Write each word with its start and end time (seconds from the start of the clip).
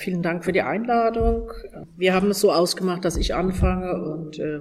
Vielen 0.00 0.22
Dank 0.22 0.46
für 0.46 0.52
die 0.52 0.62
Einladung. 0.62 1.52
Wir 1.98 2.14
haben 2.14 2.30
es 2.30 2.40
so 2.40 2.50
ausgemacht, 2.50 3.04
dass 3.04 3.18
ich 3.18 3.34
anfange 3.34 4.02
und 4.02 4.38
äh, 4.38 4.60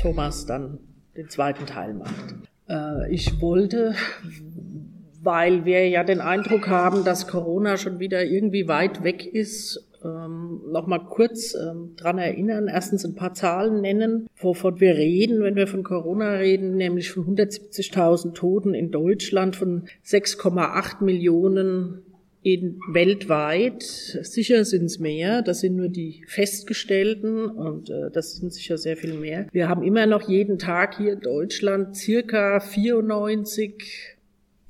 Thomas 0.00 0.46
dann 0.46 0.78
den 1.16 1.28
zweiten 1.28 1.66
Teil 1.66 1.92
macht. 1.92 2.36
Äh, 2.68 3.12
ich 3.12 3.40
wollte, 3.40 3.96
weil 5.20 5.64
wir 5.64 5.88
ja 5.88 6.04
den 6.04 6.20
Eindruck 6.20 6.68
haben, 6.68 7.04
dass 7.04 7.26
Corona 7.26 7.76
schon 7.76 7.98
wieder 7.98 8.24
irgendwie 8.24 8.68
weit 8.68 9.02
weg 9.02 9.26
ist, 9.26 9.90
ähm, 10.04 10.60
noch 10.70 10.86
mal 10.86 11.00
kurz 11.00 11.56
ähm, 11.56 11.96
dran 11.96 12.18
erinnern. 12.18 12.68
Erstens 12.68 13.04
ein 13.04 13.16
paar 13.16 13.34
Zahlen 13.34 13.80
nennen, 13.80 14.28
wovon 14.36 14.78
wir 14.78 14.94
reden, 14.94 15.42
wenn 15.42 15.56
wir 15.56 15.66
von 15.66 15.82
Corona 15.82 16.34
reden, 16.34 16.76
nämlich 16.76 17.10
von 17.10 17.24
170.000 17.36 18.34
Toten 18.34 18.72
in 18.72 18.92
Deutschland, 18.92 19.56
von 19.56 19.88
6,8 20.06 21.02
Millionen 21.02 22.03
in, 22.44 22.78
weltweit. 22.88 23.82
Sicher 23.82 24.64
sind 24.66 24.84
es 24.84 24.98
mehr, 24.98 25.42
das 25.42 25.60
sind 25.60 25.76
nur 25.76 25.88
die 25.88 26.22
festgestellten 26.28 27.46
und 27.46 27.88
äh, 27.88 28.10
das 28.12 28.36
sind 28.36 28.52
sicher 28.52 28.76
sehr 28.76 28.96
viel 28.96 29.14
mehr. 29.14 29.46
Wir 29.50 29.68
haben 29.68 29.82
immer 29.82 30.06
noch 30.06 30.28
jeden 30.28 30.58
Tag 30.58 30.98
hier 30.98 31.14
in 31.14 31.20
Deutschland 31.20 31.96
circa 31.96 32.60
94 32.60 34.18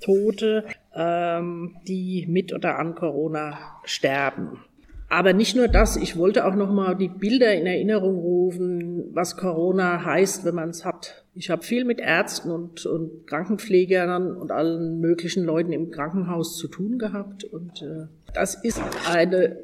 Tote, 0.01 0.65
ähm, 0.95 1.77
die 1.89 2.27
mit 2.29 2.53
oder 2.53 2.79
an 2.79 2.95
Corona 2.95 3.59
sterben. 3.85 4.61
Aber 5.09 5.33
nicht 5.33 5.55
nur 5.55 5.69
das, 5.69 5.97
ich 5.97 6.17
wollte 6.17 6.45
auch 6.45 6.55
noch 6.55 6.73
mal 6.73 6.95
die 6.95 7.09
Bilder 7.09 7.55
in 7.55 7.67
Erinnerung 7.67 8.19
rufen, 8.19 9.11
was 9.13 9.37
Corona 9.37 10.05
heißt, 10.05 10.45
wenn 10.45 10.55
man 10.55 10.71
es 10.71 10.85
hat. 10.85 11.25
Ich 11.35 11.51
habe 11.51 11.63
viel 11.63 11.85
mit 11.85 12.01
Ärzten 12.01 12.51
und, 12.51 12.87
und 12.87 13.27
Krankenpflegern 13.27 14.37
und 14.37 14.51
allen 14.51 15.01
möglichen 15.01 15.45
Leuten 15.45 15.73
im 15.73 15.91
Krankenhaus 15.91 16.57
zu 16.57 16.69
tun 16.69 16.99
gehabt. 16.99 17.45
Und 17.45 17.83
äh, 17.83 18.07
das 18.33 18.55
ist 18.65 18.81
eine 19.09 19.57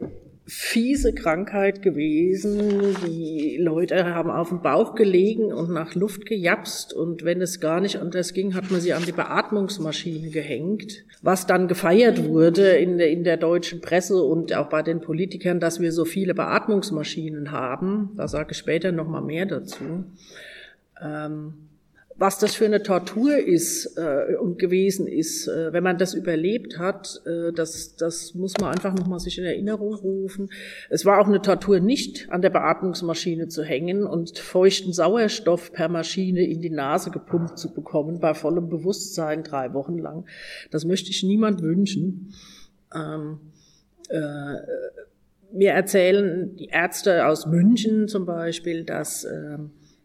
fiese 0.50 1.12
Krankheit 1.14 1.80
gewesen. 1.80 2.96
Die 3.06 3.56
Leute 3.56 4.04
haben 4.04 4.30
auf 4.30 4.48
dem 4.48 4.62
Bauch 4.62 4.96
gelegen 4.96 5.52
und 5.52 5.70
nach 5.70 5.94
Luft 5.94 6.26
gejapst 6.26 6.92
und 6.92 7.24
wenn 7.24 7.40
es 7.40 7.60
gar 7.60 7.80
nicht 7.80 8.00
anders 8.00 8.34
ging, 8.34 8.54
hat 8.54 8.68
man 8.68 8.80
sie 8.80 8.92
an 8.92 9.04
die 9.06 9.12
Beatmungsmaschine 9.12 10.30
gehängt, 10.30 11.04
was 11.22 11.46
dann 11.46 11.68
gefeiert 11.68 12.24
wurde 12.24 12.70
in 12.72 12.98
der, 12.98 13.10
in 13.10 13.22
der 13.22 13.36
deutschen 13.36 13.80
Presse 13.80 14.20
und 14.24 14.52
auch 14.52 14.68
bei 14.68 14.82
den 14.82 15.00
Politikern, 15.00 15.60
dass 15.60 15.78
wir 15.78 15.92
so 15.92 16.04
viele 16.04 16.34
Beatmungsmaschinen 16.34 17.52
haben. 17.52 18.10
Da 18.16 18.26
sage 18.26 18.48
ich 18.50 18.58
später 18.58 18.90
noch 18.90 19.06
mal 19.06 19.22
mehr 19.22 19.46
dazu. 19.46 20.04
Ähm, 21.00 21.54
was 22.20 22.36
das 22.36 22.54
für 22.54 22.66
eine 22.66 22.82
Tortur 22.82 23.38
ist 23.38 23.96
äh, 23.96 24.36
und 24.36 24.58
gewesen 24.58 25.06
ist, 25.06 25.48
äh, 25.48 25.72
wenn 25.72 25.82
man 25.82 25.96
das 25.96 26.12
überlebt 26.12 26.78
hat, 26.78 27.22
äh, 27.24 27.50
das, 27.50 27.96
das 27.96 28.34
muss 28.34 28.58
man 28.60 28.74
einfach 28.74 28.94
nochmal 28.94 29.20
sich 29.20 29.38
in 29.38 29.44
Erinnerung 29.44 29.94
rufen. 29.94 30.50
Es 30.90 31.06
war 31.06 31.18
auch 31.18 31.26
eine 31.26 31.40
Tortur, 31.40 31.80
nicht 31.80 32.30
an 32.30 32.42
der 32.42 32.50
Beatmungsmaschine 32.50 33.48
zu 33.48 33.64
hängen 33.64 34.04
und 34.04 34.38
feuchten 34.38 34.92
Sauerstoff 34.92 35.72
per 35.72 35.88
Maschine 35.88 36.46
in 36.46 36.60
die 36.60 36.68
Nase 36.68 37.10
gepumpt 37.10 37.58
zu 37.58 37.72
bekommen, 37.72 38.20
bei 38.20 38.34
vollem 38.34 38.68
Bewusstsein 38.68 39.42
drei 39.42 39.72
Wochen 39.72 39.96
lang. 39.96 40.26
Das 40.70 40.84
möchte 40.84 41.08
ich 41.08 41.22
niemand 41.22 41.62
wünschen. 41.62 42.34
Ähm, 42.94 43.40
äh, 44.10 44.56
mir 45.52 45.70
erzählen 45.70 46.54
die 46.54 46.66
Ärzte 46.66 47.26
aus 47.26 47.46
München 47.46 48.08
zum 48.08 48.26
Beispiel, 48.26 48.84
dass 48.84 49.24
äh, 49.24 49.56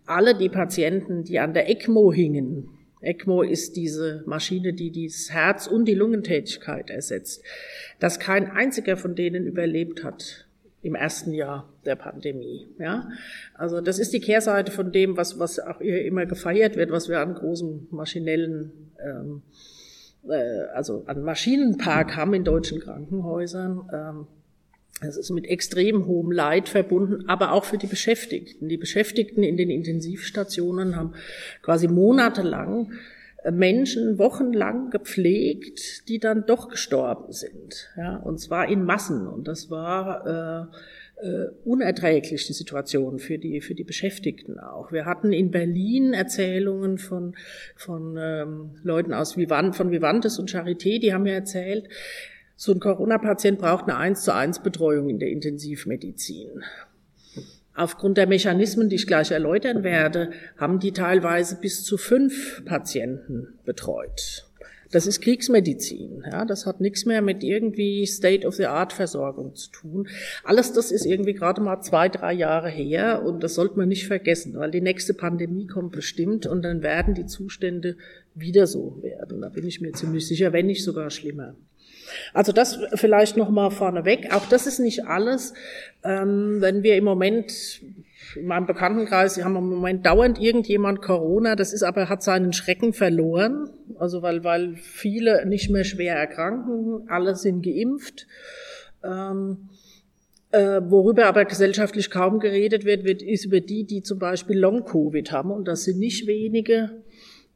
alle 0.06 0.36
die 0.36 0.50
Patienten, 0.50 1.24
die 1.24 1.40
an 1.40 1.54
der 1.54 1.70
ECMO 1.70 2.14
hingen, 2.14 2.70
ECMO 3.02 3.44
ist 3.44 3.76
diese 3.76 4.24
Maschine, 4.26 4.74
die 4.74 4.92
das 5.08 5.32
Herz 5.32 5.68
und 5.68 5.86
die 5.86 5.94
Lungentätigkeit 5.94 6.90
ersetzt, 6.90 7.44
dass 8.00 8.20
kein 8.20 8.50
einziger 8.50 8.98
von 8.98 9.16
denen 9.16 9.46
überlebt 9.46 10.04
hat 10.04 10.48
im 10.82 10.96
ersten 10.96 11.34
Jahr 11.34 11.74
der 11.86 11.96
Pandemie. 11.96 12.68
Ja, 12.80 13.10
also 13.54 13.82
das 13.82 14.00
ist 14.00 14.14
die 14.14 14.20
Kehrseite 14.20 14.72
von 14.72 14.92
dem, 14.92 15.18
was 15.18 15.40
was 15.40 15.60
auch 15.60 15.82
immer 15.82 16.26
gefeiert 16.26 16.76
wird, 16.76 16.92
was 16.92 17.10
wir 17.10 17.20
an 17.20 17.34
großen 17.34 17.88
maschinellen 17.92 18.72
ähm, 19.04 19.42
äh, 20.28 20.66
also 20.74 21.04
an 21.08 21.24
Maschinenpark 21.24 22.16
haben 22.16 22.34
in 22.34 22.44
deutschen 22.44 22.80
Krankenhäusern. 22.80 23.90
Ähm, 23.94 24.28
es 25.02 25.18
ist 25.18 25.30
mit 25.30 25.46
extrem 25.46 26.06
hohem 26.06 26.32
Leid 26.32 26.70
verbunden, 26.70 27.28
aber 27.28 27.52
auch 27.52 27.66
für 27.66 27.78
die 27.78 27.88
Beschäftigten. 27.88 28.70
Die 28.70 28.78
Beschäftigten 28.78 29.44
in 29.44 29.58
den 29.58 29.70
Intensivstationen 29.70 30.96
haben 30.96 31.14
quasi 31.62 31.88
monatelang 31.88 32.94
äh, 33.44 33.52
Menschen 33.52 34.18
wochenlang 34.18 34.92
gepflegt, 34.92 36.08
die 36.08 36.20
dann 36.20 36.46
doch 36.46 36.70
gestorben 36.70 37.34
sind. 37.34 37.90
Ja, 37.98 38.18
und 38.18 38.40
zwar 38.40 38.70
in 38.70 38.86
Massen. 38.86 39.28
Und 39.28 39.50
das 39.50 39.70
war 39.70 40.72
äh, 41.22 41.28
äh, 41.28 41.50
unerträglich, 41.66 42.48
die 42.48 42.54
Situation 42.54 43.20
für 43.20 43.38
die, 43.38 43.60
für 43.60 43.76
die 43.76 43.84
Beschäftigten 43.84 44.60
auch. 44.60 44.94
Wir 44.94 45.06
hatten 45.06 45.34
in 45.34 45.52
Berlin 45.52 46.14
Erzählungen 46.14 47.00
von, 47.00 47.36
von 47.76 48.16
ähm, 48.18 48.72
Leuten 48.84 49.14
aus 49.14 49.36
Vivant, 49.38 49.76
von 49.76 49.92
Vivantes 49.92 50.40
und 50.40 50.50
Charité, 50.50 51.00
die 51.00 51.14
haben 51.14 51.24
mir 51.24 51.34
erzählt, 51.34 51.90
so 52.56 52.72
ein 52.72 52.80
Corona-Patient 52.80 53.60
braucht 53.60 53.86
eine 53.86 53.98
1 53.98 54.24
zu 54.24 54.34
1 54.34 54.60
Betreuung 54.60 55.10
in 55.10 55.20
der 55.20 55.30
Intensivmedizin. 55.30 56.64
Aufgrund 57.74 58.18
der 58.18 58.28
Mechanismen, 58.28 58.88
die 58.88 58.96
ich 58.96 59.08
gleich 59.08 59.32
erläutern 59.32 59.84
werde, 59.84 60.32
haben 60.58 60.80
die 60.80 60.94
teilweise 60.94 61.58
bis 61.60 61.84
zu 61.84 61.98
fünf 61.98 62.64
Patienten 62.64 63.60
betreut. 63.66 64.46
Das 64.92 65.08
ist 65.08 65.20
Kriegsmedizin. 65.20 66.24
Ja, 66.32 66.46
das 66.46 66.66
hat 66.66 66.80
nichts 66.80 67.06
mehr 67.06 67.22
mit 67.22 67.44
irgendwie 67.44 68.06
State-of-the-Art-Versorgung 68.06 69.54
zu 69.56 69.70
tun. 69.72 70.08
Alles 70.46 70.72
das 70.72 70.92
ist 70.92 71.06
irgendwie 71.06 71.34
gerade 71.34 71.60
mal 71.60 71.82
zwei, 71.82 72.08
drei 72.08 72.32
Jahre 72.32 72.70
her 72.70 73.24
und 73.26 73.44
das 73.44 73.56
sollte 73.56 73.78
man 73.78 73.90
nicht 73.90 74.08
vergessen, 74.08 74.54
weil 74.56 74.72
die 74.72 74.80
nächste 74.80 75.14
Pandemie 75.14 75.68
kommt 75.68 75.92
bestimmt 75.92 76.46
und 76.46 76.62
dann 76.62 76.82
werden 76.82 77.14
die 77.14 77.26
Zustände 77.26 77.98
wieder 78.36 78.68
so 78.68 79.00
werden. 79.02 79.42
Da 79.42 79.50
bin 79.50 79.68
ich 79.68 79.82
mir 79.82 79.92
ziemlich 79.92 80.28
sicher, 80.28 80.54
wenn 80.54 80.68
nicht 80.68 80.86
sogar 80.86 81.10
schlimmer. 81.10 81.56
Also 82.34 82.52
das 82.52 82.80
vielleicht 82.96 83.38
noch 83.38 83.50
mal 83.50 83.70
vorneweg. 83.70 84.34
Auch 84.34 84.46
das 84.48 84.68
ist 84.68 84.80
nicht 84.80 85.06
alles. 85.06 85.54
Ähm, 86.04 86.58
wenn 86.60 86.84
wir 86.84 86.96
im 86.96 87.04
Moment 87.04 87.82
in 88.36 88.48
meinem 88.48 88.66
Bekanntenkreis, 88.66 89.36
die 89.36 89.44
haben 89.44 89.56
im 89.56 89.70
Moment 89.70 90.06
dauernd 90.06 90.40
irgendjemand 90.40 91.02
Corona, 91.02 91.56
das 91.56 91.74
ist 91.74 91.84
aber, 91.84 92.10
hat 92.10 92.24
seinen 92.24 92.54
Schrecken 92.54 92.94
verloren. 92.94 93.70
Also 93.98 94.22
weil, 94.22 94.44
weil 94.44 94.76
viele 94.76 95.46
nicht 95.46 95.70
mehr 95.70 95.84
schwer 95.84 96.16
erkranken, 96.16 97.08
alle 97.08 97.36
sind 97.36 97.64
geimpft. 97.64 98.28
Ähm, 99.04 99.70
äh, 100.52 100.82
worüber 100.86 101.26
aber 101.26 101.46
gesellschaftlich 101.46 102.10
kaum 102.10 102.40
geredet 102.40 102.86
wird, 102.86 103.04
wird, 103.04 103.22
ist 103.22 103.46
über 103.46 103.60
die, 103.60 103.84
die 103.84 104.04
zum 104.04 104.20
Beispiel 104.20 104.58
Long-Covid 104.58 105.32
haben. 105.32 105.52
Und 105.52 105.68
das 105.68 105.84
sind 105.84 106.00
nicht 106.00 106.28
wenige 106.28 107.04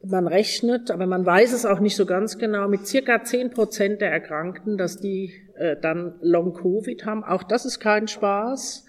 man 0.02 0.26
rechnet, 0.26 0.90
aber 0.90 1.06
man 1.06 1.26
weiß 1.26 1.52
es 1.52 1.66
auch 1.66 1.80
nicht 1.80 1.96
so 1.96 2.06
ganz 2.06 2.38
genau, 2.38 2.68
mit 2.68 2.86
circa 2.86 3.22
zehn 3.22 3.50
Prozent 3.50 4.00
der 4.00 4.10
Erkrankten, 4.10 4.78
dass 4.78 4.98
die 4.98 5.32
äh, 5.56 5.76
dann 5.80 6.14
Long-Covid 6.22 7.04
haben. 7.04 7.22
Auch 7.22 7.42
das 7.42 7.66
ist 7.66 7.80
kein 7.80 8.08
Spaß. 8.08 8.86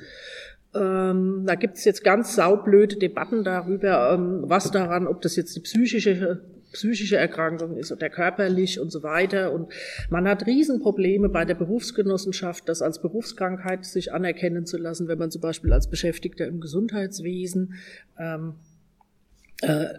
Ähm, 0.73 1.43
da 1.45 1.55
gibt 1.55 1.75
es 1.77 1.83
jetzt 1.83 2.03
ganz 2.03 2.35
saublöde 2.35 2.95
Debatten 2.95 3.43
darüber, 3.43 4.13
ähm, 4.13 4.43
was 4.43 4.71
daran, 4.71 5.05
ob 5.05 5.21
das 5.21 5.35
jetzt 5.35 5.57
eine 5.57 5.63
psychische 5.63 6.41
psychische 6.71 7.17
Erkrankung 7.17 7.77
ist 7.77 7.91
oder 7.91 8.09
körperlich 8.09 8.79
und 8.79 8.91
so 8.91 9.03
weiter. 9.03 9.51
Und 9.51 9.71
man 10.09 10.27
hat 10.27 10.45
Riesenprobleme 10.45 11.29
bei 11.29 11.45
der 11.45 11.55
Berufsgenossenschaft, 11.55 12.67
das 12.69 12.81
als 12.81 13.01
Berufskrankheit 13.01 13.85
sich 13.85 14.13
anerkennen 14.13 14.65
zu 14.65 14.77
lassen, 14.77 15.07
wenn 15.07 15.19
man 15.19 15.31
zum 15.31 15.41
Beispiel 15.41 15.73
als 15.73 15.89
Beschäftigter 15.89 16.47
im 16.47 16.61
Gesundheitswesen 16.61 17.73
ähm, 18.17 18.53
äh, 18.53 18.70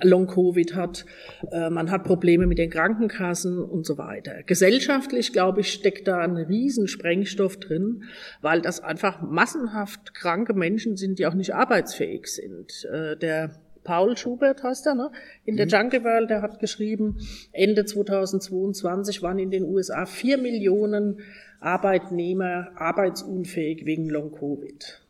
Long-Covid 0.02 0.74
hat, 0.74 1.06
äh, 1.50 1.70
man 1.70 1.90
hat 1.90 2.04
Probleme 2.04 2.46
mit 2.46 2.58
den 2.58 2.70
Krankenkassen 2.70 3.58
und 3.58 3.86
so 3.86 3.98
weiter. 3.98 4.42
Gesellschaftlich, 4.44 5.32
glaube 5.32 5.60
ich, 5.60 5.72
steckt 5.72 6.08
da 6.08 6.18
ein 6.18 6.36
Riesensprengstoff 6.36 7.58
drin, 7.58 8.04
weil 8.40 8.60
das 8.60 8.80
einfach 8.80 9.22
massenhaft 9.22 10.14
kranke 10.14 10.54
Menschen 10.54 10.96
sind, 10.96 11.18
die 11.18 11.26
auch 11.26 11.34
nicht 11.34 11.54
arbeitsfähig 11.54 12.26
sind. 12.26 12.84
Äh, 12.92 13.16
der 13.16 13.50
Paul 13.84 14.16
Schubert 14.16 14.62
heißt 14.62 14.86
er, 14.86 14.94
ne? 14.94 15.10
In 15.44 15.56
der 15.56 15.66
mhm. 15.66 15.70
Jungle 15.70 16.04
World, 16.04 16.30
der 16.30 16.42
hat 16.42 16.60
geschrieben, 16.60 17.18
Ende 17.52 17.84
2022 17.84 19.22
waren 19.22 19.38
in 19.38 19.50
den 19.50 19.64
USA 19.64 20.06
vier 20.06 20.38
Millionen 20.38 21.20
Arbeitnehmer 21.60 22.70
arbeitsunfähig 22.76 23.86
wegen 23.86 24.08
Long-Covid. 24.08 25.02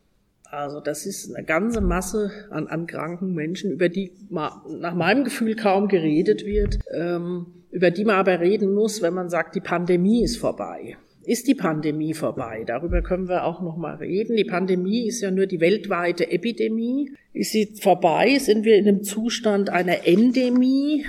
Also 0.53 0.79
das 0.79 1.07
ist 1.07 1.33
eine 1.33 1.43
ganze 1.43 1.81
Masse 1.81 2.31
an, 2.51 2.67
an 2.67 2.85
kranken 2.85 3.33
Menschen, 3.33 3.71
über 3.71 3.89
die 3.89 4.11
nach 4.29 4.93
meinem 4.93 5.23
Gefühl 5.23 5.55
kaum 5.55 5.87
geredet 5.87 6.45
wird, 6.45 6.77
ähm, 6.93 7.47
über 7.71 7.89
die 7.89 8.05
man 8.05 8.17
aber 8.17 8.39
reden 8.39 8.71
muss, 8.71 9.01
wenn 9.01 9.15
man 9.15 9.29
sagt, 9.29 9.55
die 9.55 9.61
Pandemie 9.61 10.23
ist 10.23 10.37
vorbei. 10.37 10.95
Ist 11.25 11.47
die 11.47 11.55
Pandemie 11.55 12.13
vorbei? 12.13 12.65
Darüber 12.67 13.01
können 13.01 13.27
wir 13.27 13.45
auch 13.45 13.61
noch 13.61 13.77
mal 13.77 13.95
reden. 13.95 14.35
Die 14.35 14.43
Pandemie 14.43 15.07
ist 15.07 15.21
ja 15.21 15.31
nur 15.31 15.47
die 15.47 15.59
weltweite 15.59 16.29
Epidemie. 16.29 17.11
Ist 17.33 17.51
sie 17.51 17.73
vorbei? 17.81 18.37
Sind 18.37 18.63
wir 18.63 18.75
in 18.75 18.87
einem 18.87 19.03
Zustand 19.03 19.71
einer 19.71 20.05
Endemie? 20.05 21.03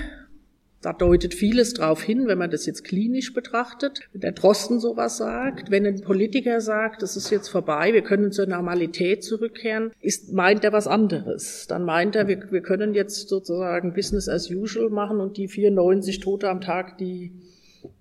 Da 0.85 0.93
deutet 0.93 1.33
vieles 1.33 1.73
drauf 1.73 2.03
hin, 2.03 2.27
wenn 2.27 2.37
man 2.37 2.51
das 2.51 2.67
jetzt 2.67 2.85
klinisch 2.85 3.33
betrachtet. 3.33 4.01
Wenn 4.13 4.21
der 4.21 4.33
Drosten 4.33 4.81
sowas 4.81 5.17
sagt, 5.17 5.71
wenn 5.71 5.87
ein 5.87 6.03
Politiker 6.03 6.61
sagt, 6.61 7.01
das 7.01 7.17
ist 7.17 7.31
jetzt 7.31 7.49
vorbei, 7.49 7.95
wir 7.95 8.03
können 8.03 8.33
zur 8.33 8.45
Normalität 8.45 9.25
zurückkehren, 9.25 9.93
ist, 10.03 10.35
meint 10.35 10.63
er 10.63 10.75
was 10.75 10.87
anderes. 10.87 11.67
Dann 11.69 11.85
meint 11.85 12.17
er, 12.17 12.29
wir, 12.29 12.53
wir 12.53 12.61
können 12.61 12.93
jetzt 12.93 13.31
sozusagen 13.31 13.95
Business 13.95 14.29
as 14.29 14.51
usual 14.51 14.91
machen 14.91 15.21
und 15.21 15.39
die 15.39 15.49
94 15.49 16.21
Tote 16.21 16.51
am 16.51 16.61
Tag, 16.61 16.99
die, 16.99 17.33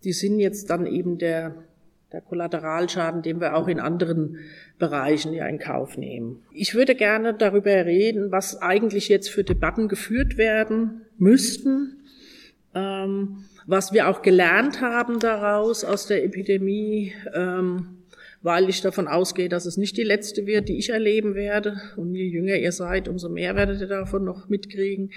die 0.03 0.12
sind 0.12 0.39
jetzt 0.39 0.69
dann 0.69 0.85
eben 0.85 1.18
der, 1.18 1.56
der 2.12 2.19
Kollateralschaden, 2.19 3.21
den 3.21 3.39
wir 3.39 3.56
auch 3.56 3.69
in 3.69 3.80
anderen 3.80 4.39
Bereichen 4.77 5.31
ja 5.33 5.47
in 5.47 5.57
Kauf 5.57 5.97
nehmen. 5.97 6.44
Ich 6.51 6.75
würde 6.75 6.95
gerne 6.95 7.33
darüber 7.33 7.85
reden, 7.85 8.30
was 8.33 8.62
eigentlich 8.62 9.07
jetzt 9.07 9.30
für 9.30 9.45
Debatten 9.45 9.88
geführt 9.88 10.38
werden 10.38 11.06
müssten, 11.18 12.02
was 12.73 13.93
wir 13.93 14.09
auch 14.09 14.21
gelernt 14.21 14.81
haben 14.81 15.19
daraus 15.19 15.83
aus 15.83 16.07
der 16.07 16.23
Epidemie, 16.23 17.13
ähm, 17.33 18.03
weil 18.41 18.67
ich 18.67 18.81
davon 18.81 19.07
ausgehe, 19.07 19.47
dass 19.47 19.65
es 19.65 19.77
nicht 19.77 19.97
die 19.97 20.03
letzte 20.03 20.45
wird, 20.45 20.69
die 20.69 20.77
ich 20.77 20.89
erleben 20.89 21.35
werde. 21.35 21.79
Und 21.95 22.13
je 22.13 22.25
jünger 22.25 22.55
ihr 22.57 22.71
seid, 22.71 23.07
umso 23.07 23.29
mehr 23.29 23.55
werdet 23.55 23.79
ihr 23.79 23.87
davon 23.87 24.25
noch 24.25 24.49
mitkriegen. 24.49 25.11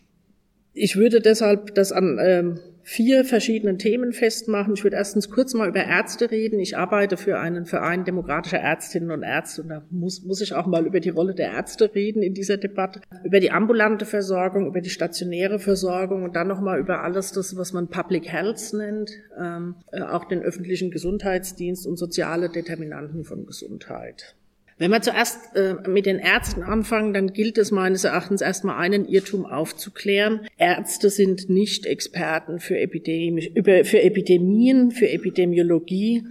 Ich 0.73 0.97
würde 0.97 1.21
deshalb 1.21 1.75
das 1.75 1.91
an 1.91 2.19
ähm, 2.21 2.61
vier 2.89 3.25
verschiedenen 3.25 3.79
Themen 3.79 4.13
festmachen. 4.13 4.75
Ich 4.75 4.85
würde 4.85 4.95
erstens 4.95 5.29
kurz 5.29 5.55
mal 5.55 5.69
über 5.69 5.85
Ärzte 5.85 6.31
reden. 6.31 6.61
Ich 6.61 6.79
arbeite 6.79 7.17
für 7.17 7.41
einen 7.41 7.67
Verein 7.67 8.05
demokratischer 8.05 8.61
Ärztinnen 8.61 9.11
und 9.11 9.25
Ärzte 9.25 9.63
und 9.63 9.71
da 9.71 9.85
muss, 9.91 10.23
muss 10.23 10.41
ich 10.41 10.55
auch 10.55 10.67
mal 10.67 10.87
über 10.87 11.01
die 11.01 11.09
Rolle 11.09 11.35
der 11.35 11.51
Ärzte 11.51 11.93
reden 11.97 12.23
in 12.23 12.33
dieser 12.33 12.59
Debatte, 12.59 13.01
über 13.25 13.41
die 13.41 13.51
ambulante 13.51 14.07
Versorgung, 14.07 14.69
über 14.69 14.81
die 14.81 14.91
stationäre 14.91 15.59
Versorgung 15.59 16.23
und 16.23 16.37
dann 16.37 16.47
nochmal 16.47 16.79
über 16.79 17.03
alles 17.03 17.33
das, 17.33 17.57
was 17.57 17.73
man 17.73 17.89
Public 17.89 18.29
Health 18.29 18.73
nennt, 18.73 19.11
ähm, 19.37 19.75
äh, 19.91 20.03
auch 20.03 20.25
den 20.27 20.43
öffentlichen 20.43 20.93
Gesundheitsdienst 20.93 21.89
und 21.89 21.97
soziale 21.97 22.51
Determinanten 22.51 23.25
von 23.25 23.47
Gesundheit. 23.47 24.37
Wenn 24.79 24.91
wir 24.91 25.01
zuerst 25.01 25.57
äh, 25.57 25.75
mit 25.89 26.05
den 26.05 26.19
Ärzten 26.19 26.63
anfangen, 26.63 27.15
dann 27.15 27.33
gilt 27.33 27.57
es 27.57 27.71
meines 27.71 28.05
Erachtens 28.05 28.43
erstmal 28.43 28.77
einen 28.77 29.09
Irrtum 29.09 29.47
aufzuklären. 29.47 30.47
Ärzte 30.59 31.09
sind 31.09 31.49
nicht 31.49 31.87
Experten 31.87 32.61
für, 32.61 32.79
Epidemie, 32.79 33.51
über, 33.55 33.87
für 33.87 34.03
Epidemien, 34.03 34.91
für 34.91 35.09
Epidemiologie, 35.09 36.25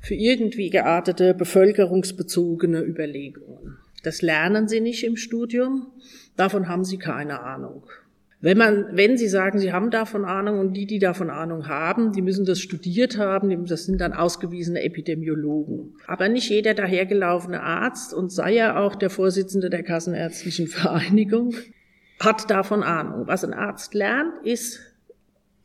für 0.00 0.14
irgendwie 0.14 0.70
geartete 0.70 1.32
bevölkerungsbezogene 1.32 2.82
Überlegungen. 2.82 3.78
Das 4.02 4.20
lernen 4.20 4.66
sie 4.66 4.80
nicht 4.80 5.04
im 5.04 5.16
Studium, 5.16 5.86
davon 6.36 6.68
haben 6.68 6.84
sie 6.84 6.98
keine 6.98 7.40
Ahnung. 7.42 7.84
Wenn 8.42 8.58
man, 8.58 8.88
wenn 8.90 9.16
Sie 9.16 9.28
sagen, 9.28 9.60
Sie 9.60 9.72
haben 9.72 9.90
davon 9.90 10.24
Ahnung 10.24 10.58
und 10.58 10.72
die, 10.72 10.84
die 10.84 10.98
davon 10.98 11.30
Ahnung 11.30 11.68
haben, 11.68 12.12
die 12.12 12.22
müssen 12.22 12.44
das 12.44 12.58
studiert 12.58 13.16
haben, 13.16 13.66
das 13.66 13.84
sind 13.84 14.00
dann 14.00 14.12
ausgewiesene 14.12 14.82
Epidemiologen. 14.82 15.94
Aber 16.08 16.28
nicht 16.28 16.50
jeder 16.50 16.74
dahergelaufene 16.74 17.62
Arzt 17.62 18.12
und 18.12 18.32
sei 18.32 18.54
ja 18.54 18.80
auch 18.80 18.96
der 18.96 19.10
Vorsitzende 19.10 19.70
der 19.70 19.84
Kassenärztlichen 19.84 20.66
Vereinigung 20.68 21.54
hat 22.18 22.50
davon 22.50 22.82
Ahnung. 22.82 23.28
Was 23.28 23.44
ein 23.44 23.54
Arzt 23.54 23.94
lernt, 23.94 24.44
ist 24.44 24.80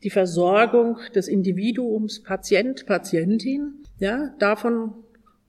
die 0.04 0.10
Versorgung 0.10 0.98
des 1.16 1.26
Individuums, 1.26 2.22
Patient, 2.22 2.86
Patientin, 2.86 3.82
ja, 3.98 4.32
davon 4.38 4.92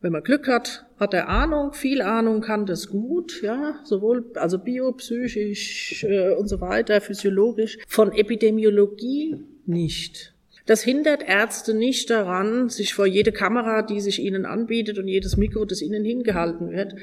wenn 0.01 0.12
man 0.13 0.24
Glück 0.24 0.48
hat, 0.48 0.86
hat 0.98 1.13
er 1.13 1.28
Ahnung, 1.28 1.74
viel 1.74 2.01
Ahnung, 2.01 2.42
kann 2.42 2.66
das 2.66 2.88
gut, 2.88 3.42
ja, 3.42 3.80
sowohl 3.84 4.31
also 4.36 4.57
biopsychisch 4.57 6.04
äh, 6.04 6.34
und 6.36 6.48
so 6.48 6.62
weiter, 6.62 7.01
physiologisch, 7.01 7.78
von 7.88 8.13
Epidemiologie 8.13 9.38
nicht. 9.66 10.34
Das 10.66 10.84
hindert 10.84 11.28
Ärzte 11.28 11.74
nicht 11.74 12.10
daran, 12.10 12.69
sich 12.69 12.94
vor 12.94 13.07
jede 13.07 13.31
Kamera, 13.31 13.81
die 13.81 14.00
sich 14.00 14.19
ihnen 14.19 14.46
anbietet 14.46 15.00
und 15.00 15.07
jedes 15.07 15.36
Mikro, 15.36 15.66
das 15.66 15.81
ihnen 15.81 16.06
hingehalten 16.06 16.72
wird, 16.72 16.95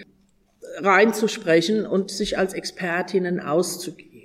reinzusprechen 0.78 1.84
und 1.84 2.10
sich 2.10 2.38
als 2.38 2.54
Expertinnen 2.54 3.40
auszugeben. 3.40 4.15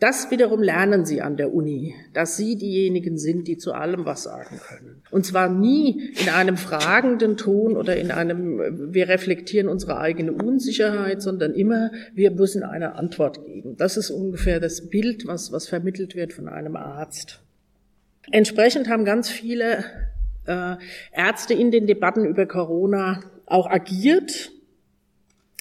Das 0.00 0.30
wiederum 0.30 0.60
lernen 0.60 1.04
sie 1.04 1.22
an 1.22 1.36
der 1.36 1.54
Uni, 1.54 1.94
dass 2.12 2.36
sie 2.36 2.56
diejenigen 2.56 3.16
sind, 3.16 3.46
die 3.46 3.56
zu 3.56 3.72
allem 3.72 4.04
was 4.04 4.24
sagen 4.24 4.60
können. 4.66 5.02
Und 5.10 5.24
zwar 5.24 5.48
nie 5.48 6.10
in 6.20 6.28
einem 6.28 6.56
fragenden 6.56 7.36
Ton 7.36 7.76
oder 7.76 7.96
in 7.96 8.10
einem, 8.10 8.92
wir 8.92 9.08
reflektieren 9.08 9.68
unsere 9.68 9.98
eigene 9.98 10.32
Unsicherheit, 10.32 11.22
sondern 11.22 11.54
immer, 11.54 11.90
wir 12.12 12.32
müssen 12.32 12.64
eine 12.64 12.96
Antwort 12.96 13.46
geben. 13.46 13.76
Das 13.76 13.96
ist 13.96 14.10
ungefähr 14.10 14.58
das 14.58 14.88
Bild, 14.88 15.26
was, 15.26 15.52
was 15.52 15.68
vermittelt 15.68 16.16
wird 16.16 16.32
von 16.32 16.48
einem 16.48 16.76
Arzt. 16.76 17.40
Entsprechend 18.30 18.88
haben 18.88 19.04
ganz 19.04 19.30
viele 19.30 19.84
äh, 20.46 20.74
Ärzte 21.12 21.54
in 21.54 21.70
den 21.70 21.86
Debatten 21.86 22.24
über 22.24 22.46
Corona 22.46 23.20
auch 23.46 23.70
agiert 23.70 24.50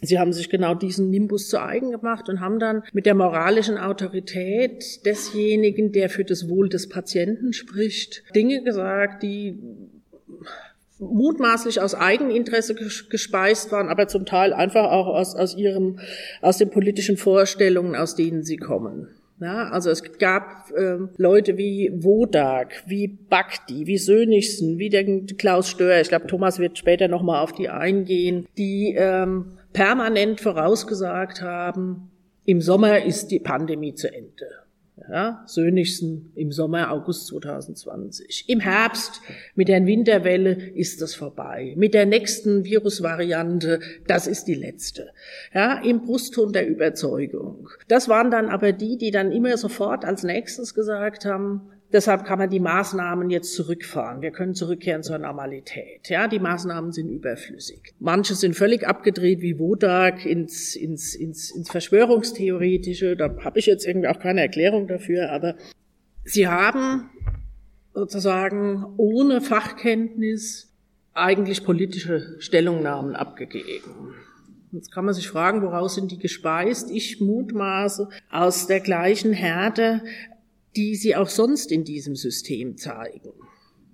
Sie 0.03 0.19
haben 0.19 0.33
sich 0.33 0.49
genau 0.49 0.75
diesen 0.75 1.09
Nimbus 1.09 1.49
zu 1.49 1.61
eigen 1.61 1.91
gemacht 1.91 2.29
und 2.29 2.39
haben 2.39 2.59
dann 2.59 2.83
mit 2.93 3.05
der 3.05 3.15
moralischen 3.15 3.77
Autorität 3.77 5.05
desjenigen, 5.05 5.91
der 5.91 6.09
für 6.09 6.25
das 6.25 6.49
Wohl 6.49 6.69
des 6.69 6.89
Patienten 6.89 7.53
spricht, 7.53 8.23
Dinge 8.35 8.63
gesagt, 8.63 9.23
die 9.23 9.57
mutmaßlich 10.99 11.81
aus 11.81 11.95
Eigeninteresse 11.95 12.75
gespeist 13.09 13.71
waren, 13.71 13.89
aber 13.89 14.07
zum 14.07 14.25
Teil 14.25 14.53
einfach 14.53 14.91
auch 14.91 15.07
aus, 15.07 15.35
aus 15.35 15.55
ihrem, 15.55 15.99
aus 16.41 16.57
den 16.57 16.69
politischen 16.69 17.17
Vorstellungen, 17.17 17.95
aus 17.95 18.15
denen 18.15 18.43
sie 18.43 18.57
kommen. 18.57 19.07
Ja, 19.39 19.69
also 19.69 19.89
es 19.89 20.03
gab 20.19 20.71
äh, 20.71 20.99
Leute 21.17 21.57
wie 21.57 21.91
Wodak, 21.93 22.83
wie 22.87 23.07
Bakti, 23.07 23.87
wie 23.87 23.97
Sönigsen, 23.97 24.77
wie 24.77 24.89
der 24.89 25.03
Klaus 25.37 25.69
Stör. 25.69 25.99
Ich 25.99 26.07
glaube, 26.07 26.27
Thomas 26.27 26.59
wird 26.59 26.77
später 26.77 27.09
nochmal 27.09 27.43
auf 27.43 27.51
die 27.51 27.67
eingehen, 27.67 28.47
die 28.57 28.95
ähm, 28.97 29.57
permanent 29.73 30.39
vorausgesagt 30.39 31.41
haben, 31.41 32.11
im 32.45 32.61
Sommer 32.61 33.03
ist 33.03 33.27
die 33.27 33.39
Pandemie 33.39 33.95
zu 33.95 34.13
Ende. 34.13 34.63
Ja, 35.09 35.43
Sönigsen 35.47 36.31
im 36.35 36.51
Sommer, 36.51 36.91
August 36.91 37.27
2020. 37.27 38.45
Im 38.47 38.59
Herbst 38.59 39.21
mit 39.55 39.67
der 39.67 39.85
Winterwelle 39.85 40.53
ist 40.53 41.01
das 41.01 41.15
vorbei. 41.15 41.73
Mit 41.75 41.93
der 41.93 42.05
nächsten 42.05 42.63
Virusvariante, 42.63 43.79
das 44.07 44.27
ist 44.27 44.45
die 44.45 44.53
letzte. 44.53 45.09
Ja, 45.53 45.81
im 45.81 46.03
Brustton 46.03 46.53
der 46.53 46.67
Überzeugung. 46.67 47.69
Das 47.87 48.07
waren 48.07 48.29
dann 48.29 48.49
aber 48.49 48.71
die, 48.71 48.97
die 48.97 49.11
dann 49.11 49.31
immer 49.31 49.57
sofort 49.57 50.05
als 50.05 50.23
nächstes 50.23 50.73
gesagt 50.73 51.25
haben, 51.25 51.72
Deshalb 51.93 52.25
kann 52.25 52.39
man 52.39 52.49
die 52.49 52.59
Maßnahmen 52.59 53.29
jetzt 53.29 53.53
zurückfahren. 53.53 54.23
Wir 54.23 54.31
können 54.31 54.55
zurückkehren 54.55 55.03
zur 55.03 55.19
Normalität. 55.19 56.09
Ja, 56.09 56.27
die 56.27 56.39
Maßnahmen 56.39 56.91
sind 56.91 57.07
überflüssig. 57.07 57.93
Manche 57.99 58.33
sind 58.33 58.55
völlig 58.55 58.87
abgedreht 58.87 59.41
wie 59.41 59.59
Wodak 59.59 60.25
ins, 60.25 60.75
ins, 60.75 61.13
ins, 61.13 61.51
ins 61.51 61.69
Verschwörungstheoretische. 61.69 63.15
Da 63.15 63.35
habe 63.43 63.59
ich 63.59 63.67
jetzt 63.67 63.85
irgendwie 63.85 64.07
auch 64.07 64.17
keine 64.17 64.41
Erklärung 64.41 64.87
dafür, 64.87 65.31
aber 65.31 65.53
sie 66.23 66.47
haben 66.47 67.11
sozusagen 67.93 68.85
ohne 68.97 69.39
Fachkenntnis 69.39 70.73
eigentlich 71.13 71.63
politische 71.63 72.37
Stellungnahmen 72.39 73.15
abgegeben. 73.15 74.15
Jetzt 74.71 74.91
kann 74.91 75.05
man 75.05 75.13
sich 75.13 75.29
fragen, 75.29 75.61
woraus 75.61 75.93
sind 75.93 76.11
die 76.11 76.17
gespeist? 76.17 76.89
Ich 76.89 77.21
mutmaße 77.21 78.09
aus 78.31 78.65
der 78.65 78.79
gleichen 78.79 79.31
Härte, 79.31 80.01
die 80.75 80.95
sie 80.95 81.15
auch 81.15 81.29
sonst 81.29 81.71
in 81.71 81.83
diesem 81.83 82.15
System 82.15 82.77
zeigen. 82.77 83.33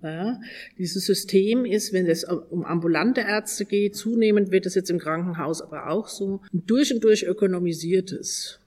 Ja, 0.01 0.39
dieses 0.77 1.05
System 1.05 1.65
ist, 1.65 1.91
wenn 1.91 2.05
es 2.05 2.23
um 2.23 2.63
ambulante 2.63 3.19
Ärzte 3.21 3.65
geht, 3.65 3.97
zunehmend 3.97 4.49
wird 4.49 4.65
es 4.65 4.75
jetzt 4.75 4.89
im 4.89 4.97
Krankenhaus 4.97 5.61
aber 5.61 5.89
auch 5.89 6.07
so, 6.07 6.41
ein 6.53 6.63
durch 6.65 6.93
und 6.93 7.03
durch 7.03 7.23
ökonomisiertes. 7.23 8.59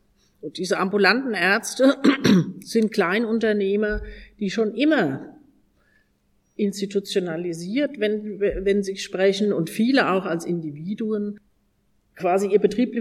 Und 0.42 0.58
diese 0.58 0.78
ambulanten 0.78 1.32
Ärzte 1.32 1.96
sind 2.60 2.92
Kleinunternehmer, 2.92 4.02
die 4.40 4.50
schon 4.50 4.74
immer 4.74 5.38
institutionalisiert, 6.56 7.98
wenn, 7.98 8.38
wenn 8.38 8.82
sie 8.82 8.96
sprechen, 8.96 9.54
und 9.54 9.70
viele 9.70 10.10
auch 10.10 10.26
als 10.26 10.44
Individuen 10.44 11.40
quasi 12.14 12.48
ihr, 12.48 12.58
Betrieb, 12.58 12.94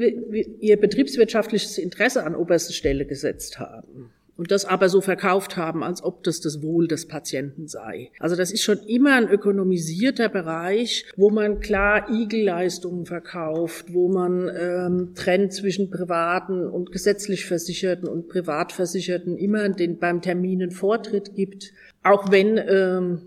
ihr 0.61 0.77
betriebswirtschaftliches 0.77 1.77
Interesse 1.77 2.23
an 2.23 2.33
oberste 2.33 2.71
Stelle 2.71 3.05
gesetzt 3.05 3.59
haben 3.59 4.11
und 4.41 4.49
das 4.49 4.65
aber 4.65 4.89
so 4.89 5.01
verkauft 5.01 5.55
haben, 5.55 5.83
als 5.83 6.03
ob 6.03 6.23
das 6.23 6.41
das 6.41 6.63
Wohl 6.63 6.87
des 6.87 7.07
Patienten 7.07 7.67
sei. 7.67 8.09
Also 8.17 8.35
das 8.35 8.51
ist 8.51 8.63
schon 8.63 8.79
immer 8.87 9.13
ein 9.13 9.29
ökonomisierter 9.29 10.29
Bereich, 10.29 11.05
wo 11.15 11.29
man 11.29 11.59
klar 11.59 12.09
Igelleistungen 12.09 13.05
verkauft, 13.05 13.93
wo 13.93 14.11
man 14.11 14.49
ähm, 14.49 15.11
trennt 15.13 15.53
zwischen 15.53 15.91
privaten 15.91 16.65
und 16.65 16.91
gesetzlich 16.91 17.45
Versicherten 17.45 18.09
und 18.09 18.29
Privatversicherten 18.29 19.37
immer 19.37 19.69
den, 19.69 19.99
beim 19.99 20.23
Terminen 20.23 20.71
Vortritt 20.71 21.35
gibt, 21.35 21.71
auch 22.01 22.31
wenn 22.31 22.57
ähm, 22.57 23.21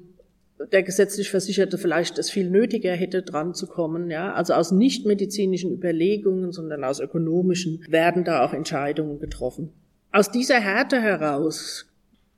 der 0.73 0.83
gesetzlich 0.83 1.30
Versicherte 1.30 1.78
vielleicht 1.78 2.18
es 2.18 2.28
viel 2.28 2.50
nötiger 2.50 2.90
hätte, 2.90 3.23
dran 3.23 3.54
zu 3.54 3.68
kommen. 3.68 4.11
Ja? 4.11 4.35
Also 4.35 4.54
aus 4.54 4.73
nichtmedizinischen 4.73 5.73
Überlegungen, 5.73 6.50
sondern 6.50 6.83
aus 6.83 6.99
ökonomischen 6.99 7.85
werden 7.88 8.25
da 8.25 8.44
auch 8.44 8.52
Entscheidungen 8.52 9.21
getroffen. 9.21 9.71
Aus 10.14 10.30
dieser 10.30 10.61
Härte 10.61 11.02
heraus 11.02 11.87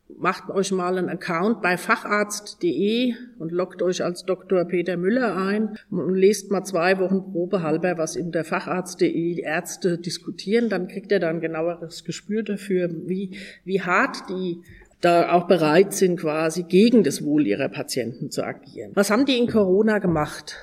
macht 0.08 0.48
euch 0.48 0.72
mal 0.72 0.96
einen 0.96 1.10
Account 1.10 1.60
bei 1.60 1.76
facharzt.de 1.76 3.12
und 3.38 3.52
loggt 3.52 3.82
euch 3.82 4.02
als 4.02 4.24
Dr. 4.24 4.64
Peter 4.64 4.96
Müller 4.96 5.36
ein 5.36 5.76
und 5.90 6.14
lest 6.14 6.50
mal 6.50 6.64
zwei 6.64 6.98
Wochen 6.98 7.32
probehalber, 7.32 7.98
was 7.98 8.16
in 8.16 8.32
der 8.32 8.44
facharzt.de 8.44 9.42
Ärzte 9.42 9.98
diskutieren. 9.98 10.70
Dann 10.70 10.88
kriegt 10.88 11.12
ihr 11.12 11.20
da 11.20 11.28
ein 11.28 11.42
genaueres 11.42 12.04
Gespür 12.04 12.42
dafür, 12.44 12.88
wie, 13.04 13.36
wie 13.66 13.82
hart 13.82 14.30
die 14.30 14.62
da 15.02 15.32
auch 15.32 15.46
bereit 15.46 15.92
sind, 15.92 16.18
quasi 16.18 16.62
gegen 16.62 17.04
das 17.04 17.22
Wohl 17.22 17.46
ihrer 17.46 17.68
Patienten 17.68 18.30
zu 18.30 18.42
agieren. 18.42 18.92
Was 18.94 19.10
haben 19.10 19.26
die 19.26 19.36
in 19.36 19.48
Corona 19.48 19.98
gemacht? 19.98 20.56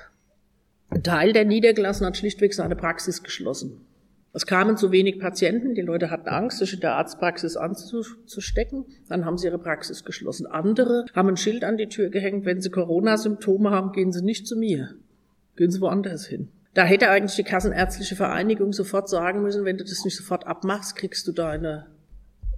Ein 0.89 1.03
Teil 1.03 1.31
der 1.31 1.45
Niedergelassenen 1.45 2.07
hat 2.07 2.17
schlichtweg 2.17 2.55
seine 2.55 2.75
Praxis 2.75 3.21
geschlossen. 3.21 3.81
Es 4.35 4.47
kamen 4.47 4.77
zu 4.77 4.91
wenig 4.91 5.19
Patienten, 5.19 5.75
die 5.75 5.81
Leute 5.81 6.09
hatten 6.09 6.27
Angst, 6.27 6.57
sich 6.57 6.73
in 6.73 6.79
der 6.79 6.95
Arztpraxis 6.95 7.55
anzustecken, 7.55 8.85
dann 9.07 9.25
haben 9.25 9.37
sie 9.37 9.45
ihre 9.45 9.59
Praxis 9.59 10.03
geschlossen. 10.03 10.47
Andere 10.47 11.05
haben 11.13 11.29
ein 11.29 11.37
Schild 11.37 11.63
an 11.63 11.77
die 11.77 11.87
Tür 11.87 12.09
gehängt, 12.09 12.43
wenn 12.43 12.59
sie 12.59 12.71
Corona-Symptome 12.71 13.69
haben, 13.69 13.91
gehen 13.91 14.11
sie 14.11 14.23
nicht 14.23 14.47
zu 14.47 14.57
mir, 14.57 14.95
gehen 15.55 15.69
sie 15.69 15.81
woanders 15.81 16.25
hin. 16.25 16.49
Da 16.73 16.83
hätte 16.83 17.11
eigentlich 17.11 17.35
die 17.35 17.43
Kassenärztliche 17.43 18.15
Vereinigung 18.15 18.73
sofort 18.73 19.07
sagen 19.07 19.43
müssen, 19.43 19.65
wenn 19.65 19.77
du 19.77 19.83
das 19.83 20.03
nicht 20.03 20.17
sofort 20.17 20.47
abmachst, 20.47 20.95
kriegst 20.95 21.27
du 21.27 21.31
deine 21.31 21.92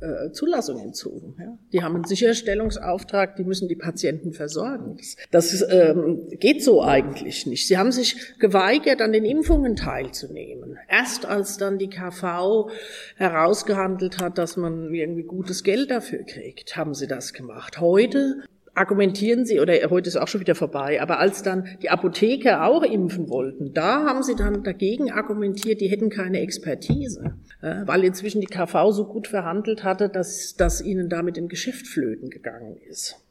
äh, 0.02 0.32
Zulassung 0.32 0.80
entzogen. 0.80 1.36
Ja? 1.40 1.58
Die 1.72 1.84
haben 1.84 1.96
einen 1.96 2.04
Sicherstellungsauftrag, 2.04 3.36
die 3.36 3.44
müssen 3.44 3.68
die 3.68 3.76
Patienten 3.76 4.34
versorgen. 4.34 4.98
Das, 5.32 5.52
das 5.52 5.66
ähm, 5.70 6.28
geht 6.40 6.64
so 6.64 6.84
eigentlich 6.84 7.46
nicht. 7.46 7.68
Sie 7.68 7.78
haben 7.78 7.92
sich 7.92 8.38
geweigert, 8.40 9.02
an 9.02 9.14
den 9.14 9.26
Impfungen 9.26 9.76
teilzunehmen. 9.76 10.78
Erst 10.90 11.26
als 11.26 11.58
dann 11.58 11.78
die 11.78 11.90
KV 11.90 12.70
herausgehandelt 13.16 14.20
hat, 14.20 14.38
dass 14.38 14.58
man 14.58 14.94
irgendwie 14.94 15.24
gutes 15.24 15.64
Geld 15.64 15.92
dafür 15.92 16.24
kriegt, 16.24 16.76
haben 16.76 16.94
sie 16.94 17.08
das 17.08 17.34
gemacht. 17.34 17.80
Heute 17.80 18.44
argumentieren 18.76 19.46
sie, 19.46 19.60
oder 19.60 19.74
heute 19.90 20.10
ist 20.10 20.18
auch 20.18 20.28
schon 20.28 20.42
wieder 20.42 20.56
vorbei, 20.56 21.02
aber 21.02 21.20
als 21.20 21.42
dann 21.42 21.68
die 21.82 21.90
Apotheker 21.90 22.66
auch 22.66 22.84
impfen 22.84 23.30
wollten, 23.30 23.74
da 23.74 24.06
haben 24.06 24.22
sie 24.22 24.36
dann 24.36 24.64
dagegen 24.64 25.12
argumentiert, 25.12 25.82
die 25.82 25.88
hätten 25.88 26.10
keine 26.10 26.42
Expertise, 26.42 27.36
weil 27.62 28.04
inzwischen 28.04 28.42
die 28.42 28.48
KV 28.48 28.92
so 28.92 29.06
gut 29.06 29.28
verhandelt 29.28 29.84
hatte, 29.84 30.10
dass, 30.10 30.56
dass 30.56 30.82
ihnen 30.82 31.10
damit 31.10 31.38
ein 31.38 31.48
Geschäft 31.48 31.88
flöten 31.88 32.30
gegangen 32.30 32.78
ist. 32.90 33.25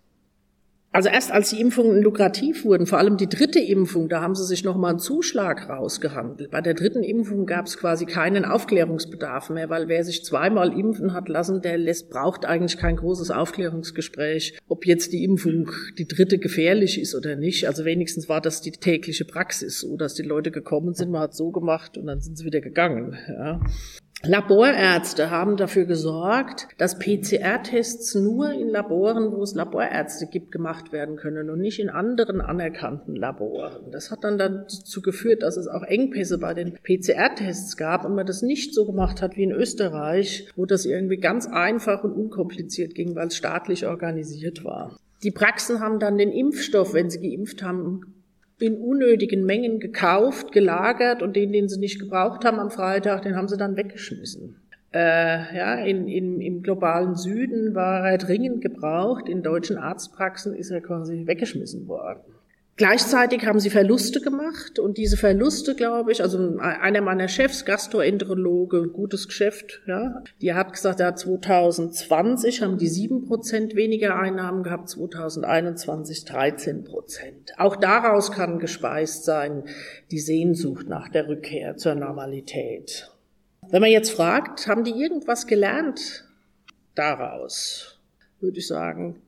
Also 0.94 1.08
erst 1.08 1.32
als 1.32 1.50
die 1.50 1.60
Impfungen 1.60 2.02
lukrativ 2.02 2.64
wurden, 2.64 2.86
vor 2.86 2.98
allem 2.98 3.16
die 3.16 3.28
dritte 3.28 3.58
Impfung, 3.58 4.08
da 4.08 4.20
haben 4.20 4.36
sie 4.36 4.44
sich 4.44 4.62
nochmal 4.62 4.90
einen 4.90 5.00
Zuschlag 5.00 5.68
rausgehandelt. 5.68 6.52
Bei 6.52 6.60
der 6.60 6.74
dritten 6.74 7.02
Impfung 7.02 7.46
gab 7.46 7.66
es 7.66 7.76
quasi 7.76 8.06
keinen 8.06 8.44
Aufklärungsbedarf 8.44 9.50
mehr, 9.50 9.68
weil 9.68 9.88
wer 9.88 10.04
sich 10.04 10.24
zweimal 10.24 10.72
impfen 10.72 11.12
hat 11.12 11.28
lassen, 11.28 11.62
der 11.62 11.78
lässt, 11.78 12.10
braucht 12.10 12.44
eigentlich 12.44 12.78
kein 12.78 12.94
großes 12.94 13.32
Aufklärungsgespräch, 13.32 14.56
ob 14.68 14.86
jetzt 14.86 15.12
die 15.12 15.24
Impfung, 15.24 15.72
die 15.98 16.06
dritte 16.06 16.38
gefährlich 16.38 17.00
ist 17.00 17.16
oder 17.16 17.34
nicht. 17.34 17.66
Also 17.66 17.84
wenigstens 17.84 18.28
war 18.28 18.40
das 18.40 18.60
die 18.60 18.70
tägliche 18.70 19.24
Praxis, 19.24 19.80
so 19.80 19.96
dass 19.96 20.14
die 20.14 20.22
Leute 20.22 20.52
gekommen 20.52 20.94
sind, 20.94 21.10
man 21.10 21.22
hat 21.22 21.34
so 21.34 21.50
gemacht 21.50 21.98
und 21.98 22.06
dann 22.06 22.20
sind 22.20 22.38
sie 22.38 22.44
wieder 22.44 22.60
gegangen. 22.60 23.18
Ja. 23.26 23.60
Laborärzte 24.26 25.30
haben 25.30 25.56
dafür 25.56 25.84
gesorgt, 25.84 26.68
dass 26.78 26.98
PCR-Tests 26.98 28.14
nur 28.14 28.52
in 28.52 28.68
Laboren, 28.68 29.32
wo 29.32 29.42
es 29.42 29.54
Laborärzte 29.54 30.26
gibt, 30.26 30.52
gemacht 30.52 30.92
werden 30.92 31.16
können 31.16 31.50
und 31.50 31.60
nicht 31.60 31.78
in 31.78 31.90
anderen 31.90 32.40
anerkannten 32.40 33.16
Laboren. 33.16 33.90
Das 33.90 34.10
hat 34.10 34.24
dann 34.24 34.38
dazu 34.38 35.02
geführt, 35.02 35.42
dass 35.42 35.56
es 35.56 35.68
auch 35.68 35.82
Engpässe 35.82 36.38
bei 36.38 36.54
den 36.54 36.74
PCR-Tests 36.74 37.76
gab 37.76 38.04
und 38.04 38.14
man 38.14 38.26
das 38.26 38.42
nicht 38.42 38.74
so 38.74 38.86
gemacht 38.86 39.22
hat 39.22 39.36
wie 39.36 39.44
in 39.44 39.52
Österreich, 39.52 40.48
wo 40.56 40.66
das 40.66 40.86
irgendwie 40.86 41.18
ganz 41.18 41.46
einfach 41.46 42.04
und 42.04 42.12
unkompliziert 42.12 42.94
ging, 42.94 43.14
weil 43.14 43.28
es 43.28 43.36
staatlich 43.36 43.86
organisiert 43.86 44.64
war. 44.64 44.98
Die 45.22 45.30
Praxen 45.30 45.80
haben 45.80 45.98
dann 45.98 46.18
den 46.18 46.30
Impfstoff, 46.30 46.92
wenn 46.92 47.08
sie 47.08 47.20
geimpft 47.20 47.62
haben, 47.62 48.13
in 48.58 48.78
unnötigen 48.78 49.44
Mengen 49.44 49.80
gekauft, 49.80 50.52
gelagert 50.52 51.22
und 51.22 51.34
den, 51.36 51.52
den 51.52 51.68
sie 51.68 51.80
nicht 51.80 51.98
gebraucht 51.98 52.44
haben 52.44 52.58
am 52.58 52.70
Freitag, 52.70 53.22
den 53.22 53.36
haben 53.36 53.48
sie 53.48 53.56
dann 53.56 53.76
weggeschmissen. 53.76 54.56
Äh, 54.92 55.56
ja, 55.56 55.74
in, 55.84 56.06
in, 56.06 56.40
im 56.40 56.62
globalen 56.62 57.16
Süden 57.16 57.74
war 57.74 58.08
er 58.08 58.16
dringend 58.16 58.60
gebraucht, 58.60 59.28
in 59.28 59.42
deutschen 59.42 59.76
Arztpraxen 59.76 60.54
ist 60.54 60.70
er 60.70 60.80
quasi 60.80 61.26
weggeschmissen 61.26 61.88
worden. 61.88 62.33
Gleichzeitig 62.76 63.46
haben 63.46 63.60
sie 63.60 63.70
Verluste 63.70 64.20
gemacht 64.20 64.80
und 64.80 64.98
diese 64.98 65.16
Verluste, 65.16 65.76
glaube 65.76 66.10
ich, 66.10 66.20
also 66.20 66.58
einer 66.58 67.02
meiner 67.02 67.28
Chefs, 67.28 67.64
Gastroenterologe, 67.64 68.88
gutes 68.88 69.28
Geschäft, 69.28 69.80
ja, 69.86 70.24
die 70.40 70.54
hat 70.54 70.72
gesagt, 70.72 70.98
ja, 70.98 71.14
2020 71.14 72.62
haben 72.62 72.76
die 72.76 72.88
sieben 72.88 73.26
Prozent 73.26 73.76
weniger 73.76 74.18
Einnahmen 74.18 74.64
gehabt, 74.64 74.88
2021 74.88 76.24
13 76.24 76.82
Prozent. 76.82 77.52
Auch 77.58 77.76
daraus 77.76 78.32
kann 78.32 78.58
gespeist 78.58 79.24
sein 79.24 79.62
die 80.10 80.18
Sehnsucht 80.18 80.88
nach 80.88 81.08
der 81.08 81.28
Rückkehr 81.28 81.76
zur 81.76 81.94
Normalität. 81.94 83.08
Wenn 83.70 83.82
man 83.82 83.90
jetzt 83.90 84.10
fragt, 84.10 84.66
haben 84.66 84.82
die 84.82 85.00
irgendwas 85.00 85.46
gelernt 85.46 86.24
daraus, 86.96 88.00
würde 88.40 88.58
ich 88.58 88.66
sagen, 88.66 89.22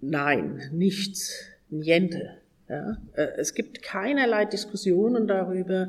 nein, 0.00 0.70
nichts, 0.72 1.34
niente. 1.68 2.39
Ja, 2.70 2.96
äh, 3.14 3.26
es 3.36 3.54
gibt 3.54 3.82
keinerlei 3.82 4.44
Diskussionen 4.44 5.26
darüber, 5.26 5.88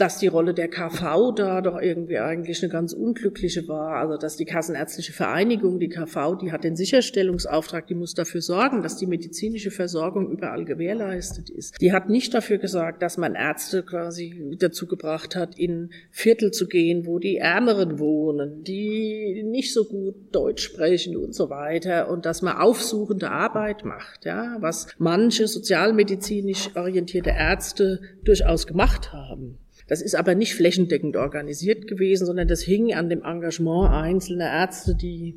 dass 0.00 0.18
die 0.18 0.28
Rolle 0.28 0.54
der 0.54 0.68
KV 0.68 1.32
da 1.32 1.60
doch 1.60 1.78
irgendwie 1.78 2.18
eigentlich 2.18 2.62
eine 2.62 2.72
ganz 2.72 2.94
unglückliche 2.94 3.68
war. 3.68 3.96
Also 3.96 4.16
dass 4.16 4.36
die 4.36 4.46
Kassenärztliche 4.46 5.12
Vereinigung, 5.12 5.78
die 5.78 5.88
KV, 5.88 6.36
die 6.40 6.52
hat 6.52 6.64
den 6.64 6.74
Sicherstellungsauftrag, 6.74 7.86
die 7.86 7.94
muss 7.94 8.14
dafür 8.14 8.40
sorgen, 8.40 8.82
dass 8.82 8.96
die 8.96 9.06
medizinische 9.06 9.70
Versorgung 9.70 10.30
überall 10.30 10.64
gewährleistet 10.64 11.50
ist. 11.50 11.80
Die 11.80 11.92
hat 11.92 12.08
nicht 12.08 12.32
dafür 12.32 12.56
gesagt, 12.56 13.02
dass 13.02 13.18
man 13.18 13.34
Ärzte 13.34 13.82
quasi 13.82 14.56
dazu 14.58 14.86
gebracht 14.86 15.36
hat, 15.36 15.58
in 15.58 15.90
Viertel 16.10 16.50
zu 16.50 16.66
gehen, 16.66 17.04
wo 17.04 17.18
die 17.18 17.36
Ärmeren 17.36 17.98
wohnen, 17.98 18.64
die 18.64 19.42
nicht 19.44 19.74
so 19.74 19.84
gut 19.84 20.14
Deutsch 20.32 20.62
sprechen 20.62 21.16
und 21.16 21.34
so 21.34 21.50
weiter 21.50 22.08
und 22.08 22.24
dass 22.24 22.40
man 22.40 22.56
aufsuchende 22.56 23.30
Arbeit 23.30 23.84
macht, 23.84 24.24
ja, 24.24 24.56
was 24.60 24.86
manche 24.98 25.46
sozialmedizinisch 25.46 26.74
orientierte 26.74 27.30
Ärzte 27.30 28.00
durchaus 28.24 28.66
gemacht 28.66 29.12
haben. 29.12 29.58
Das 29.90 30.00
ist 30.00 30.14
aber 30.14 30.36
nicht 30.36 30.54
flächendeckend 30.54 31.16
organisiert 31.16 31.88
gewesen, 31.88 32.24
sondern 32.24 32.46
das 32.46 32.62
hing 32.62 32.94
an 32.94 33.08
dem 33.08 33.24
Engagement 33.24 33.90
einzelner 33.92 34.48
Ärzte, 34.48 34.94
die 34.94 35.34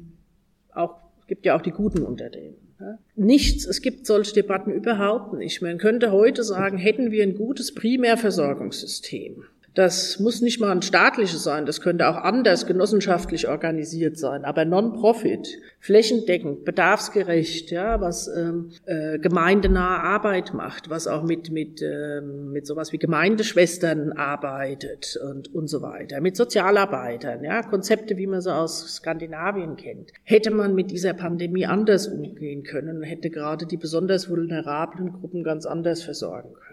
auch, 0.71 0.93
gibt 1.25 1.47
ja 1.47 1.57
auch 1.57 1.63
die 1.63 1.71
Guten 1.71 2.03
unter 2.03 2.29
denen. 2.29 2.53
Nichts, 3.15 3.65
es 3.65 3.81
gibt 3.81 4.05
solche 4.05 4.35
Debatten 4.35 4.71
überhaupt 4.71 5.33
nicht. 5.33 5.63
Man 5.63 5.79
könnte 5.79 6.11
heute 6.11 6.43
sagen, 6.43 6.77
hätten 6.77 7.09
wir 7.09 7.23
ein 7.23 7.33
gutes 7.33 7.73
Primärversorgungssystem, 7.73 9.43
das 9.75 10.19
muss 10.19 10.41
nicht 10.41 10.59
mal 10.59 10.71
ein 10.71 10.81
staatliches 10.83 11.43
sein, 11.43 11.65
das 11.65 11.81
könnte 11.81 12.07
auch 12.07 12.15
anders 12.15 12.67
genossenschaftlich 12.67 13.47
organisiert 13.47 14.17
sein, 14.17 14.45
aber 14.45 14.65
Non-Profit, 14.65 15.57
flächendeckend, 15.79 16.63
bedarfsgerecht, 16.63 17.71
ja, 17.71 17.99
was 17.99 18.27
ähm, 18.27 18.69
äh, 18.85 19.17
gemeindenahe 19.17 19.99
Arbeit 20.01 20.53
macht, 20.53 20.89
was 20.89 21.07
auch 21.07 21.23
mit 21.23 21.51
mit 21.51 21.81
ähm, 21.81 22.51
mit 22.51 22.67
sowas 22.67 22.91
wie 22.93 22.99
Gemeindeschwestern 22.99 24.11
arbeitet 24.11 25.19
und 25.27 25.53
und 25.53 25.67
so 25.67 25.81
weiter, 25.81 26.21
mit 26.21 26.37
Sozialarbeitern, 26.37 27.43
ja, 27.43 27.63
Konzepte, 27.63 28.17
wie 28.17 28.27
man 28.27 28.41
sie 28.41 28.53
aus 28.53 28.95
Skandinavien 28.95 29.75
kennt. 29.75 30.11
Hätte 30.23 30.51
man 30.51 30.75
mit 30.75 30.91
dieser 30.91 31.13
Pandemie 31.13 31.65
anders 31.65 32.07
umgehen 32.07 32.63
können, 32.63 33.01
hätte 33.01 33.31
gerade 33.31 33.65
die 33.65 33.77
besonders 33.77 34.29
vulnerablen 34.29 35.13
Gruppen 35.13 35.43
ganz 35.43 35.65
anders 35.65 36.03
versorgen 36.03 36.53
können. 36.53 36.72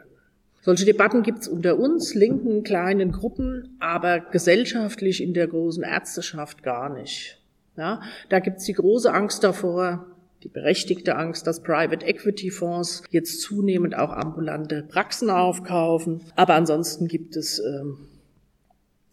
Solche 0.62 0.84
Debatten 0.84 1.22
gibt 1.22 1.40
es 1.40 1.48
unter 1.48 1.78
uns, 1.78 2.14
linken 2.14 2.62
kleinen 2.62 3.12
Gruppen, 3.12 3.76
aber 3.80 4.20
gesellschaftlich 4.20 5.22
in 5.22 5.32
der 5.32 5.48
großen 5.48 5.82
Ärzteschaft 5.82 6.62
gar 6.62 6.92
nicht. 6.92 7.38
Ja, 7.76 8.02
da 8.28 8.40
gibt 8.40 8.58
es 8.58 8.64
die 8.64 8.74
große 8.74 9.12
Angst 9.12 9.42
davor, 9.42 10.06
die 10.42 10.48
berechtigte 10.48 11.16
Angst, 11.16 11.46
dass 11.46 11.62
Private 11.62 12.04
Equity 12.04 12.50
Fonds 12.50 13.02
jetzt 13.10 13.40
zunehmend 13.40 13.96
auch 13.96 14.10
ambulante 14.10 14.82
Praxen 14.82 15.30
aufkaufen. 15.30 16.20
Aber 16.36 16.54
ansonsten 16.54 17.08
gibt 17.08 17.36
es 17.36 17.58
ähm, 17.58 18.08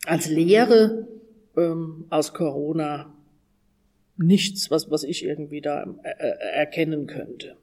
als 0.05 0.27
Lehre 0.27 1.07
ähm, 1.55 2.05
aus 2.09 2.33
Corona 2.33 3.13
nichts, 4.17 4.71
was, 4.71 4.89
was 4.89 5.03
ich 5.03 5.23
irgendwie 5.23 5.61
da 5.61 5.83
äh, 6.03 6.09
äh 6.09 6.55
erkennen 6.55 7.07
könnte. 7.07 7.55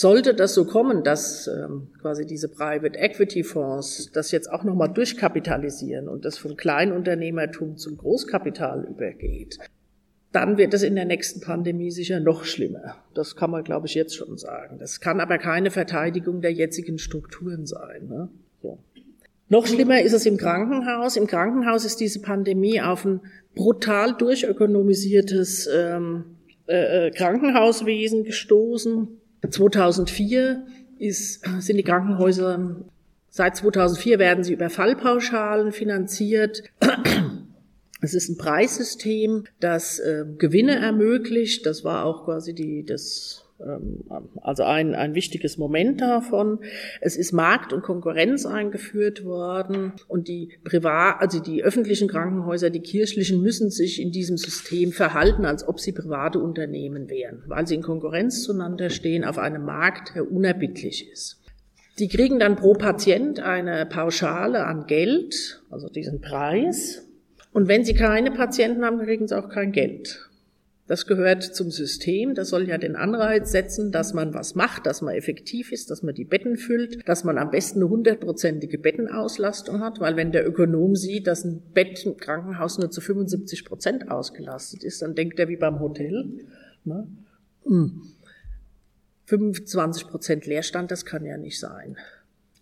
Sollte 0.00 0.32
das 0.32 0.54
so 0.54 0.64
kommen, 0.64 1.02
dass 1.02 1.48
ähm, 1.48 1.88
quasi 2.00 2.24
diese 2.24 2.46
Private 2.46 2.96
Equity 2.96 3.42
Fonds 3.42 4.12
das 4.12 4.30
jetzt 4.30 4.48
auch 4.48 4.62
nochmal 4.62 4.92
durchkapitalisieren 4.92 6.08
und 6.08 6.24
das 6.24 6.38
vom 6.38 6.56
Kleinunternehmertum 6.56 7.76
zum 7.78 7.96
Großkapital 7.96 8.86
übergeht, 8.88 9.58
dann 10.30 10.56
wird 10.56 10.72
es 10.72 10.84
in 10.84 10.94
der 10.94 11.04
nächsten 11.04 11.40
Pandemie 11.40 11.90
sicher 11.90 12.20
noch 12.20 12.44
schlimmer. 12.44 13.02
Das 13.12 13.34
kann 13.34 13.50
man, 13.50 13.64
glaube 13.64 13.88
ich, 13.88 13.96
jetzt 13.96 14.14
schon 14.14 14.38
sagen. 14.38 14.78
Das 14.78 15.00
kann 15.00 15.18
aber 15.18 15.36
keine 15.36 15.72
Verteidigung 15.72 16.42
der 16.42 16.52
jetzigen 16.52 16.98
Strukturen 16.98 17.66
sein. 17.66 18.06
Ne? 18.06 18.28
So. 18.62 18.78
Noch 19.48 19.66
schlimmer 19.66 20.00
ist 20.00 20.12
es 20.12 20.26
im 20.26 20.36
Krankenhaus. 20.36 21.16
Im 21.16 21.26
Krankenhaus 21.26 21.84
ist 21.84 21.98
diese 21.98 22.20
Pandemie 22.22 22.80
auf 22.80 23.04
ein 23.04 23.20
brutal 23.56 24.14
durchökonomisiertes 24.16 25.68
ähm, 25.74 26.36
äh, 26.68 27.10
Krankenhauswesen 27.10 28.22
gestoßen. 28.22 29.18
2004 29.48 30.66
ist, 30.98 31.44
sind 31.60 31.76
die 31.76 31.82
Krankenhäuser, 31.82 32.76
seit 33.28 33.56
2004 33.56 34.18
werden 34.18 34.44
sie 34.44 34.54
über 34.54 34.70
Fallpauschalen 34.70 35.72
finanziert. 35.72 36.62
Es 38.00 38.14
ist 38.14 38.28
ein 38.28 38.38
Preissystem, 38.38 39.44
das 39.58 39.98
äh, 39.98 40.24
Gewinne 40.38 40.76
ermöglicht. 40.76 41.66
Das 41.66 41.82
war 41.82 42.04
auch 42.04 42.24
quasi 42.24 42.54
die, 42.54 42.84
das 42.84 43.47
also 44.40 44.62
ein, 44.62 44.94
ein 44.94 45.14
wichtiges 45.14 45.58
Moment 45.58 46.00
davon. 46.00 46.60
Es 47.00 47.16
ist 47.16 47.32
Markt 47.32 47.72
und 47.72 47.82
Konkurrenz 47.82 48.46
eingeführt 48.46 49.24
worden 49.24 49.92
und 50.06 50.28
die 50.28 50.50
Privat, 50.62 51.20
also 51.20 51.40
die 51.40 51.64
öffentlichen 51.64 52.08
Krankenhäuser, 52.08 52.70
die 52.70 52.80
kirchlichen 52.80 53.42
müssen 53.42 53.70
sich 53.70 54.00
in 54.00 54.12
diesem 54.12 54.36
System 54.36 54.92
verhalten, 54.92 55.44
als 55.44 55.66
ob 55.66 55.80
sie 55.80 55.92
private 55.92 56.38
Unternehmen 56.38 57.10
wären, 57.10 57.42
weil 57.46 57.66
sie 57.66 57.74
in 57.74 57.82
Konkurrenz 57.82 58.44
zueinander 58.44 58.90
stehen 58.90 59.24
auf 59.24 59.38
einem 59.38 59.64
Markt, 59.64 60.14
der 60.14 60.30
unerbittlich 60.30 61.10
ist. 61.10 61.40
Die 61.98 62.08
kriegen 62.08 62.38
dann 62.38 62.54
pro 62.54 62.74
Patient 62.74 63.40
eine 63.40 63.84
Pauschale 63.86 64.64
an 64.66 64.86
Geld, 64.86 65.62
also 65.68 65.88
diesen 65.88 66.20
Preis. 66.20 67.04
Und 67.52 67.66
wenn 67.66 67.84
sie 67.84 67.94
keine 67.94 68.30
Patienten 68.30 68.84
haben, 68.84 69.00
kriegen 69.00 69.26
sie 69.26 69.36
auch 69.36 69.48
kein 69.48 69.72
Geld. 69.72 70.27
Das 70.88 71.06
gehört 71.06 71.42
zum 71.42 71.70
System. 71.70 72.34
Das 72.34 72.48
soll 72.48 72.66
ja 72.66 72.78
den 72.78 72.96
Anreiz 72.96 73.52
setzen, 73.52 73.92
dass 73.92 74.14
man 74.14 74.32
was 74.32 74.54
macht, 74.54 74.86
dass 74.86 75.02
man 75.02 75.14
effektiv 75.14 75.70
ist, 75.70 75.90
dass 75.90 76.02
man 76.02 76.14
die 76.14 76.24
Betten 76.24 76.56
füllt, 76.56 77.06
dass 77.06 77.24
man 77.24 77.36
am 77.36 77.50
besten 77.50 77.80
eine 77.80 77.90
hundertprozentige 77.90 78.78
Bettenauslastung 78.78 79.80
hat, 79.80 80.00
weil 80.00 80.16
wenn 80.16 80.32
der 80.32 80.48
Ökonom 80.48 80.96
sieht, 80.96 81.26
dass 81.26 81.44
ein 81.44 81.60
Bett 81.74 82.06
im 82.06 82.16
Krankenhaus 82.16 82.78
nur 82.78 82.90
zu 82.90 83.02
75 83.02 83.66
Prozent 83.66 84.10
ausgelastet 84.10 84.82
ist, 84.82 85.02
dann 85.02 85.14
denkt 85.14 85.38
er 85.38 85.48
wie 85.48 85.56
beim 85.56 85.78
Hotel. 85.78 86.46
Ne? 86.84 87.06
25 89.26 90.04
hm. 90.04 90.10
Prozent 90.10 90.46
Leerstand, 90.46 90.90
das 90.90 91.04
kann 91.04 91.26
ja 91.26 91.36
nicht 91.36 91.60
sein. 91.60 91.98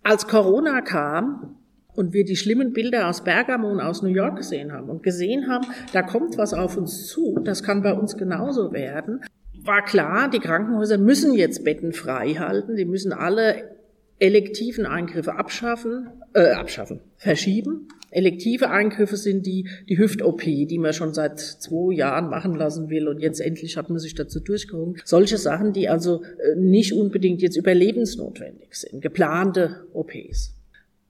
Als 0.02 0.26
Corona 0.26 0.80
kam, 0.80 1.58
und 1.96 2.12
wir 2.12 2.24
die 2.24 2.36
schlimmen 2.36 2.72
Bilder 2.72 3.08
aus 3.08 3.24
Bergamo 3.24 3.70
und 3.70 3.80
aus 3.80 4.02
New 4.02 4.08
York 4.08 4.36
gesehen 4.36 4.72
haben 4.72 4.88
und 4.88 5.02
gesehen 5.02 5.48
haben, 5.48 5.66
da 5.92 6.02
kommt 6.02 6.38
was 6.38 6.54
auf 6.54 6.76
uns 6.76 7.06
zu, 7.06 7.38
das 7.42 7.62
kann 7.62 7.82
bei 7.82 7.92
uns 7.92 8.16
genauso 8.16 8.72
werden, 8.72 9.20
war 9.64 9.84
klar, 9.84 10.30
die 10.30 10.38
Krankenhäuser 10.38 10.98
müssen 10.98 11.34
jetzt 11.34 11.64
Betten 11.64 11.92
frei 11.92 12.34
halten, 12.34 12.76
die 12.76 12.84
müssen 12.84 13.12
alle 13.12 13.76
elektiven 14.18 14.86
Eingriffe 14.86 15.34
abschaffen, 15.34 16.08
äh, 16.32 16.52
abschaffen, 16.52 17.00
verschieben. 17.16 17.88
Elektive 18.10 18.70
Eingriffe 18.70 19.16
sind 19.16 19.44
die, 19.44 19.68
die 19.88 19.98
Hüft-OP, 19.98 20.42
die 20.42 20.78
man 20.78 20.94
schon 20.94 21.12
seit 21.12 21.38
zwei 21.38 21.94
Jahren 21.94 22.30
machen 22.30 22.54
lassen 22.54 22.88
will 22.88 23.08
und 23.08 23.20
jetzt 23.20 23.40
endlich 23.40 23.76
hat 23.76 23.90
man 23.90 23.98
sich 23.98 24.14
dazu 24.14 24.40
durchgerungen. 24.40 24.96
Solche 25.04 25.36
Sachen, 25.36 25.72
die 25.72 25.88
also 25.88 26.22
äh, 26.22 26.54
nicht 26.56 26.94
unbedingt 26.94 27.42
jetzt 27.42 27.56
überlebensnotwendig 27.56 28.74
sind, 28.74 29.02
geplante 29.02 29.84
OPs. 29.92 30.55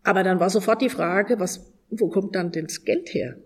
Aber 0.06 0.22
dann 0.22 0.38
war 0.38 0.50
sofort 0.50 0.82
die 0.82 0.88
Frage, 0.88 1.40
was, 1.40 1.68
wo 1.90 2.08
kommt 2.08 2.36
dann 2.36 2.52
das 2.52 2.84
Geld 2.84 3.12
her, 3.12 3.38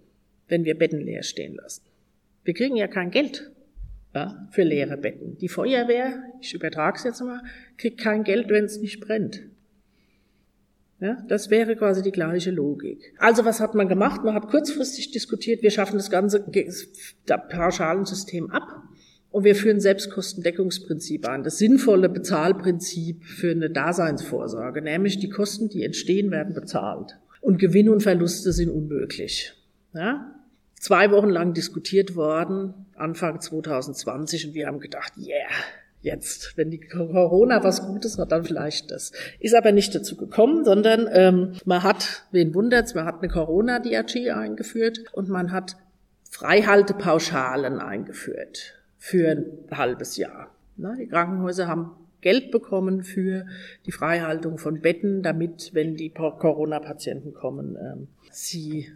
wenn 0.49 0.67
wir 0.67 0.77
Betten 0.77 1.01
leer 1.01 1.23
stehen 1.23 1.55
lassen? 1.55 1.87
Wir 2.45 2.53
kriegen 2.53 2.77
ja 2.77 2.87
kein 2.87 3.11
Geld 3.11 3.51
ja, 4.15 4.47
für 4.51 4.63
leere 4.63 4.99
Betten. 4.99 5.39
Die 5.39 5.49
Feuerwehr, 5.49 6.23
ich 6.43 6.53
übertrage 6.53 6.99
es 6.99 7.05
jetzt 7.05 7.23
mal, 7.23 7.41
kriegt 7.79 7.99
kein 7.99 8.25
Geld, 8.25 8.51
wenn 8.51 8.67
es 8.67 8.79
nicht 8.79 9.01
brennt. 9.01 9.41
Ja, 11.01 11.25
das 11.29 11.49
wäre 11.49 11.77
quasi 11.77 12.03
die 12.03 12.13
gleiche 12.13 12.51
Logik. 12.51 13.15
Also 13.17 13.47
was 13.47 13.61
hat 13.61 13.75
man 13.75 13.89
gemacht? 13.89 14.23
Man 14.23 14.35
hat 14.35 14.49
kurzfristig 14.49 15.13
diskutiert, 15.13 15.63
wir 15.63 15.71
schaffen 15.71 15.97
das 15.97 16.11
ganze 16.11 16.45
Pauschalensystem 17.49 18.51
ab 18.51 18.83
und 19.31 19.45
wir 19.45 19.55
führen 19.55 19.81
Selbstkostendeckungsprinzip 19.81 21.29
an, 21.29 21.45
das 21.45 21.59
sinnvolle 21.59 22.09
Bezahlprinzip 22.09 23.25
für 23.25 23.53
eine 23.53 23.71
Daseinsvorsorge, 23.71 24.83
nämlich 24.83 25.19
die 25.19 25.31
Kosten, 25.31 25.69
die 25.69 25.85
entstehen, 25.85 26.31
werden 26.31 26.55
bezahlt. 26.55 27.19
Und 27.41 27.59
Gewinne 27.59 27.93
und 27.93 28.03
Verluste 28.03 28.53
sind 28.53 28.71
unmöglich. 28.71 29.55
Ja? 29.95 30.35
Zwei 30.75 31.11
Wochen 31.11 31.31
lang 31.31 31.55
diskutiert 31.55 32.17
worden, 32.17 32.75
Anfang 32.97 33.41
2020, 33.41 34.49
und 34.49 34.55
wir 34.55 34.67
haben 34.67 34.81
gedacht, 34.81 35.13
yeah, 35.17 35.49
jetzt, 36.01 36.57
wenn 36.57 36.71
die 36.71 36.81
Corona 36.81 37.63
was 37.63 37.87
Gutes 37.87 38.19
hat, 38.19 38.33
dann 38.33 38.45
vielleicht 38.45 38.91
das. 38.91 39.13
Ist 39.39 39.55
aber 39.55 39.71
nicht 39.73 39.95
dazu 39.95 40.17
gekommen, 40.17 40.65
sondern 40.65 41.09
ähm, 41.13 41.53
man 41.65 41.83
hat, 41.83 42.25
wen 42.33 42.55
wundert's, 42.55 42.95
man 42.95 43.05
hat 43.05 43.23
eine 43.23 43.29
Corona-DRG 43.29 44.33
eingeführt 44.33 45.05
und 45.13 45.29
man 45.29 45.53
hat 45.53 45.77
Freihaltepauschalen 46.31 47.79
eingeführt 47.79 48.80
für 49.01 49.31
ein 49.31 49.45
halbes 49.73 50.19
Jahr. 50.19 50.55
Die 50.77 51.09
Krankenhäuser 51.09 51.67
haben 51.67 51.93
Geld 52.21 52.51
bekommen 52.51 53.03
für 53.03 53.47
die 53.87 53.93
Freihaltung 53.93 54.59
von 54.59 54.83
Betten, 54.83 55.23
damit, 55.23 55.71
wenn 55.73 55.97
die 55.97 56.11
Corona-Patienten 56.11 57.33
kommen, 57.33 57.77
ähm, 57.81 58.09
sie 58.31 58.93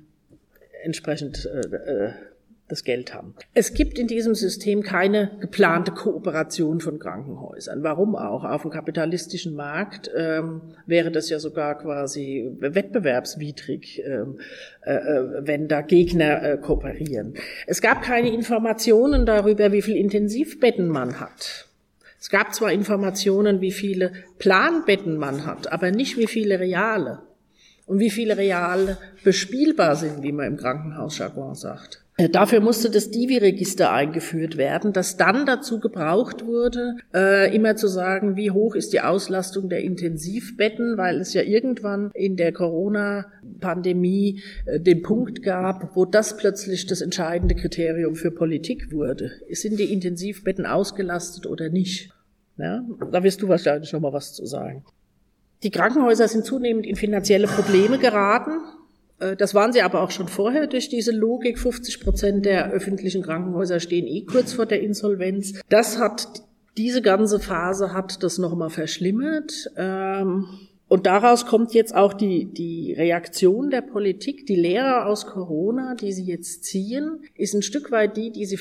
entsprechend 0.83 1.47
äh, 1.47 1.77
äh, 1.77 2.13
das 2.69 2.83
Geld 2.83 3.13
haben. 3.13 3.35
Es 3.53 3.75
gibt 3.75 3.99
in 3.99 4.07
diesem 4.07 4.35
System 4.35 4.83
keine 4.83 5.33
geplante 5.41 5.93
Kooperation 5.93 6.81
von 6.81 6.99
Krankenhäusern. 6.99 7.83
Warum 7.83 8.17
auch? 8.17 8.45
Auf 8.45 8.63
dem 8.63 8.71
kapitalistischen 8.71 9.55
Markt 9.55 10.11
ähm, 10.17 10.63
wäre 10.87 11.11
das 11.11 11.29
ja 11.29 11.39
sogar 11.39 11.79
quasi 11.79 12.51
wettbewerbswidrig, 12.61 14.03
ähm, 14.07 14.39
äh, 14.83 14.95
äh, 14.95 15.47
wenn 15.47 15.69
da 15.69 15.83
Gegner 15.83 16.43
äh, 16.43 16.57
kooperieren. 16.57 17.35
Es 17.67 17.83
gab 17.83 18.03
keine 18.03 18.33
Informationen 18.33 19.27
darüber, 19.27 19.71
wie 19.73 19.83
viel 19.83 19.97
Intensivbetten 19.97 20.89
man 20.89 21.21
hat. 21.21 21.69
Es 22.19 22.31
gab 22.31 22.55
zwar 22.55 22.73
Informationen, 22.73 23.61
wie 23.61 23.73
viele 23.73 24.13
Planbetten 24.39 25.19
man 25.19 25.45
hat, 25.45 25.71
aber 25.71 25.91
nicht 25.91 26.17
wie 26.17 26.27
viele 26.27 26.59
reale. 26.59 27.19
Und 27.87 27.99
wie 27.99 28.09
viele 28.09 28.39
real 28.39 28.97
bespielbar 29.25 29.97
sind, 29.97 30.23
wie 30.23 30.33
man 30.33 30.47
im 30.47 30.57
Krankenhausjargon 30.57 31.55
sagt. 31.55 32.04
Äh, 32.17 32.29
dafür 32.29 32.61
musste 32.61 32.91
das 32.91 33.11
Divi-Register 33.11 33.93
eingeführt 33.93 34.57
werden, 34.57 34.93
das 34.93 35.17
dann 35.17 35.47
dazu 35.47 35.81
gebraucht 35.81 36.47
wurde, 36.47 36.97
äh, 37.13 37.55
immer 37.55 37.75
zu 37.75 37.89
sagen, 37.89 38.37
wie 38.37 38.53
hoch 38.53 38.77
ist 38.77 38.93
die 38.93 39.01
Auslastung 39.01 39.69
der 39.69 39.83
Intensivbetten, 39.83 40.97
weil 40.97 41.21
es 41.21 41.35
ja 41.35 41.43
irgendwann 41.43 42.13
in 42.15 42.37
der 42.37 42.53
Corona-Pandemie 42.53 44.43
äh, 44.67 44.79
den 44.79 45.03
Punkt 45.03 45.43
gab, 45.43 45.97
wo 45.97 46.05
das 46.05 46.37
plötzlich 46.37 46.87
das 46.87 47.01
entscheidende 47.01 47.57
Kriterium 47.57 48.15
für 48.15 48.31
Politik 48.31 48.93
wurde. 48.93 49.33
Sind 49.51 49.81
die 49.81 49.93
Intensivbetten 49.93 50.67
ausgelastet 50.67 51.47
oder 51.47 51.69
nicht? 51.69 52.13
Ja, 52.57 52.85
da 53.11 53.25
wirst 53.25 53.43
du 53.43 53.49
wahrscheinlich 53.49 53.93
noch 53.93 54.01
mal 54.01 54.13
was 54.13 54.33
zu 54.33 54.47
sagen. 54.47 54.85
Die 55.65 55.71
Krankenhäuser 55.71 56.29
sind 56.29 56.45
zunehmend 56.45 56.87
in 56.87 56.95
finanzielle 56.95 57.49
Probleme 57.49 57.99
geraten. 57.99 58.61
Äh, 59.25 59.37
das 59.37 59.55
waren 59.55 59.73
sie 59.73 59.83
aber 59.83 60.03
auch 60.03 60.11
schon 60.11 60.29
vorher 60.29 60.67
durch 60.67 60.89
diese 60.89 61.13
Logik. 61.13 61.59
50 61.59 62.01
Prozent 62.01 62.45
der 62.45 62.71
öffentlichen 62.71 63.23
Krankenhäuser 63.23 63.81
stehen 63.81 64.07
eh 64.07 64.25
kurz 64.25 64.53
vor 64.53 64.67
der 64.67 64.83
Insolvenz. 64.83 65.61
Das 65.69 65.99
hat, 65.99 66.43
diese 66.77 67.03
ganze 67.03 67.41
Phase 67.41 67.93
hat 67.93 68.23
das 68.23 68.39
nochmal 68.39 68.71
verschlimmert. 68.71 69.71
Ähm, 69.77 70.47
und 70.87 71.07
daraus 71.07 71.47
kommt 71.47 71.73
jetzt 71.73 71.95
auch 71.95 72.13
die, 72.13 72.53
die 72.53 72.93
Reaktion 72.93 73.71
der 73.71 73.81
Politik. 73.81 74.47
Die 74.47 74.57
Lehre 74.57 75.07
aus 75.07 75.27
Corona, 75.27 75.95
die 75.95 76.13
sie 76.13 76.25
jetzt 76.25 76.65
ziehen, 76.65 77.21
ist 77.35 77.55
ein 77.55 77.63
Stück 77.63 77.91
weit 77.91 78.17
die, 78.17 78.31
die 78.31 78.45
sie 78.45 78.59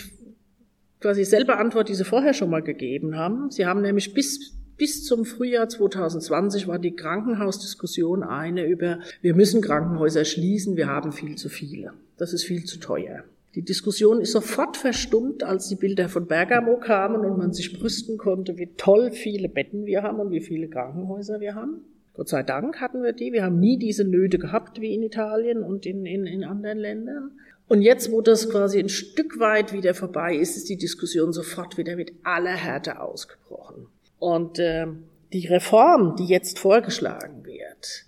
quasi 1.01 1.25
selber 1.25 1.59
Antwort, 1.59 1.89
die 1.89 1.95
sie 1.95 2.05
vorher 2.05 2.33
schon 2.33 2.49
mal 2.49 2.61
gegeben 2.61 3.17
haben. 3.17 3.51
Sie 3.51 3.65
haben 3.65 3.81
nämlich 3.81 4.13
bis 4.13 4.53
bis 4.83 5.05
zum 5.05 5.23
Frühjahr 5.23 5.69
2020 5.69 6.67
war 6.67 6.77
die 6.77 6.93
Krankenhausdiskussion 6.93 8.21
eine 8.21 8.65
über, 8.65 8.99
wir 9.21 9.33
müssen 9.33 9.61
Krankenhäuser 9.61 10.25
schließen, 10.25 10.75
wir 10.75 10.87
haben 10.87 11.13
viel 11.13 11.37
zu 11.37 11.47
viele. 11.47 11.93
Das 12.17 12.33
ist 12.33 12.43
viel 12.43 12.65
zu 12.65 12.81
teuer. 12.81 13.23
Die 13.55 13.61
Diskussion 13.61 14.19
ist 14.19 14.33
sofort 14.33 14.75
verstummt, 14.75 15.41
als 15.41 15.69
die 15.69 15.77
Bilder 15.77 16.09
von 16.09 16.27
Bergamo 16.27 16.75
kamen 16.75 17.23
und 17.23 17.37
man 17.37 17.53
sich 17.53 17.79
brüsten 17.79 18.17
konnte, 18.17 18.57
wie 18.57 18.71
toll 18.75 19.11
viele 19.13 19.47
Betten 19.47 19.85
wir 19.85 20.03
haben 20.03 20.19
und 20.19 20.31
wie 20.31 20.41
viele 20.41 20.67
Krankenhäuser 20.67 21.39
wir 21.39 21.55
haben. 21.55 21.85
Gott 22.13 22.27
sei 22.27 22.43
Dank 22.43 22.81
hatten 22.81 23.03
wir 23.03 23.13
die. 23.13 23.31
Wir 23.31 23.45
haben 23.45 23.61
nie 23.61 23.77
diese 23.77 24.03
Nöte 24.03 24.37
gehabt 24.37 24.81
wie 24.81 24.93
in 24.93 25.01
Italien 25.01 25.63
und 25.63 25.85
in, 25.85 26.05
in, 26.05 26.25
in 26.25 26.43
anderen 26.43 26.77
Ländern. 26.77 27.31
Und 27.69 27.83
jetzt, 27.83 28.11
wo 28.11 28.19
das 28.19 28.49
quasi 28.49 28.79
ein 28.79 28.89
Stück 28.89 29.39
weit 29.39 29.71
wieder 29.71 29.93
vorbei 29.93 30.35
ist, 30.35 30.57
ist 30.57 30.67
die 30.67 30.75
Diskussion 30.75 31.31
sofort 31.31 31.77
wieder 31.77 31.95
mit 31.95 32.11
aller 32.23 32.51
Härte 32.51 32.99
ausgebrochen. 32.99 33.87
Und 34.23 34.57
äh, 34.57 34.87
die 35.33 35.47
Reform, 35.47 36.15
die 36.15 36.25
jetzt 36.25 36.57
vorgeschlagen 36.57 37.43
wird, 37.43 38.05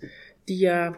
die 0.48 0.60
ja 0.60 0.96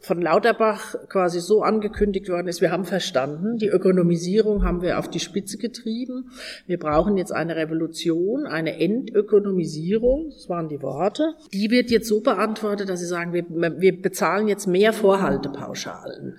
von 0.00 0.22
Lauterbach 0.22 0.94
quasi 1.10 1.40
so 1.40 1.62
angekündigt 1.62 2.30
worden 2.30 2.48
ist, 2.48 2.62
wir 2.62 2.70
haben 2.70 2.86
verstanden, 2.86 3.58
die 3.58 3.66
Ökonomisierung 3.66 4.64
haben 4.64 4.80
wir 4.80 4.98
auf 4.98 5.10
die 5.10 5.20
Spitze 5.20 5.58
getrieben. 5.58 6.30
Wir 6.66 6.78
brauchen 6.78 7.18
jetzt 7.18 7.32
eine 7.32 7.54
Revolution, 7.56 8.46
eine 8.46 8.80
Entökonomisierung, 8.80 10.30
das 10.30 10.48
waren 10.48 10.70
die 10.70 10.80
Worte. 10.80 11.34
Die 11.52 11.70
wird 11.70 11.90
jetzt 11.90 12.08
so 12.08 12.22
beantwortet, 12.22 12.88
dass 12.88 13.00
sie 13.00 13.06
sagen, 13.06 13.34
wir, 13.34 13.44
wir 13.50 14.00
bezahlen 14.00 14.48
jetzt 14.48 14.66
mehr 14.66 14.94
Vorhaltepauschalen. 14.94 16.38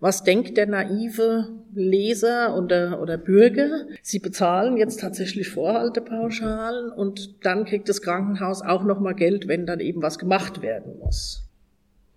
Was 0.00 0.22
denkt 0.22 0.56
der 0.56 0.66
naive 0.66 1.48
Leser 1.74 2.56
oder, 2.56 3.02
oder 3.02 3.18
Bürger? 3.18 3.86
Sie 4.00 4.20
bezahlen 4.20 4.76
jetzt 4.76 5.00
tatsächlich 5.00 5.48
Vorhaltepauschalen 5.48 6.92
und 6.92 7.44
dann 7.44 7.64
kriegt 7.64 7.88
das 7.88 8.00
Krankenhaus 8.00 8.62
auch 8.62 8.84
nochmal 8.84 9.14
Geld, 9.14 9.48
wenn 9.48 9.66
dann 9.66 9.80
eben 9.80 10.00
was 10.00 10.18
gemacht 10.18 10.62
werden 10.62 10.98
muss. 11.00 11.42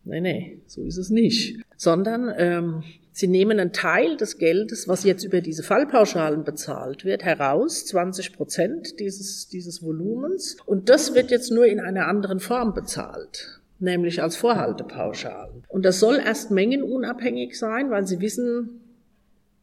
Nee, 0.03 0.21
nee, 0.21 0.61
so 0.67 0.83
ist 0.83 0.97
es 0.97 1.09
nicht. 1.09 1.59
Sondern 1.75 2.31
ähm, 2.37 2.83
sie 3.11 3.27
nehmen 3.27 3.59
einen 3.59 3.73
Teil 3.73 4.15
des 4.15 4.37
Geldes, 4.37 4.87
was 4.87 5.03
jetzt 5.03 5.23
über 5.23 5.41
diese 5.41 5.63
Fallpauschalen 5.63 6.43
bezahlt 6.43 7.03
wird, 7.03 7.23
heraus, 7.23 7.85
20 7.87 8.33
Prozent 8.33 8.99
dieses, 8.99 9.47
dieses 9.47 9.83
Volumens, 9.83 10.57
und 10.67 10.89
das 10.89 11.15
wird 11.15 11.31
jetzt 11.31 11.51
nur 11.51 11.65
in 11.65 11.79
einer 11.79 12.07
anderen 12.07 12.39
Form 12.39 12.75
bezahlt 12.75 13.60
nämlich 13.81 14.21
als 14.21 14.35
Vorhaltepauschalen. 14.35 15.63
Und 15.67 15.85
das 15.85 15.99
soll 15.99 16.19
erst 16.23 16.51
mengenunabhängig 16.51 17.57
sein, 17.57 17.89
weil 17.89 18.05
Sie 18.07 18.19
wissen, 18.19 18.81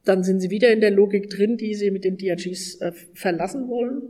dann 0.04 0.22
sind 0.22 0.40
Sie 0.40 0.50
wieder 0.50 0.70
in 0.72 0.81
der 0.81 0.90
Logik 0.90 1.31
drin, 1.31 1.57
die 1.57 1.74
Sie 1.74 1.90
mit 1.90 2.04
den 2.04 2.16
DRGs 2.16 2.81
äh, 2.81 2.92
verlassen 3.14 3.68
wollen. 3.68 4.02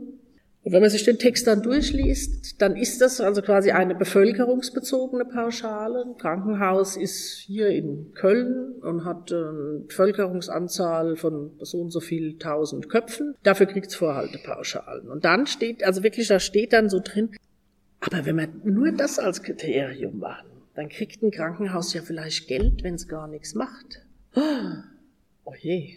Und 0.61 0.73
wenn 0.73 0.81
man 0.81 0.89
sich 0.89 1.05
den 1.05 1.17
Text 1.17 1.47
dann 1.47 1.61
durchliest, 1.61 2.61
dann 2.61 2.75
ist 2.75 3.01
das 3.01 3.21
also 3.21 3.41
quasi 3.41 3.71
eine 3.71 3.95
bevölkerungsbezogene 3.95 5.23
Pauschale. 5.25 6.03
Ein 6.05 6.17
Krankenhaus 6.17 6.97
ist 6.97 7.43
hier 7.45 7.69
in 7.69 8.11
Köln 8.13 8.73
und 8.81 9.05
hat 9.05 9.31
eine 9.31 9.83
Bevölkerungsanzahl 9.87 11.15
von 11.15 11.51
so 11.61 11.79
und 11.79 11.91
so 11.91 12.01
viel 12.01 12.37
tausend 12.37 12.89
Köpfen. 12.89 13.35
Dafür 13.43 13.67
kriegt 13.67 13.87
es 13.87 13.95
Vorhaltepauschalen. 13.95 15.07
Und 15.07 15.23
dann 15.23 15.47
steht, 15.47 15.83
also 15.83 16.03
wirklich, 16.03 16.27
da 16.27 16.39
steht 16.39 16.73
dann 16.73 16.89
so 16.89 16.99
drin, 17.01 17.29
aber 17.99 18.25
wenn 18.25 18.37
wir 18.37 18.49
nur 18.63 18.91
das 18.91 19.19
als 19.19 19.43
Kriterium 19.43 20.19
machen, 20.19 20.47
dann 20.75 20.89
kriegt 20.89 21.21
ein 21.21 21.31
Krankenhaus 21.31 21.93
ja 21.93 22.01
vielleicht 22.01 22.47
Geld, 22.47 22.83
wenn 22.83 22.95
es 22.95 23.07
gar 23.07 23.27
nichts 23.27 23.55
macht. 23.55 24.05
Oh 25.45 25.55
je, 25.59 25.95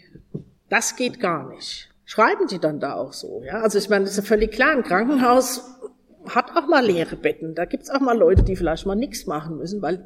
das 0.67 0.95
geht 0.95 1.19
gar 1.19 1.47
nicht. 1.47 1.91
Schreiben 2.05 2.47
die 2.47 2.57
dann 2.57 2.79
da 2.79 2.95
auch 2.95 3.13
so, 3.13 3.43
ja? 3.43 3.61
Also 3.61 3.77
ich 3.77 3.87
meine, 3.87 4.05
das 4.05 4.13
ist 4.13 4.17
ja 4.17 4.23
völlig 4.23 4.51
klar, 4.51 4.71
ein 4.71 4.81
Krankenhaus 4.81 5.61
hat 6.27 6.55
auch 6.55 6.67
mal 6.67 6.83
leere 6.83 7.15
Betten. 7.15 7.53
Da 7.53 7.65
gibt's 7.65 7.91
auch 7.91 7.99
mal 7.99 8.17
Leute, 8.17 8.41
die 8.41 8.55
vielleicht 8.55 8.87
mal 8.87 8.95
nichts 8.95 9.27
machen 9.27 9.57
müssen, 9.57 9.83
weil 9.83 10.03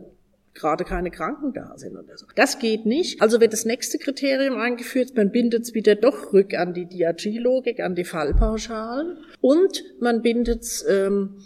gerade 0.53 0.83
keine 0.83 1.11
Kranken 1.11 1.53
da 1.53 1.77
sind 1.77 1.95
oder 1.95 2.17
so. 2.17 2.25
Das 2.35 2.59
geht 2.59 2.85
nicht. 2.85 3.21
Also 3.21 3.39
wird 3.39 3.53
das 3.53 3.65
nächste 3.65 3.99
Kriterium 3.99 4.57
eingeführt, 4.57 5.15
man 5.15 5.31
bindet 5.31 5.63
es 5.63 5.73
wieder 5.73 5.95
doch 5.95 6.33
rück 6.33 6.53
an 6.55 6.73
die 6.73 6.87
DRG-Logik, 6.87 7.79
an 7.79 7.95
die 7.95 8.03
Fallpauschalen 8.03 9.17
und 9.39 9.83
man 9.99 10.21
bindet 10.21 10.63
es 10.63 10.85
ähm, 10.89 11.37
äh, 11.37 11.41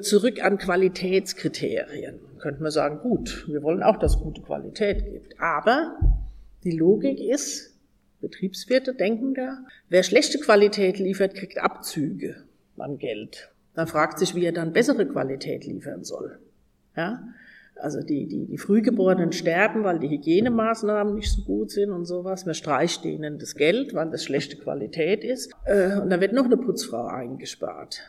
zurück 0.00 0.44
an 0.44 0.58
Qualitätskriterien. 0.58 2.20
Könnte 2.38 2.62
man 2.62 2.72
sagen, 2.72 2.98
gut, 3.00 3.46
wir 3.48 3.62
wollen 3.62 3.82
auch, 3.82 3.98
dass 3.98 4.16
es 4.16 4.20
gute 4.20 4.42
Qualität 4.42 5.04
gibt. 5.04 5.40
Aber 5.40 5.96
die 6.64 6.76
Logik 6.76 7.20
ist, 7.20 7.72
Betriebswirte 8.20 8.94
denken 8.94 9.34
da, 9.34 9.64
wer 9.88 10.02
schlechte 10.02 10.38
Qualität 10.38 10.98
liefert, 10.98 11.34
kriegt 11.34 11.58
Abzüge 11.58 12.36
an 12.78 12.98
Geld. 12.98 13.50
Man 13.74 13.86
fragt 13.86 14.18
sich, 14.18 14.34
wie 14.34 14.44
er 14.44 14.52
dann 14.52 14.72
bessere 14.72 15.06
Qualität 15.06 15.64
liefern 15.66 16.04
soll. 16.04 16.38
Ja? 16.96 17.22
Also 17.76 18.00
die, 18.00 18.26
die, 18.26 18.46
die 18.46 18.58
Frühgeborenen 18.58 19.32
sterben, 19.32 19.82
weil 19.82 19.98
die 19.98 20.08
Hygienemaßnahmen 20.08 21.14
nicht 21.14 21.32
so 21.32 21.42
gut 21.42 21.70
sind 21.70 21.90
und 21.90 22.04
sowas. 22.04 22.44
Man 22.44 22.54
streicht 22.54 23.04
ihnen 23.04 23.38
das 23.38 23.54
Geld, 23.54 23.94
weil 23.94 24.10
das 24.10 24.24
schlechte 24.24 24.56
Qualität 24.56 25.24
ist. 25.24 25.52
Äh, 25.64 25.98
und 25.98 26.10
dann 26.10 26.20
wird 26.20 26.32
noch 26.32 26.44
eine 26.44 26.56
Putzfrau 26.56 27.06
eingespart. 27.06 28.02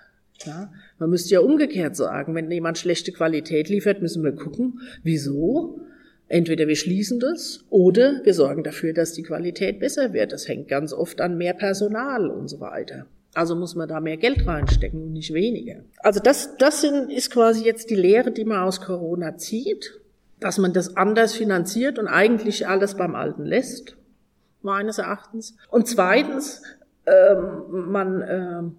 Ja? 0.45 0.71
Man 0.99 1.09
müsste 1.09 1.33
ja 1.33 1.39
umgekehrt 1.39 1.95
sagen, 1.95 2.35
wenn 2.35 2.51
jemand 2.51 2.77
schlechte 2.77 3.11
Qualität 3.11 3.69
liefert, 3.69 4.01
müssen 4.01 4.23
wir 4.23 4.33
gucken, 4.33 4.81
wieso. 5.03 5.79
Entweder 6.27 6.67
wir 6.67 6.75
schließen 6.75 7.19
das 7.19 7.63
oder 7.69 8.21
wir 8.23 8.33
sorgen 8.33 8.63
dafür, 8.63 8.93
dass 8.93 9.13
die 9.13 9.23
Qualität 9.23 9.79
besser 9.79 10.13
wird. 10.13 10.31
Das 10.31 10.47
hängt 10.47 10.67
ganz 10.67 10.93
oft 10.93 11.21
an 11.21 11.37
mehr 11.37 11.53
Personal 11.53 12.29
und 12.29 12.47
so 12.47 12.59
weiter. 12.59 13.05
Also 13.35 13.55
muss 13.55 13.75
man 13.75 13.89
da 13.89 13.99
mehr 13.99 14.17
Geld 14.17 14.45
reinstecken 14.45 15.01
und 15.01 15.13
nicht 15.13 15.33
weniger. 15.33 15.81
Also 15.99 16.19
das, 16.19 16.55
das 16.57 16.81
sind, 16.81 17.11
ist 17.11 17.31
quasi 17.31 17.65
jetzt 17.65 17.89
die 17.89 17.95
Lehre, 17.95 18.31
die 18.31 18.45
man 18.45 18.59
aus 18.59 18.81
Corona 18.81 19.37
zieht, 19.37 19.99
dass 20.39 20.57
man 20.57 20.73
das 20.73 20.97
anders 20.97 21.33
finanziert 21.33 21.97
und 21.97 22.07
eigentlich 22.07 22.67
alles 22.67 22.95
beim 22.95 23.15
Alten 23.15 23.43
lässt, 23.43 23.95
meines 24.61 24.99
Erachtens. 24.99 25.55
Und 25.69 25.87
zweitens, 25.87 26.61
ähm, 27.05 27.91
man 27.91 28.23
ähm, 28.27 28.75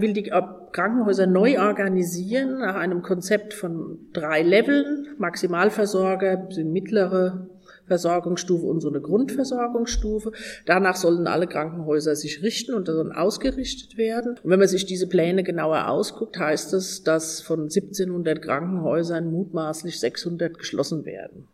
will 0.00 0.12
die 0.12 0.30
Krankenhäuser 0.72 1.26
neu 1.26 1.60
organisieren 1.60 2.58
nach 2.58 2.74
einem 2.74 3.02
Konzept 3.02 3.54
von 3.54 3.98
drei 4.12 4.42
Leveln. 4.42 5.06
Maximalversorger 5.18 6.48
mittlere 6.64 7.48
Versorgungsstufe 7.86 8.64
und 8.66 8.80
so 8.80 8.88
eine 8.88 9.00
Grundversorgungsstufe. 9.00 10.32
Danach 10.66 10.96
sollen 10.96 11.26
alle 11.26 11.46
Krankenhäuser 11.46 12.16
sich 12.16 12.42
richten 12.42 12.74
und 12.74 12.88
dann 12.88 13.12
ausgerichtet 13.12 13.98
werden. 13.98 14.38
Und 14.42 14.50
wenn 14.50 14.58
man 14.58 14.68
sich 14.68 14.86
diese 14.86 15.08
Pläne 15.08 15.42
genauer 15.42 15.88
ausguckt, 15.88 16.38
heißt 16.38 16.72
es, 16.74 17.02
dass 17.02 17.40
von 17.40 17.62
1700 17.62 18.40
Krankenhäusern 18.40 19.30
mutmaßlich 19.30 20.00
600 20.00 20.58
geschlossen 20.58 21.04
werden. 21.04 21.48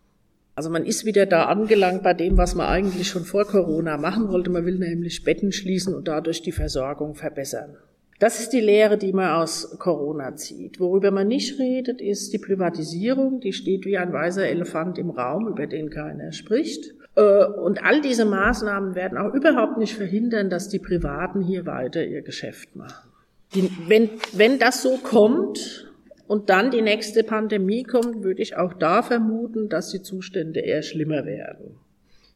Also 0.54 0.70
man 0.70 0.84
ist 0.84 1.04
wieder 1.04 1.24
da 1.24 1.44
angelangt 1.44 2.02
bei 2.02 2.14
dem, 2.14 2.36
was 2.36 2.54
man 2.54 2.66
eigentlich 2.66 3.08
schon 3.08 3.24
vor 3.24 3.44
Corona 3.44 3.96
machen 3.96 4.28
wollte. 4.28 4.50
Man 4.50 4.66
will 4.66 4.78
nämlich 4.78 5.22
Betten 5.22 5.52
schließen 5.52 5.94
und 5.94 6.08
dadurch 6.08 6.42
die 6.42 6.52
Versorgung 6.52 7.14
verbessern. 7.14 7.76
Das 8.18 8.40
ist 8.40 8.52
die 8.52 8.60
Lehre, 8.60 8.98
die 8.98 9.12
man 9.12 9.30
aus 9.30 9.78
Corona 9.78 10.34
zieht. 10.34 10.80
Worüber 10.80 11.12
man 11.12 11.28
nicht 11.28 11.58
redet, 11.60 12.00
ist 12.00 12.32
die 12.32 12.38
Privatisierung. 12.38 13.40
Die 13.40 13.52
steht 13.52 13.84
wie 13.84 13.96
ein 13.96 14.12
weißer 14.12 14.46
Elefant 14.46 14.98
im 14.98 15.10
Raum, 15.10 15.46
über 15.46 15.68
den 15.68 15.88
keiner 15.88 16.32
spricht. 16.32 16.94
Äh, 17.14 17.44
und 17.44 17.84
all 17.84 18.00
diese 18.00 18.24
Maßnahmen 18.24 18.96
werden 18.96 19.18
auch 19.18 19.34
überhaupt 19.34 19.78
nicht 19.78 19.94
verhindern, 19.94 20.50
dass 20.50 20.68
die 20.68 20.80
Privaten 20.80 21.42
hier 21.42 21.64
weiter 21.66 22.04
ihr 22.04 22.22
Geschäft 22.22 22.74
machen. 22.74 23.08
Die, 23.54 23.70
wenn, 23.86 24.10
wenn 24.32 24.58
das 24.58 24.82
so 24.82 24.96
kommt 24.96 25.88
und 26.26 26.50
dann 26.50 26.70
die 26.70 26.82
nächste 26.82 27.22
Pandemie 27.22 27.84
kommt, 27.84 28.22
würde 28.22 28.42
ich 28.42 28.56
auch 28.56 28.74
da 28.74 29.02
vermuten, 29.02 29.68
dass 29.68 29.90
die 29.90 30.02
Zustände 30.02 30.60
eher 30.60 30.82
schlimmer 30.82 31.24
werden. 31.24 31.76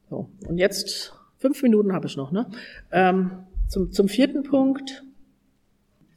So, 0.08 0.28
und 0.46 0.58
jetzt 0.58 1.12
fünf 1.38 1.62
Minuten 1.62 1.92
habe 1.92 2.06
ich 2.06 2.16
noch. 2.16 2.32
Ne? 2.32 2.46
Ähm, 2.92 3.32
zum, 3.68 3.92
zum 3.92 4.08
vierten 4.08 4.42
Punkt. 4.42 5.02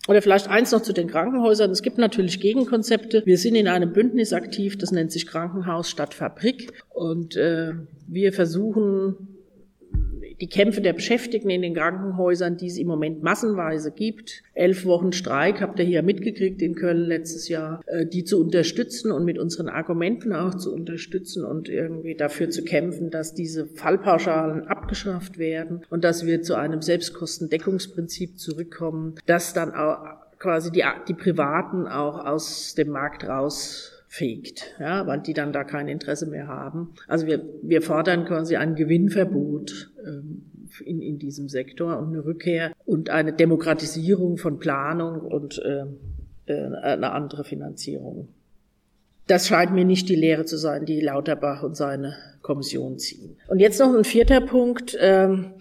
Oder 0.08 0.22
vielleicht 0.22 0.48
eins 0.48 0.72
noch 0.72 0.82
zu 0.82 0.94
den 0.94 1.08
Krankenhäusern. 1.08 1.72
Es 1.72 1.82
gibt 1.82 1.98
natürlich 1.98 2.39
Gegenkonzepte. 2.39 3.24
Wir 3.26 3.38
sind 3.38 3.56
in 3.56 3.68
einem 3.68 3.91
Bündnis 3.91 4.34
aktiv, 4.34 4.78
das 4.78 4.91
nennt 4.91 5.12
sich 5.12 5.26
Krankenhaus 5.26 5.89
statt 5.89 6.13
Fabrik. 6.13 6.72
Und 6.89 7.36
äh, 7.36 7.74
wir 8.08 8.34
versuchen, 8.34 9.35
die 10.39 10.48
Kämpfe 10.48 10.82
der 10.82 10.93
Beschäftigten 10.93 11.50
in 11.50 11.62
den 11.62 11.74
Krankenhäusern, 11.74 12.58
die 12.58 12.67
es 12.67 12.78
im 12.78 12.88
Moment 12.88 13.24
massenweise 13.24 13.91
gibt, 13.91 14.43
elf 14.54 14.86
Wochen 14.86 15.12
Streik, 15.12 15.62
habt 15.62 15.80
ihr 15.80 15.86
hier 15.86 16.04
mitgekriegt 16.04 16.62
in 16.62 16.76
Köln 16.76 17.06
letztes 17.06 17.48
Jahr, 17.50 17.82
äh, 17.88 18.06
die 18.06 18.24
zu 18.24 18.39
unterstützen 18.39 19.12
und 19.12 19.26
mit 19.26 19.38
unseren 19.38 19.69
Argumenten 19.69 20.34
auch 20.34 20.56
zu 20.56 20.74
unterstützen 20.74 21.45
und 21.45 21.69
irgendwie 21.69 22.15
dafür 22.15 22.50
zu 22.50 22.63
kämpfen, 22.63 23.10
dass 23.10 23.34
diese 23.34 23.67
Fallpauschalen 23.67 24.67
abgeschafft 24.67 25.38
werden 25.38 25.84
und 25.89 26.04
dass 26.04 26.26
wir 26.26 26.41
zu 26.41 26.56
einem 26.56 26.82
Selbstkostendeckungsprinzip 26.82 28.39
zurückkommen, 28.39 29.15
dass 29.26 29.54
dann 29.54 29.74
auch 29.74 29.98
quasi 30.39 30.71
die, 30.71 30.84
die 31.08 31.13
Privaten 31.13 31.88
auch 31.88 32.26
aus 32.26 32.76
dem 32.76 32.89
Markt 32.89 33.28
raus 33.28 33.94
fegt, 34.15 34.75
ja, 34.80 35.06
weil 35.08 35.19
die 35.19 35.34
dann 35.34 35.51
da 35.51 35.65
kein 35.65 35.89
Interesse 35.89 36.25
mehr 36.25 36.47
haben. 36.47 36.93
Also 37.08 37.28
wir, 37.28 37.43
wir 37.62 37.82
fordern 37.82 38.23
quasi 38.23 38.56
ein 38.56 38.75
Gewinnverbot 38.75 39.91
ähm, 40.06 40.45
in, 40.86 41.01
in 41.01 41.19
diesem 41.19 41.49
Sektor 41.49 41.99
und 41.99 42.13
eine 42.13 42.23
Rückkehr 42.23 42.71
und 42.86 43.10
eine 43.10 43.34
Demokratisierung 43.34 44.38
von 44.38 44.58
Planung 44.58 45.19
und 45.19 45.60
äh, 45.60 45.84
äh, 46.45 46.75
eine 46.82 47.12
andere 47.12 47.43
Finanzierung. 47.43 48.30
Das 49.28 49.47
scheint 49.47 49.73
mir 49.73 49.84
nicht 49.86 50.08
die 50.08 50.15
Lehre 50.15 50.45
zu 50.45 50.58
sein, 50.58 50.86
die 50.86 51.01
Lauterbach 51.01 51.63
und 51.63 51.75
seine 51.75 52.15
Kommission 52.41 52.97
ziehen. 52.97 53.36
Und 53.47 53.60
jetzt 53.60 53.80
noch 53.80 53.93
ein 53.93 54.06
vierter 54.06 54.39
Punkt. 54.39 54.95
Ähm, 55.01 55.56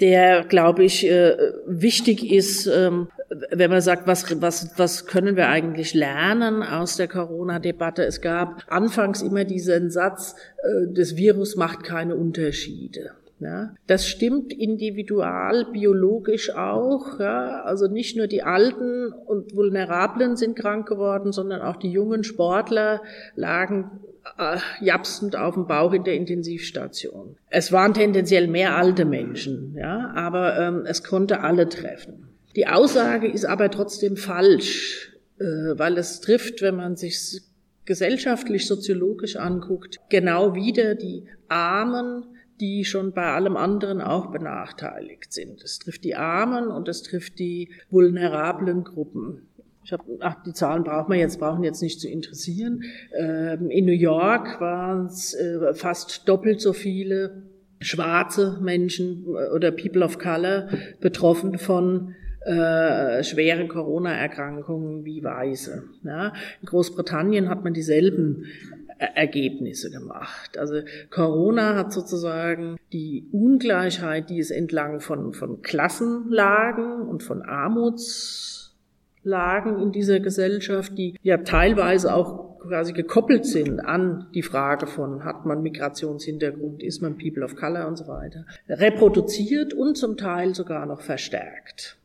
der, 0.00 0.44
glaube 0.44 0.84
ich, 0.84 1.04
äh, 1.04 1.36
wichtig 1.66 2.30
ist, 2.30 2.68
ähm, 2.68 3.08
wenn 3.50 3.70
man 3.70 3.80
sagt, 3.80 4.06
was, 4.06 4.40
was, 4.40 4.78
was 4.78 5.06
können 5.06 5.36
wir 5.36 5.48
eigentlich 5.48 5.94
lernen 5.94 6.62
aus 6.62 6.96
der 6.96 7.08
Corona-Debatte? 7.08 8.04
Es 8.04 8.20
gab 8.20 8.64
anfangs 8.68 9.22
immer 9.22 9.44
diesen 9.44 9.90
Satz, 9.90 10.34
äh, 10.62 10.92
das 10.92 11.16
Virus 11.16 11.56
macht 11.56 11.84
keine 11.84 12.16
Unterschiede. 12.16 13.10
Ja, 13.40 13.72
das 13.86 14.08
stimmt 14.08 14.52
individual, 14.52 15.66
biologisch 15.72 16.52
auch. 16.56 17.20
Ja, 17.20 17.62
also 17.62 17.86
nicht 17.86 18.16
nur 18.16 18.26
die 18.26 18.42
Alten 18.42 19.12
und 19.12 19.54
Vulnerablen 19.54 20.36
sind 20.36 20.56
krank 20.56 20.88
geworden, 20.88 21.30
sondern 21.30 21.62
auch 21.62 21.76
die 21.76 21.90
jungen 21.90 22.24
Sportler 22.24 23.00
lagen 23.36 23.90
äh, 24.38 24.56
japsend 24.80 25.36
auf 25.36 25.54
dem 25.54 25.68
Bauch 25.68 25.92
in 25.92 26.02
der 26.02 26.14
Intensivstation. 26.14 27.36
Es 27.48 27.70
waren 27.70 27.94
tendenziell 27.94 28.48
mehr 28.48 28.76
alte 28.76 29.04
Menschen, 29.04 29.76
ja, 29.78 30.10
aber 30.16 30.58
ähm, 30.58 30.84
es 30.84 31.04
konnte 31.04 31.40
alle 31.40 31.68
treffen. 31.68 32.27
Die 32.58 32.66
Aussage 32.66 33.28
ist 33.28 33.44
aber 33.44 33.70
trotzdem 33.70 34.16
falsch, 34.16 35.16
äh, 35.38 35.44
weil 35.44 35.96
es 35.96 36.20
trifft, 36.20 36.60
wenn 36.60 36.74
man 36.74 36.96
sich 36.96 37.40
gesellschaftlich, 37.84 38.66
soziologisch 38.66 39.36
anguckt, 39.36 40.00
genau 40.08 40.56
wieder 40.56 40.96
die 40.96 41.26
Armen, 41.46 42.24
die 42.58 42.84
schon 42.84 43.12
bei 43.12 43.26
allem 43.26 43.56
anderen 43.56 44.00
auch 44.00 44.32
benachteiligt 44.32 45.32
sind. 45.32 45.62
Es 45.62 45.78
trifft 45.78 46.02
die 46.02 46.16
Armen 46.16 46.66
und 46.66 46.88
es 46.88 47.04
trifft 47.04 47.38
die 47.38 47.70
vulnerablen 47.90 48.82
Gruppen. 48.82 49.42
Ich 49.84 49.92
hab, 49.92 50.04
ach, 50.18 50.42
die 50.42 50.52
Zahlen 50.52 50.82
brauchen 50.82 51.12
wir 51.12 51.20
jetzt, 51.20 51.38
brauchen 51.38 51.62
jetzt 51.62 51.80
nicht 51.80 52.00
zu 52.00 52.08
interessieren. 52.08 52.82
Ähm, 53.16 53.70
in 53.70 53.84
New 53.84 53.92
York 53.92 54.60
waren 54.60 55.06
es 55.06 55.32
äh, 55.32 55.74
fast 55.74 56.28
doppelt 56.28 56.60
so 56.60 56.72
viele 56.72 57.44
schwarze 57.80 58.58
Menschen 58.60 59.26
äh, 59.28 59.54
oder 59.54 59.70
People 59.70 60.04
of 60.04 60.18
Color 60.18 60.68
betroffen 61.00 61.56
von 61.56 62.16
äh, 62.44 63.22
schweren 63.22 63.68
Corona-Erkrankungen 63.68 65.04
wie 65.04 65.22
Weiße. 65.22 65.84
Ja, 66.04 66.32
in 66.60 66.66
Großbritannien 66.66 67.48
hat 67.48 67.64
man 67.64 67.74
dieselben 67.74 68.46
Ergebnisse 68.98 69.90
gemacht. 69.90 70.58
Also 70.58 70.80
Corona 71.10 71.76
hat 71.76 71.92
sozusagen 71.92 72.76
die 72.92 73.28
Ungleichheit, 73.32 74.28
die 74.30 74.40
es 74.40 74.50
entlang 74.50 75.00
von, 75.00 75.32
von 75.32 75.62
Klassenlagen 75.62 77.02
und 77.02 77.22
von 77.22 77.42
Armuts 77.42 78.58
Lagen 79.24 79.80
in 79.80 79.92
dieser 79.92 80.20
Gesellschaft, 80.20 80.96
die 80.96 81.14
ja 81.22 81.38
teilweise 81.38 82.14
auch 82.14 82.58
quasi 82.60 82.92
gekoppelt 82.92 83.44
sind 83.44 83.80
an 83.80 84.26
die 84.34 84.42
Frage 84.42 84.86
von, 84.86 85.24
hat 85.24 85.44
man 85.44 85.62
Migrationshintergrund, 85.62 86.82
ist 86.82 87.02
man 87.02 87.18
People 87.18 87.44
of 87.44 87.56
Color 87.56 87.86
und 87.86 87.96
so 87.96 88.08
weiter, 88.08 88.46
reproduziert 88.68 89.74
und 89.74 89.96
zum 89.96 90.16
Teil 90.16 90.54
sogar 90.54 90.86
noch 90.86 91.02
verstärkt. 91.02 91.97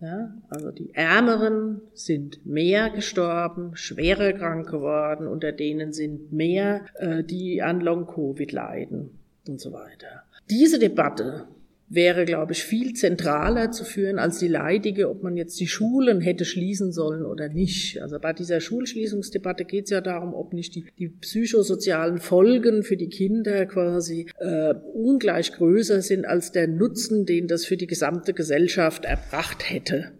Ja, 0.00 0.32
also 0.48 0.70
die 0.70 0.94
Ärmeren 0.94 1.82
sind 1.92 2.46
mehr 2.46 2.88
gestorben, 2.88 3.72
schwerer 3.76 4.32
krank 4.32 4.70
geworden, 4.70 5.26
unter 5.26 5.52
denen 5.52 5.92
sind 5.92 6.32
mehr, 6.32 6.86
äh, 6.94 7.22
die 7.22 7.60
an 7.60 7.80
Long-Covid 7.80 8.50
leiden 8.50 9.10
und 9.46 9.60
so 9.60 9.72
weiter. 9.72 10.22
Diese 10.48 10.78
Debatte 10.78 11.46
wäre, 11.90 12.24
glaube 12.24 12.52
ich, 12.52 12.62
viel 12.62 12.94
zentraler 12.94 13.72
zu 13.72 13.84
führen 13.84 14.20
als 14.20 14.38
die 14.38 14.48
leidige, 14.48 15.10
ob 15.10 15.24
man 15.24 15.36
jetzt 15.36 15.58
die 15.58 15.66
Schulen 15.66 16.20
hätte 16.20 16.44
schließen 16.44 16.92
sollen 16.92 17.26
oder 17.26 17.48
nicht. 17.48 18.00
Also 18.00 18.20
bei 18.20 18.32
dieser 18.32 18.60
Schulschließungsdebatte 18.60 19.64
geht 19.64 19.84
es 19.84 19.90
ja 19.90 20.00
darum, 20.00 20.32
ob 20.32 20.52
nicht 20.52 20.76
die, 20.76 20.86
die 20.98 21.08
psychosozialen 21.08 22.18
Folgen 22.18 22.84
für 22.84 22.96
die 22.96 23.08
Kinder 23.08 23.66
quasi 23.66 24.28
äh, 24.38 24.74
ungleich 24.94 25.52
größer 25.52 26.00
sind 26.00 26.26
als 26.26 26.52
der 26.52 26.68
Nutzen, 26.68 27.26
den 27.26 27.48
das 27.48 27.66
für 27.66 27.76
die 27.76 27.88
gesamte 27.88 28.34
Gesellschaft 28.34 29.04
erbracht 29.04 29.68
hätte 29.68 30.12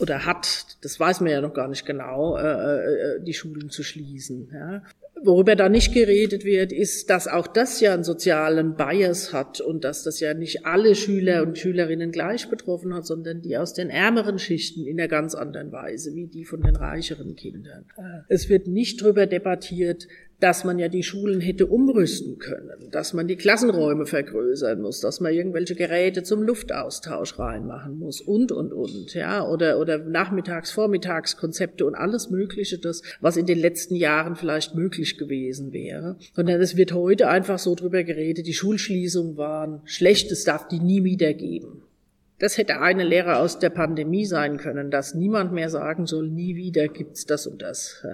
oder 0.00 0.26
hat, 0.26 0.76
das 0.82 0.98
weiß 0.98 1.20
man 1.20 1.30
ja 1.30 1.40
noch 1.40 1.54
gar 1.54 1.68
nicht 1.68 1.86
genau, 1.86 2.36
äh, 2.36 3.16
äh, 3.16 3.20
die 3.22 3.34
Schulen 3.34 3.70
zu 3.70 3.82
schließen. 3.82 4.50
Ja. 4.52 4.82
Worüber 5.24 5.56
da 5.56 5.68
nicht 5.68 5.92
geredet 5.92 6.44
wird, 6.44 6.72
ist, 6.72 7.10
dass 7.10 7.26
auch 7.28 7.46
das 7.46 7.80
ja 7.80 7.94
einen 7.94 8.04
sozialen 8.04 8.76
Bias 8.76 9.32
hat 9.32 9.60
und 9.60 9.84
dass 9.84 10.02
das 10.02 10.20
ja 10.20 10.34
nicht 10.34 10.66
alle 10.66 10.94
Schüler 10.94 11.42
und 11.42 11.58
Schülerinnen 11.58 12.12
gleich 12.12 12.48
betroffen 12.48 12.94
hat, 12.94 13.06
sondern 13.06 13.42
die 13.42 13.56
aus 13.56 13.74
den 13.74 13.90
ärmeren 13.90 14.38
Schichten 14.38 14.86
in 14.86 14.98
einer 14.98 15.08
ganz 15.08 15.34
anderen 15.34 15.72
Weise, 15.72 16.14
wie 16.14 16.26
die 16.26 16.44
von 16.44 16.62
den 16.62 16.76
reicheren 16.76 17.34
Kindern. 17.36 17.84
Es 18.28 18.48
wird 18.48 18.66
nicht 18.66 19.02
darüber 19.02 19.26
debattiert, 19.26 20.08
dass 20.40 20.62
man 20.64 20.78
ja 20.78 20.88
die 20.88 21.02
Schulen 21.02 21.40
hätte 21.40 21.66
umrüsten 21.66 22.38
können, 22.38 22.90
dass 22.92 23.12
man 23.12 23.26
die 23.26 23.36
Klassenräume 23.36 24.06
vergrößern 24.06 24.80
muss, 24.80 25.00
dass 25.00 25.20
man 25.20 25.32
irgendwelche 25.32 25.74
Geräte 25.74 26.22
zum 26.22 26.42
Luftaustausch 26.42 27.38
reinmachen 27.38 27.98
muss 27.98 28.20
und, 28.20 28.52
und, 28.52 28.72
und, 28.72 29.14
ja, 29.14 29.44
oder, 29.44 29.80
oder 29.80 29.98
Nachmittags-, 29.98 30.70
Vormittagskonzepte 30.70 31.84
und 31.84 31.96
alles 31.96 32.30
Mögliche, 32.30 32.78
das, 32.78 33.02
was 33.20 33.36
in 33.36 33.46
den 33.46 33.58
letzten 33.58 33.96
Jahren 33.96 34.36
vielleicht 34.36 34.76
möglich 34.76 35.18
gewesen 35.18 35.72
wäre. 35.72 36.16
Sondern 36.34 36.60
es 36.60 36.76
wird 36.76 36.92
heute 36.92 37.28
einfach 37.28 37.58
so 37.58 37.74
drüber 37.74 38.04
geredet, 38.04 38.46
die 38.46 38.54
Schulschließungen 38.54 39.36
waren 39.36 39.80
schlecht, 39.84 40.30
es 40.30 40.44
darf 40.44 40.68
die 40.68 40.80
nie 40.80 41.02
wieder 41.02 41.34
geben. 41.34 41.82
Das 42.38 42.56
hätte 42.56 42.80
eine 42.80 43.02
Lehre 43.02 43.38
aus 43.38 43.58
der 43.58 43.70
Pandemie 43.70 44.24
sein 44.24 44.58
können, 44.58 44.92
dass 44.92 45.14
niemand 45.14 45.52
mehr 45.52 45.70
sagen 45.70 46.06
soll, 46.06 46.28
nie 46.28 46.54
wieder 46.54 46.86
gibt's 46.86 47.26
das 47.26 47.48
und 47.48 47.62
das. 47.62 48.06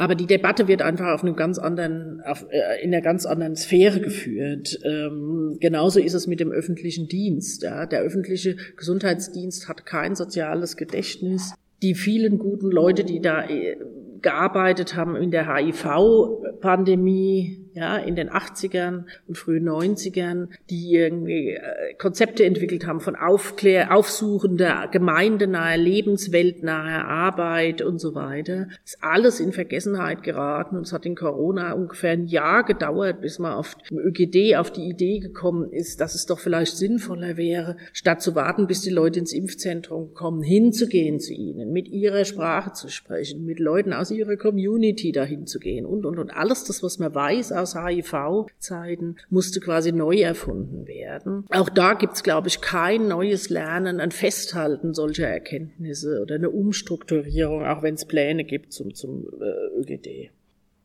Aber 0.00 0.14
die 0.14 0.26
Debatte 0.26 0.66
wird 0.66 0.80
einfach 0.80 1.12
auf 1.12 1.22
einem 1.22 1.36
ganz 1.36 1.58
anderen, 1.58 2.22
auf, 2.22 2.46
äh, 2.48 2.82
in 2.82 2.94
einer 2.94 3.02
ganz 3.02 3.26
anderen 3.26 3.54
Sphäre 3.54 4.00
geführt. 4.00 4.80
Ähm, 4.82 5.58
genauso 5.60 6.00
ist 6.00 6.14
es 6.14 6.26
mit 6.26 6.40
dem 6.40 6.50
öffentlichen 6.50 7.06
Dienst. 7.06 7.62
Ja. 7.62 7.84
Der 7.84 8.00
öffentliche 8.00 8.56
Gesundheitsdienst 8.78 9.68
hat 9.68 9.84
kein 9.84 10.16
soziales 10.16 10.78
Gedächtnis. 10.78 11.52
Die 11.82 11.94
vielen 11.94 12.38
guten 12.38 12.70
Leute, 12.70 13.04
die 13.04 13.20
da 13.20 13.46
äh, 13.46 13.76
gearbeitet 14.22 14.96
haben 14.96 15.16
in 15.16 15.30
der 15.30 15.54
HIV-Pandemie, 15.54 17.68
ja, 17.72 17.96
in 17.96 18.16
den 18.16 18.30
80ern 18.30 19.04
und 19.28 19.38
frühen 19.38 19.68
90ern, 19.68 20.48
die 20.70 20.92
irgendwie 20.92 21.50
äh, 21.50 21.94
Konzepte 21.98 22.44
entwickelt 22.44 22.86
haben 22.86 23.00
von 23.00 23.14
Aufklär, 23.14 23.94
aufsuchender, 23.94 24.88
gemeindenahe, 24.90 25.76
lebensweltnahe 25.76 27.04
Arbeit 27.04 27.82
und 27.82 28.00
so 28.00 28.14
weiter. 28.14 28.68
ist 28.84 28.98
alles 29.02 29.40
in 29.40 29.52
Vergessenheit 29.52 30.22
geraten 30.22 30.76
und 30.76 30.86
es 30.86 30.92
hat 30.92 31.06
in 31.06 31.14
Corona 31.14 31.72
ungefähr 31.72 32.12
ein 32.12 32.26
Jahr 32.26 32.64
gedauert, 32.64 33.20
bis 33.20 33.38
man 33.38 33.52
auf 33.52 33.76
dem 33.88 33.98
ÖGD 33.98 34.56
auf 34.56 34.72
die 34.72 34.88
Idee 34.88 35.20
gekommen 35.20 35.70
ist, 35.72 36.00
dass 36.00 36.14
es 36.14 36.26
doch 36.26 36.40
vielleicht 36.40 36.76
sinnvoller 36.76 37.36
wäre, 37.36 37.76
statt 37.92 38.20
zu 38.20 38.34
warten, 38.34 38.66
bis 38.66 38.80
die 38.80 38.90
Leute 38.90 39.20
ins 39.20 39.32
Impfzentrum 39.32 40.12
kommen, 40.14 40.42
hinzugehen 40.42 41.20
zu 41.20 41.32
ihnen, 41.32 41.72
mit 41.72 41.88
ihrer 41.88 42.24
Sprache 42.24 42.72
zu 42.72 42.88
sprechen, 42.88 43.44
mit 43.44 43.60
Leuten 43.60 43.92
aus 43.92 44.10
ihrer 44.10 44.36
Community 44.36 45.12
dahin 45.12 45.46
zu 45.46 45.60
gehen 45.60 45.86
und, 45.86 46.04
und, 46.04 46.18
und 46.18 46.30
alles 46.30 46.64
das, 46.64 46.82
was 46.82 46.98
man 46.98 47.14
weiß 47.14 47.52
aus 47.60 47.76
HIV-Zeiten 47.76 49.16
musste 49.28 49.60
quasi 49.60 49.92
neu 49.92 50.16
erfunden 50.20 50.86
werden. 50.86 51.44
Auch 51.50 51.68
da 51.68 51.94
gibt's, 51.94 52.22
glaube 52.22 52.48
ich, 52.48 52.60
kein 52.60 53.08
neues 53.08 53.50
Lernen, 53.50 54.00
ein 54.00 54.10
Festhalten 54.10 54.94
solcher 54.94 55.28
Erkenntnisse 55.28 56.20
oder 56.22 56.34
eine 56.36 56.50
Umstrukturierung, 56.50 57.64
auch 57.64 57.82
wenn 57.82 57.94
es 57.94 58.06
Pläne 58.06 58.44
gibt 58.44 58.72
zum, 58.72 58.94
zum 58.94 59.26
äh, 59.40 59.80
ÖGD. 59.80 60.30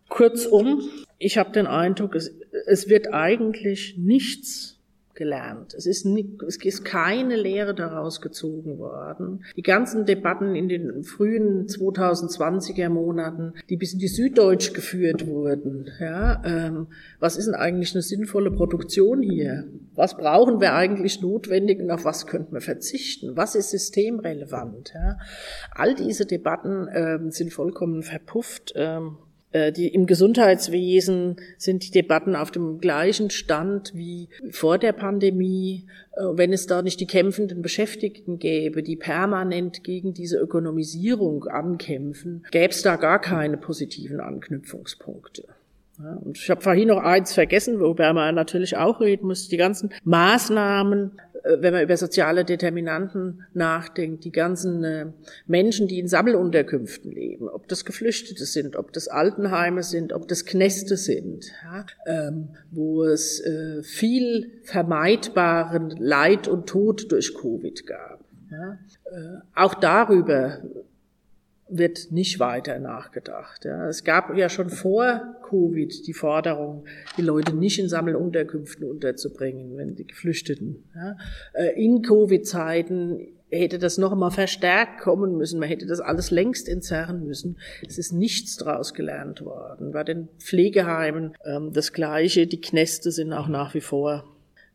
Kurzum, 0.10 0.82
ich 1.18 1.38
habe 1.38 1.52
den 1.52 1.68
Eindruck, 1.68 2.16
es, 2.16 2.34
es 2.68 2.90
wird 2.90 3.14
eigentlich 3.14 3.96
nichts 3.98 4.75
gelernt. 5.16 5.74
Es 5.74 5.86
ist, 5.86 6.06
nicht, 6.06 6.42
es 6.44 6.58
ist 6.64 6.86
keine 6.86 7.36
Lehre 7.36 7.74
daraus 7.74 8.22
gezogen 8.22 8.78
worden. 8.78 9.44
Die 9.56 9.64
ganzen 9.64 10.06
Debatten 10.06 10.56
in 10.56 10.70
den 10.70 11.04
frühen 11.04 11.68
2020er 11.68 12.90
Monaten, 12.90 13.54
die 13.70 13.78
bis 13.78 13.94
in 13.94 14.00
die 14.00 14.08
Süddeutsch 14.08 14.74
geführt 14.74 15.26
wurden. 15.26 15.90
Ja, 16.00 16.42
ähm, 16.46 16.88
was 17.20 17.38
ist 17.38 17.46
denn 17.46 17.56
eigentlich 17.56 17.94
eine 17.94 18.02
sinnvolle 18.02 18.52
Produktion 18.52 19.22
hier? 19.22 19.66
Was 19.96 20.18
brauchen 20.18 20.60
wir 20.60 20.74
eigentlich 20.74 21.22
notwendig 21.22 21.80
und 21.80 21.92
auf 21.92 22.06
was 22.06 22.28
könnten 22.28 22.54
wir 22.54 22.62
verzichten? 22.62 23.36
Was 23.38 23.56
ist 23.56 23.72
systemrelevant? 23.72 24.94
Ja? 24.94 25.18
All 25.72 25.96
diese 25.96 26.26
Debatten 26.26 26.88
ähm, 26.94 27.32
sind 27.32 27.54
vollkommen 27.54 28.04
verpufft. 28.04 28.74
Ähm, 28.76 29.18
äh, 29.18 29.25
die, 29.72 29.88
Im 29.88 30.06
Gesundheitswesen 30.06 31.38
sind 31.58 31.84
die 31.84 31.92
Debatten 31.92 32.36
auf 32.36 32.52
dem 32.52 32.80
gleichen 32.80 33.30
Stand 33.30 33.94
wie 33.96 34.30
vor 34.52 34.78
der 34.78 34.92
Pandemie. 34.92 35.86
Äh, 36.16 36.24
wenn 36.34 36.54
es 36.54 36.68
da 36.68 36.82
nicht 36.82 37.00
die 37.00 37.08
kämpfenden 37.08 37.62
Beschäftigten 37.62 38.40
gäbe, 38.40 38.84
die 38.84 38.96
permanent 38.96 39.84
gegen 39.84 40.14
diese 40.14 40.38
Ökonomisierung 40.38 41.46
ankämpfen, 41.46 42.46
gäbe 42.52 42.72
es 42.72 42.82
da 42.82 42.96
gar 42.98 43.20
keine 43.20 43.58
positiven 43.58 44.20
Anknüpfungspunkte. 44.20 45.48
Ja, 45.98 46.14
und 46.14 46.38
ich 46.38 46.50
habe 46.50 46.62
vorhin 46.62 46.90
noch 46.90 47.02
eins 47.02 47.34
vergessen, 47.34 47.80
worüber 47.80 48.12
man 48.14 48.36
natürlich 48.36 48.76
auch 48.76 49.00
reden 49.00 49.28
muss. 49.28 49.48
Die 49.48 49.58
ganzen 49.58 49.92
Maßnahmen, 50.04 51.12
äh, 51.44 51.58
wenn 51.60 51.74
man 51.74 51.84
über 51.84 51.96
soziale 51.96 52.44
Determinanten 52.44 53.46
nachdenkt, 53.54 54.26
die 54.26 54.32
ganzen 54.32 54.84
äh, 54.84 55.06
Menschen, 55.48 55.88
die 55.88 56.00
in 56.00 56.08
Sammelunterkünften 56.08 57.12
leben, 57.12 57.48
ob 57.48 57.68
das 57.68 57.86
Geflüchtete 57.86 58.46
sind, 58.46 58.76
ob 58.76 58.92
das 58.92 59.08
Altenheime 59.08 59.84
sind, 59.84 60.12
ob 60.12 60.28
das 60.28 60.46
Kneste 60.46 60.98
sind, 60.98 61.46
ja, 61.64 61.86
ähm, 62.08 62.50
wo 62.72 63.04
es 63.06 63.40
äh, 63.40 63.82
viel 63.84 64.52
vermeidbaren 64.64 65.92
Leid 65.92 66.48
und 66.48 66.68
Tod 66.68 67.12
durch 67.12 67.34
Covid 67.36 67.86
gab. 67.88 68.20
Ja. 68.52 68.78
Auch 69.56 69.74
darüber 69.76 70.62
wird 71.68 72.12
nicht 72.12 72.40
weiter 72.40 72.80
nachgedacht. 72.80 73.66
Ja. 73.66 73.88
Es 73.88 74.04
gab 74.04 74.36
ja 74.36 74.50
schon 74.50 74.70
vor 74.70 75.22
Covid 75.50 76.06
die 76.06 76.14
Forderung, 76.14 76.86
die 77.18 77.24
Leute 77.24 77.56
nicht 77.56 77.80
in 77.80 77.90
Sammelunterkünften 77.90 78.90
unterzubringen, 78.90 79.76
wenn 79.78 79.96
die 79.96 80.06
Geflüchteten. 80.06 80.84
Ja. 80.94 81.18
Äh, 81.54 81.84
in 81.84 82.04
Covid-Zeiten 82.04 83.28
hätte 83.50 83.80
das 83.80 83.98
noch 83.98 84.12
einmal 84.12 84.32
verstärkt 84.32 85.00
kommen 85.02 85.38
müssen. 85.38 85.60
Man 85.60 85.70
hätte 85.70 85.86
das 85.86 86.00
alles 86.00 86.30
längst 86.30 86.70
entzerren 86.70 87.26
müssen. 87.26 87.58
Es 87.88 87.98
ist 87.98 88.12
nichts 88.12 88.58
daraus 88.58 88.94
gelernt 88.94 89.44
worden. 89.44 89.92
Bei 89.92 90.04
den 90.04 90.28
Pflegeheimen 90.40 91.36
ähm, 91.46 91.72
das 91.74 91.94
Gleiche. 91.94 92.48
Die 92.48 92.62
Knäste 92.62 93.12
sind 93.12 93.34
auch 93.34 93.48
nach 93.48 93.74
wie 93.74 93.82
vor 93.82 94.26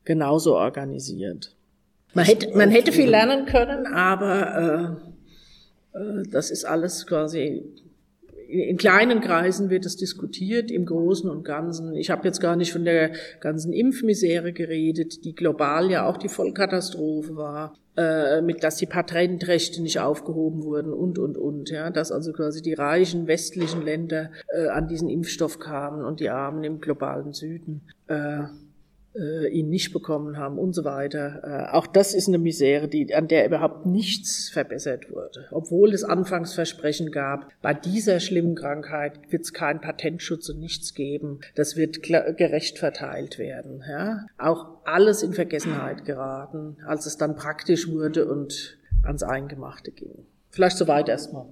genauso 0.05 0.57
organisiert. 0.57 1.55
Man 2.15 2.25
hätte, 2.25 2.57
man 2.57 2.71
hätte 2.71 2.91
viel 2.91 3.09
lernen 3.09 3.47
können, 3.47 3.87
aber 3.87 4.99
äh, 5.07 5.11
das 6.31 6.51
ist 6.51 6.65
alles 6.65 7.07
quasi 7.07 7.65
in 8.51 8.77
kleinen 8.77 9.21
Kreisen 9.21 9.71
wird 9.71 9.87
es 9.87 9.97
diskutiert, 9.97 10.71
im 10.71 10.85
Großen 10.85 11.31
und 11.31 11.45
Ganzen. 11.45 11.95
Ich 11.95 12.11
habe 12.11 12.27
jetzt 12.27 12.41
gar 12.41 12.57
nicht 12.57 12.73
von 12.73 12.85
der 12.85 13.13
ganzen 13.41 13.73
Impfmisere 13.73 14.53
geredet, 14.53 15.25
die 15.25 15.35
global 15.35 15.91
ja 15.91 16.07
auch 16.07 16.17
die 16.17 16.29
Vollkatastrophe 16.29 17.37
war, 17.37 17.75
äh, 17.97 18.43
mit 18.43 18.65
dass 18.65 18.77
die 18.77 18.87
Patentrechte 18.87 19.83
nicht 19.83 20.01
aufgehoben 20.01 20.65
wurden 20.65 20.93
und 20.93 21.19
und 21.19 21.37
und, 21.37 21.71
ja, 21.71 21.91
dass 21.91 22.11
also 22.11 22.33
quasi 22.33 22.61
die 22.61 22.75
reichen 22.75 23.29
westlichen 23.29 23.83
Länder 23.83 24.31
äh, 24.49 24.67
an 24.67 24.89
diesen 24.89 25.09
Impfstoff 25.09 25.59
kamen 25.59 26.05
und 26.05 26.21
die 26.21 26.31
Armen 26.31 26.65
im 26.65 26.81
globalen 26.81 27.33
Süden. 27.33 27.83
Äh, 29.13 29.49
ihn 29.49 29.71
nicht 29.71 29.93
bekommen 29.93 30.37
haben 30.37 30.57
und 30.57 30.73
so 30.73 30.85
weiter. 30.85 31.41
Äh, 31.43 31.75
auch 31.75 31.89
das 31.89 32.15
ist 32.15 32.29
eine 32.29 32.39
Misere, 32.39 32.87
die, 32.87 33.13
an 33.13 33.27
der 33.27 33.45
überhaupt 33.45 33.85
nichts 33.85 34.49
verbessert 34.51 35.11
wurde. 35.11 35.49
Obwohl 35.51 35.93
es 35.93 36.05
Anfangsversprechen 36.05 37.11
gab, 37.11 37.51
bei 37.61 37.75
dieser 37.75 38.21
schlimmen 38.21 38.55
Krankheit 38.55 39.15
wird 39.31 39.43
es 39.43 39.53
keinen 39.53 39.81
Patentschutz 39.81 40.49
und 40.49 40.61
nichts 40.61 40.95
geben. 40.95 41.41
Das 41.57 41.75
wird 41.75 42.05
gerecht 42.05 42.79
verteilt 42.79 43.41
werden. 43.41 43.83
Ja? 43.89 44.27
Auch 44.39 44.67
alles 44.85 45.25
in 45.25 45.33
Vergessenheit 45.33 46.05
geraten, 46.05 46.77
als 46.87 47.05
es 47.07 47.17
dann 47.17 47.35
praktisch 47.35 47.89
wurde 47.89 48.27
und 48.27 48.79
ans 49.03 49.25
Eingemachte 49.25 49.91
ging. 49.91 50.25
Vielleicht 50.51 50.77
soweit 50.77 51.09
erstmal. 51.09 51.47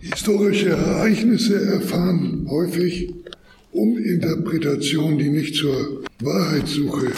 Historische 0.00 0.70
Ereignisse 0.70 1.62
erfahren 1.62 2.46
häufig 2.48 3.12
Uminterpretationen, 3.72 5.18
die 5.18 5.28
nicht 5.28 5.54
zur 5.56 6.02
Wahrheitssuche 6.22 7.12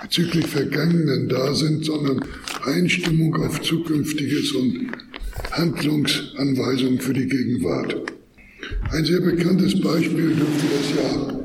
bezüglich 0.00 0.46
Vergangenen 0.46 1.28
da 1.28 1.54
sind, 1.54 1.84
sondern 1.84 2.24
Einstimmung 2.64 3.36
auf 3.36 3.60
Zukünftiges 3.60 4.52
und 4.52 4.90
Handlungsanweisungen 5.52 6.98
für 6.98 7.12
die 7.12 7.26
Gegenwart. 7.26 7.94
Ein 8.90 9.04
sehr 9.04 9.20
bekanntes 9.20 9.78
Beispiel 9.78 10.34
dürfte 10.34 10.66
das 10.78 10.96
Jahr 10.96 11.40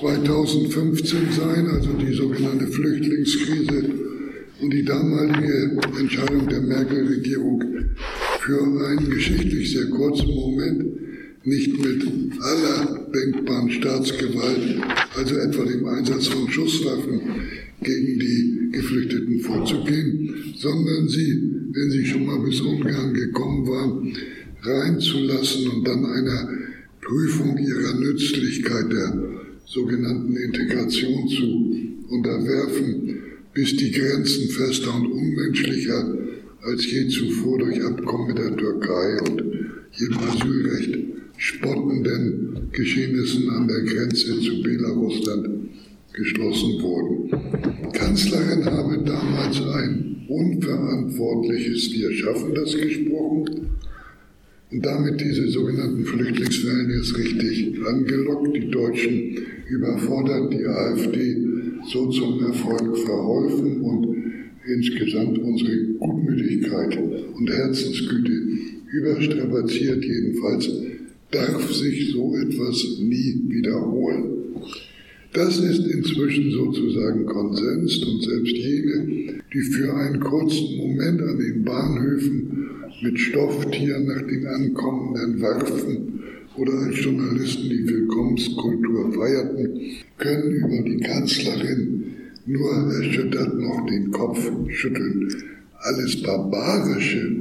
2015 0.00 1.32
sein, 1.32 1.66
also 1.68 1.92
die 1.92 2.14
sogenannte 2.14 2.68
Flüchtlingskrise 2.68 3.84
und 4.62 4.70
die 4.72 4.84
damalige 4.84 5.78
Entscheidung 5.98 6.48
der 6.48 6.60
Merkel-Regierung 6.62 7.64
für 8.40 8.86
einen 8.86 9.10
geschichtlich 9.10 9.72
sehr 9.72 9.86
kurzen 9.90 10.34
Moment 10.34 10.84
nicht 11.44 11.78
mit 11.78 12.06
aller 12.40 13.10
denkbaren 13.14 13.70
Staatsgewalt, 13.70 14.80
also 15.16 15.36
etwa 15.36 15.64
dem 15.64 15.86
Einsatz 15.86 16.26
von 16.26 16.50
Schusswaffen, 16.50 17.20
gegen 17.82 18.18
die 18.18 18.68
Geflüchteten 18.72 19.40
vorzugehen, 19.40 20.34
sondern 20.56 21.08
sie, 21.08 21.50
wenn 21.72 21.90
sie 21.90 22.04
schon 22.04 22.26
mal 22.26 22.40
bis 22.40 22.60
Ungarn 22.60 23.14
gekommen 23.14 23.66
waren, 23.66 24.12
reinzulassen 24.62 25.68
und 25.70 25.88
dann 25.88 26.04
einer 26.04 26.48
Prüfung 27.00 27.56
ihrer 27.56 27.98
Nützlichkeit 27.98 28.92
der 28.92 29.22
sogenannten 29.66 30.36
Integration 30.36 31.28
zu 31.28 32.14
unterwerfen, 32.14 33.18
bis 33.54 33.76
die 33.76 33.92
Grenzen 33.92 34.48
fester 34.50 34.94
und 34.94 35.06
unmenschlicher 35.06 36.19
als 36.62 36.90
je 36.90 37.08
zuvor 37.08 37.58
durch 37.58 37.82
Abkommen 37.84 38.28
mit 38.28 38.38
der 38.38 38.56
Türkei 38.56 39.18
und 39.28 39.42
jedem 39.92 40.18
Asylrecht 40.18 40.98
spottenden 41.36 42.68
Geschehnissen 42.72 43.48
an 43.50 43.66
der 43.66 43.80
Grenze 43.82 44.38
zu 44.40 44.62
Belarusland 44.62 45.48
geschlossen 46.12 46.82
wurden. 46.82 47.30
Kanzlerin 47.92 48.64
habe 48.64 49.02
damals 49.04 49.60
ein 49.62 50.26
unverantwortliches 50.28 51.92
Wir 51.92 52.12
schaffen 52.12 52.54
das 52.54 52.76
gesprochen 52.76 53.70
und 54.70 54.84
damit 54.86 55.20
diese 55.20 55.48
sogenannten 55.48 56.04
Flüchtlingswellen 56.04 56.90
jetzt 56.90 57.16
richtig 57.16 57.74
angelockt, 57.84 58.54
die 58.54 58.70
Deutschen 58.70 59.38
überfordert, 59.68 60.52
die 60.52 60.64
AfD 60.64 61.36
so 61.90 62.08
zum 62.10 62.44
Erfolg 62.44 62.96
verholfen 62.98 63.80
und 63.80 64.09
insgesamt 64.70 65.38
unsere 65.38 65.76
Gutmütigkeit 65.98 66.98
und 67.36 67.50
Herzensgüte 67.50 68.32
überstrapaziert. 68.92 70.04
Jedenfalls 70.04 70.70
darf 71.30 71.72
sich 71.72 72.12
so 72.12 72.34
etwas 72.36 72.98
nie 73.00 73.40
wiederholen. 73.48 74.40
Das 75.32 75.58
ist 75.58 75.86
inzwischen 75.86 76.50
sozusagen 76.50 77.24
Konsens 77.24 78.02
und 78.04 78.22
selbst 78.22 78.56
jene, 78.56 79.34
die 79.54 79.60
für 79.60 79.94
einen 79.94 80.18
kurzen 80.18 80.76
Moment 80.76 81.22
an 81.22 81.38
den 81.38 81.64
Bahnhöfen 81.64 82.70
mit 83.02 83.18
Stofftieren 83.18 84.06
nach 84.06 84.22
den 84.22 84.44
Ankommenden 84.46 85.40
warfen 85.40 86.20
oder 86.56 86.72
als 86.72 87.02
Journalisten 87.02 87.70
die 87.70 87.88
Willkommenskultur 87.88 89.12
feierten, 89.12 89.80
können 90.18 90.52
über 90.52 90.82
die 90.82 90.98
Kanzlerin 90.98 91.99
nur 92.50 92.92
erschüttert 92.92 93.58
noch 93.58 93.86
den 93.86 94.10
Kopf 94.10 94.50
schütteln. 94.68 95.28
Alles 95.78 96.22
Barbarische, 96.22 97.36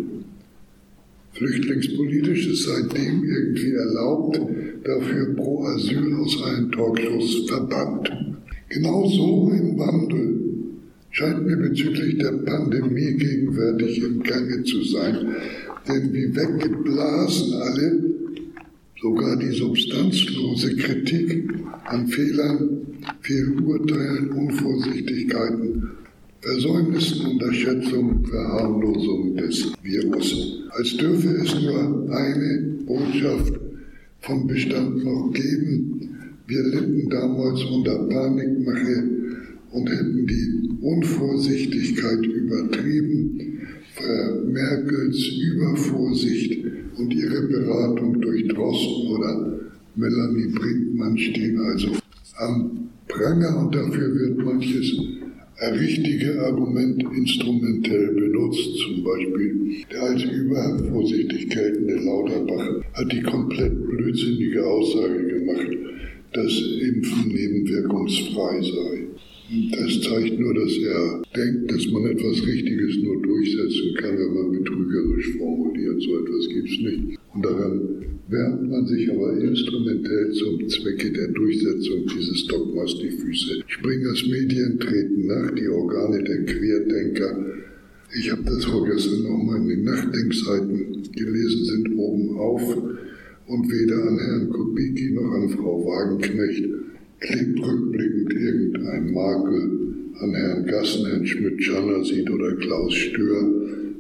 Flüchtlingspolitische 1.34 2.56
seitdem 2.56 3.24
irgendwie 3.24 3.74
erlaubt, 3.74 4.40
dafür 4.84 5.36
pro 5.36 5.64
Asyl 5.66 6.14
aus 6.16 6.42
allen 6.44 6.72
Talkshows 6.72 7.50
verbannt. 7.50 8.12
Genau 8.70 9.08
so 9.08 9.50
ein 9.52 9.78
Wandel 9.78 10.40
scheint 11.12 11.46
mir 11.46 11.58
bezüglich 11.58 12.18
der 12.18 12.32
Pandemie 12.32 13.14
gegenwärtig 13.14 14.04
im 14.04 14.22
Gange 14.24 14.64
zu 14.64 14.84
sein. 14.84 15.36
Denn 15.88 16.14
wie 16.14 16.36
weggeblasen 16.36 17.54
alle, 17.54 18.04
sogar 19.02 19.38
die 19.38 19.52
substanzlose 19.52 20.76
Kritik 20.76 21.52
an 21.86 22.08
Fehlern 22.08 22.89
Fehlurteilen, 23.22 24.32
Unvorsichtigkeiten, 24.32 25.92
Versäumnissen, 26.42 27.32
Unterschätzung, 27.32 28.26
Verharmlosung 28.26 29.36
des 29.36 29.74
Virus. 29.84 30.64
Als 30.72 30.96
dürfe 30.98 31.30
es 31.44 31.54
nur 31.62 32.10
eine 32.12 32.80
Botschaft 32.86 33.54
vom 34.22 34.48
Bestand 34.48 35.04
noch 35.04 35.32
geben. 35.34 36.10
Wir 36.48 36.64
litten 36.64 37.10
damals 37.10 37.64
unter 37.66 38.08
Panikmache 38.08 39.04
und 39.72 39.90
hätten 39.90 40.26
die 40.26 40.70
Unvorsichtigkeit 40.82 42.26
übertrieben. 42.26 43.60
Merkels 44.46 45.18
Übervorsicht 45.42 46.66
und 46.98 47.14
ihre 47.14 47.42
Beratung 47.48 48.20
durch 48.22 48.48
Drosten 48.48 49.08
oder 49.12 49.60
Melanie 49.96 50.54
Brinkmann 50.54 51.18
stehen 51.18 51.60
also 51.60 51.90
am 52.38 52.79
Pranger 53.10 53.58
und 53.58 53.76
dafür 53.76 54.14
wird 54.14 54.38
manches 54.38 54.94
richtige 55.74 56.42
Argument 56.42 57.04
instrumentell 57.18 58.14
benutzt. 58.14 58.78
Zum 58.78 59.04
Beispiel 59.04 59.84
der 59.92 60.04
als 60.04 60.24
übervorsichtig 60.24 61.50
geltende 61.50 61.96
Lauterbach 61.96 62.82
hat 62.94 63.12
die 63.12 63.22
komplett 63.22 63.74
blödsinnige 63.88 64.66
Aussage 64.66 65.28
gemacht, 65.28 65.78
dass 66.34 66.52
Impfen 66.82 67.28
nebenwirkungsfrei 67.28 68.62
sei. 68.62 69.08
Das 69.50 70.02
zeigt 70.02 70.40
nur, 70.40 70.54
dass 70.54 70.78
er 70.78 71.24
denkt, 71.36 71.72
dass 71.72 71.88
man 71.88 72.06
etwas 72.06 72.46
Richtiges 72.46 72.98
nur 73.02 73.20
durchsetzen 73.20 73.96
kann, 73.96 74.16
wenn 74.16 74.34
man 74.34 74.52
betrügerisch 74.52 75.38
formuliert. 75.38 76.00
So 76.04 76.20
etwas 76.20 76.50
gibt 76.50 76.70
es 76.70 76.80
nicht. 76.80 77.20
Und 77.34 77.46
daran 77.46 77.82
wärmt 78.28 78.70
man 78.70 78.86
sich 78.86 79.10
aber 79.12 79.42
instrumentell 79.42 80.32
zum 80.34 80.68
Zwecke 80.70 81.12
der 81.12 81.30
Durchsetzung 81.30 82.06
dieses 82.16 82.46
Dogmas 82.46 82.94
die 83.02 83.10
Füße. 83.10 83.64
Springers 83.66 84.28
Medien 84.28 84.80
treten 84.80 85.26
nach, 85.26 85.52
die 85.56 85.68
Organe 85.68 86.24
der 86.24 86.46
Querdenker. 86.46 87.46
Ich 88.20 88.32
habe 88.32 88.44
das 88.44 88.66
vorgestern 88.66 89.24
nochmal 89.24 89.62
in 89.62 89.68
den 89.70 89.84
Nachdenkseiten 89.84 91.10
gelesen, 91.16 91.66
sind 91.66 91.98
oben 91.98 92.38
auf 92.38 92.78
und 93.48 93.72
weder 93.72 94.08
an 94.08 94.20
Herrn 94.20 94.50
Kubicki 94.50 95.12
noch 95.12 95.32
an 95.32 95.50
Frau 95.50 95.86
Wagenknecht 95.86 96.66
klebt 97.20 97.60
rückblickend 97.62 98.34
irgendein 98.34 99.12
Makel 99.12 99.90
an 100.20 100.34
Herrn 100.34 100.66
Gassen, 100.66 101.26
sieht 102.04 102.30
oder 102.30 102.56
Klaus 102.56 102.94
Stör 102.94 103.44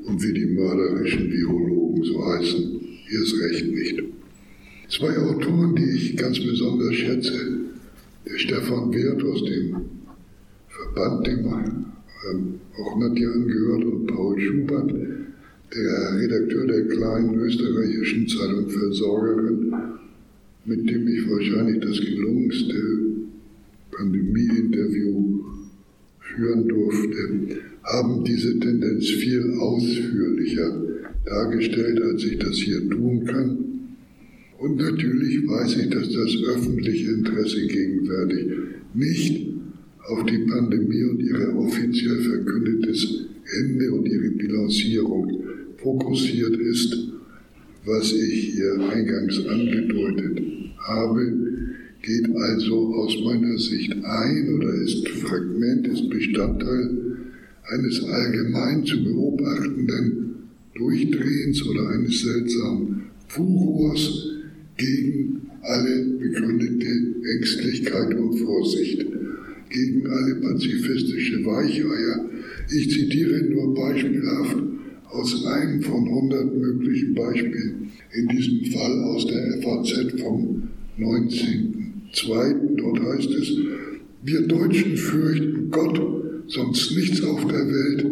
und 0.05 0.23
wie 0.23 0.33
die 0.33 0.45
mörderischen 0.45 1.31
Virologen 1.31 2.03
so 2.03 2.25
heißen, 2.25 2.79
hier 3.07 3.21
ist 3.21 3.41
recht 3.41 3.67
nicht. 3.67 4.03
Zwei 4.89 5.17
Autoren, 5.17 5.75
die 5.75 5.91
ich 5.95 6.17
ganz 6.17 6.39
besonders 6.39 6.95
schätze, 6.95 7.59
der 8.25 8.37
Stefan 8.37 8.93
Wirth 8.93 9.23
aus 9.23 9.43
dem 9.45 9.75
Verband, 10.67 11.27
dem 11.27 11.45
ähm, 12.31 12.59
auch 12.77 12.99
Nadja 12.99 13.31
angehört, 13.31 13.85
und 13.85 14.07
Paul 14.07 14.39
Schubert, 14.39 14.91
der 14.91 16.19
Redakteur 16.19 16.65
der 16.65 16.87
kleinen 16.87 17.35
österreichischen 17.35 18.27
Zeitung 18.27 18.69
Versorgerin, 18.69 19.73
mit 20.65 20.89
dem 20.89 21.07
ich 21.07 21.29
wahrscheinlich 21.29 21.79
das 21.81 21.99
gelungenste 21.99 23.08
Pandemie-Interview 23.99 25.43
führen 26.19 26.67
durfte, 26.67 27.59
haben 27.83 28.23
diese 28.23 28.57
Tendenz 28.59 29.09
viel 29.09 29.53
ausführlicher 29.59 30.81
dargestellt, 31.25 32.01
als 32.01 32.23
ich 32.23 32.37
das 32.39 32.55
hier 32.55 32.89
tun 32.89 33.25
kann. 33.25 33.57
Und 34.57 34.77
natürlich 34.77 35.45
weiß 35.47 35.77
ich, 35.77 35.89
dass 35.89 36.09
das 36.11 36.35
öffentliche 36.55 37.11
Interesse 37.11 37.67
gegenwärtig 37.67 38.45
nicht 38.93 39.47
auf 40.07 40.25
die 40.25 40.39
Pandemie 40.39 41.03
und 41.03 41.19
ihre 41.19 41.55
offiziell 41.55 42.21
verkündetes 42.21 43.25
Ende 43.61 43.91
und 43.91 44.05
ihre 44.05 44.31
Bilanzierung 44.31 45.43
fokussiert 45.77 46.57
ist, 46.57 47.09
was 47.85 48.11
ich 48.13 48.53
hier 48.53 48.79
eingangs 48.91 49.45
angedeutet 49.45 50.41
habe, 50.79 51.48
geht 52.01 52.35
also 52.35 52.93
aus 52.95 53.15
meiner 53.23 53.57
Sicht 53.57 53.91
ein 53.91 54.53
oder 54.55 54.73
ist 54.73 55.07
Fragment, 55.09 55.87
ist 55.87 56.09
Bestandteil 56.09 57.17
eines 57.69 58.03
allgemein 58.03 58.83
zu 58.85 59.03
beobachtenden 59.03 60.35
Durchdrehens 60.75 61.63
oder 61.67 61.89
eines 61.89 62.21
seltsamen 62.21 63.03
Furors 63.27 64.29
gegen 64.77 65.41
alle 65.61 66.05
begründete 66.19 67.15
Ängstlichkeit 67.35 68.15
und 68.15 68.37
Vorsicht, 68.37 69.05
gegen 69.69 70.07
alle 70.07 70.35
pazifistische 70.35 71.45
Weicheier. 71.45 72.25
Ich 72.71 72.89
zitiere 72.89 73.43
nur 73.43 73.75
beispielhaft 73.75 74.57
aus 75.11 75.45
einem 75.45 75.81
von 75.81 76.09
hundert 76.09 76.55
möglichen 76.57 77.13
Beispielen, 77.13 77.91
in 78.13 78.27
diesem 78.29 78.71
Fall 78.71 79.03
aus 79.03 79.27
der 79.27 79.61
FAZ 79.61 80.21
vom 80.21 80.69
19.02. 82.13 82.75
Dort 82.77 82.99
heißt 82.99 83.29
es, 83.31 83.57
wir 84.23 84.41
Deutschen 84.47 84.97
fürchten 84.97 85.69
Gott, 85.71 86.01
sonst 86.47 86.95
nichts 86.95 87.23
auf 87.23 87.45
der 87.47 87.67
Welt. 87.67 88.05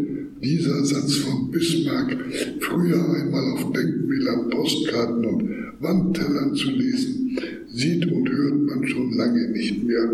Dieser 0.44 0.86
Satz 0.86 1.16
von 1.16 1.50
Bismarck, 1.52 2.16
früher 2.60 3.16
einmal 3.16 3.54
auf 3.54 3.72
Denkmälern, 3.72 4.50
Postkarten 4.52 5.26
und 5.26 5.50
Wandtellern 5.80 6.54
zu 6.54 6.70
lesen, 6.70 7.38
sieht 7.74 8.06
und 8.12 8.30
hört 8.30 8.62
man 8.62 8.88
schon 8.88 9.14
lange 9.14 9.50
nicht 9.50 9.84
mehr. 9.84 10.12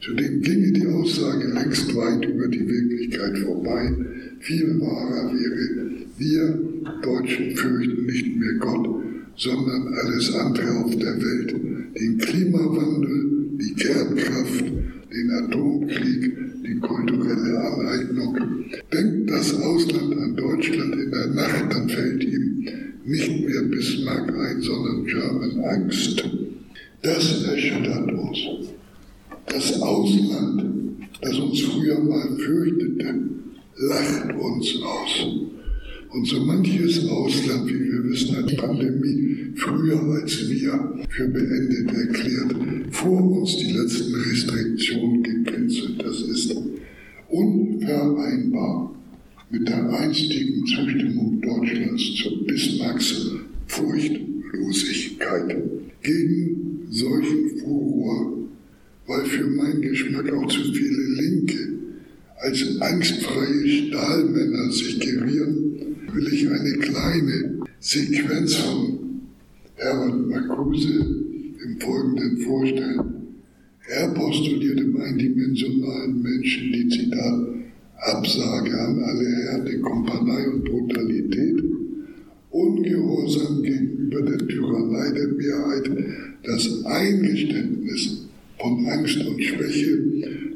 Zudem 0.00 0.42
ginge 0.42 0.72
die 0.72 0.86
Aussage 0.86 1.48
längst 1.52 1.94
weit 1.94 2.26
über 2.26 2.48
die 2.48 2.68
Wirklichkeit 2.68 3.38
vorbei. 3.38 3.94
Viel 4.40 4.80
wahrer 4.80 5.32
wäre, 5.32 5.90
wir 6.18 6.58
Deutschen 7.02 7.56
fürchten 7.56 8.06
nicht 8.06 8.36
mehr 8.36 8.54
Gott, 8.58 8.88
sondern 9.36 9.94
alles 9.94 10.34
andere 10.34 10.70
auf 10.84 10.96
der 10.96 11.16
Welt. 11.22 11.54
Den 11.96 12.18
Klimawandel, 12.18 13.50
die 13.58 13.74
Kernkraft, 13.74 14.64
den 15.12 15.30
Atomkrieg, 15.30 16.36
die 16.66 16.80
kulturelle 16.80 17.60
Aneignung. 17.60 18.36
Denkt 18.92 19.30
das 19.30 19.54
Ausland 19.60 20.18
an 20.18 20.36
Deutschland 20.36 20.94
in 20.94 21.10
der 21.10 21.28
Nacht, 21.28 21.66
dann 21.70 21.88
fällt 21.88 22.24
ihm 22.24 22.68
nicht 23.04 23.46
mehr 23.46 23.62
Bismarck 23.62 24.28
ein, 24.28 24.60
sondern 24.60 25.04
German 25.04 25.60
Angst. 25.60 26.28
Das 27.02 27.44
erschüttert 27.44 28.12
uns. 28.12 28.38
Das 29.46 29.80
Ausland, 29.80 30.64
das 31.20 31.38
uns 31.38 31.60
früher 31.60 32.00
mal 32.00 32.36
fürchtete, 32.38 33.14
lacht 33.76 34.34
uns 34.34 34.82
aus. 34.82 35.26
Und 36.14 36.28
so 36.28 36.38
manches 36.44 37.08
Ausland, 37.08 37.68
wie 37.68 37.90
wir 37.90 38.04
wissen, 38.04 38.36
hat 38.36 38.48
die 38.48 38.54
Pandemie 38.54 39.52
früher 39.56 40.00
als 40.00 40.48
wir 40.48 40.94
für 41.08 41.26
beendet 41.26 41.92
erklärt, 41.92 42.54
vor 42.92 43.20
uns 43.20 43.56
die 43.56 43.72
letzten 43.72 44.14
Restriktionen 44.14 45.24
gecancelt. 45.24 46.00
Das 46.00 46.22
ist 46.22 46.54
unvereinbar 47.28 48.94
mit 49.50 49.68
der 49.68 49.90
einstigen 49.92 50.64
Zustimmung 50.66 51.40
Deutschlands 51.40 52.14
zur 52.22 52.46
Bismarcks 52.46 53.32
Furchtlosigkeit. 53.66 55.56
Gegen 56.00 56.86
solchen 56.90 57.58
Furor, 57.58 58.38
weil 59.08 59.24
für 59.24 59.48
meinen 59.48 59.82
Geschmack 59.82 60.32
auch 60.32 60.46
zu 60.46 60.62
viele 60.72 61.02
Linke 61.20 61.70
als 62.40 62.80
angstfreie 62.80 63.68
Stahlmänner 63.68 64.70
sich 64.70 65.00
gerieren, 65.00 65.63
will 66.14 66.32
ich 66.32 66.48
eine 66.48 66.72
kleine 66.78 67.58
Sequenz 67.80 68.54
von 68.54 68.98
Herbert 69.74 70.28
Marcuse 70.28 71.00
im 71.64 71.80
Folgenden 71.80 72.38
vorstellen. 72.38 73.00
Er 73.88 74.08
postuliert 74.08 74.80
im 74.80 75.00
eindimensionalen 75.00 76.22
Menschen 76.22 76.72
die 76.72 76.88
Zitat 76.88 77.48
Absage 77.96 78.80
an 78.80 79.02
alle 79.02 79.28
Härte, 79.28 79.80
Kompanei 79.80 80.48
und 80.48 80.64
Brutalität, 80.64 81.62
Ungehorsam 82.50 83.62
gegenüber 83.62 84.22
der 84.22 84.46
Tyrannei 84.46 85.10
der 85.10 85.28
Mehrheit, 85.28 85.90
das 86.44 86.84
Eingeständnis 86.84 88.26
von 88.58 88.86
Angst 88.86 89.18
und 89.26 89.42
Schwäche, 89.42 89.98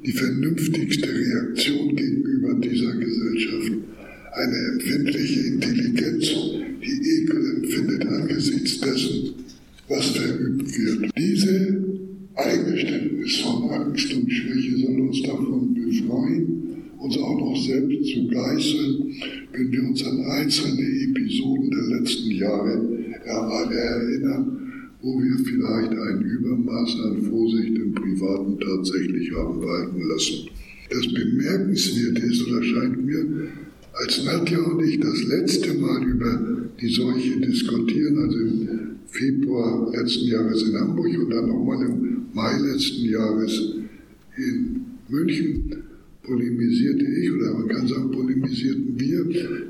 die 0.05 0.13
vernünftigste 0.13 1.09
Reaktion 1.09 1.97
gegenüber 1.97 2.55
dieser 2.55 2.93
Gesellschaft 2.95 3.73
eine 4.33 4.57
empfindliche 4.73 5.41
Intelligenz, 5.41 6.29
die 6.83 7.23
Ekel 7.23 7.57
empfindet 7.57 8.07
angesichts 8.07 8.81
dessen, 8.81 9.35
was 9.89 10.07
verübt 10.09 10.79
wird. 10.79 11.11
Diese 11.17 11.85
Eingeständnis 12.35 13.41
von 13.41 13.71
Angst 13.71 14.15
und 14.15 14.31
Schwäche 14.31 14.77
soll 14.79 15.01
uns 15.01 15.23
davon 15.23 15.75
befreien, 15.75 16.63
uns 16.99 17.17
auch 17.17 17.39
noch 17.39 17.57
selbst 17.67 18.13
zu 18.13 18.29
geißeln, 18.29 19.15
wenn 19.53 19.73
wir 19.73 19.83
uns 19.83 20.05
an 20.05 20.21
einzelne 20.21 20.83
Episoden 20.83 21.71
der 21.71 21.99
letzten 21.99 22.31
Jahre 22.33 22.99
erinnern, 23.73 24.91
wo 25.03 25.21
wir 25.21 25.39
vielleicht 25.45 25.93
ein 25.93 26.23
Übermaß 26.23 26.97
an 27.05 27.23
Vorsicht 27.23 27.77
im 27.77 27.93
Privaten 27.95 28.59
tatsächlich 28.59 29.33
haben 29.33 29.61
walten 29.63 30.03
lassen. 30.09 30.49
Das 30.91 31.07
Bemerkenswerte 31.13 32.27
ist 32.27 32.47
oder 32.47 32.63
scheint 32.63 33.05
mir, 33.05 33.49
als 33.93 34.25
Nadja 34.25 34.59
und 34.59 34.83
ich 34.83 35.01
das 35.01 35.25
letzte 35.25 35.75
Mal 35.75 36.05
über 36.05 36.41
die 36.81 36.89
Seuche 36.89 37.41
diskutieren, 37.41 38.19
also 38.19 38.39
im 38.39 38.69
Februar 39.07 39.91
letzten 39.93 40.27
Jahres 40.27 40.63
in 40.63 40.79
Hamburg 40.79 41.19
und 41.19 41.31
dann 41.31 41.49
nochmal 41.49 41.87
im 41.87 42.27
Mai 42.33 42.59
letzten 42.59 43.05
Jahres 43.07 43.75
in 44.37 44.85
München, 45.09 45.77
polemisierte 46.23 47.05
ich, 47.05 47.33
oder 47.33 47.55
man 47.55 47.69
kann 47.69 47.89
sagen, 47.89 48.11
polemisierten 48.11 49.01
wir 49.01 49.25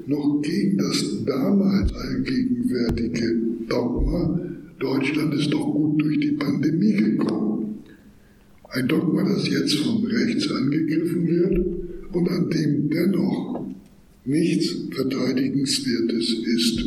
noch 0.06 0.42
gegen 0.42 0.76
das 0.76 1.24
damals 1.24 1.92
allgegenwärtige 1.92 3.36
Dogma, 3.68 4.40
Deutschland 4.78 5.34
ist 5.34 5.52
doch 5.52 5.72
gut 5.72 6.00
durch 6.00 6.20
die 6.20 6.32
Pandemie 6.32 6.92
gekommen. 6.92 7.78
Ein 8.70 8.86
Dogma, 8.86 9.22
das 9.24 9.48
jetzt 9.48 9.76
von 9.76 10.04
rechts 10.04 10.50
angegriffen 10.50 11.26
wird 11.26 11.66
und 12.12 12.28
an 12.28 12.50
dem 12.50 12.90
dennoch 12.90 13.66
nichts 14.28 14.76
Verteidigenswertes 14.90 16.36
ist. 16.44 16.84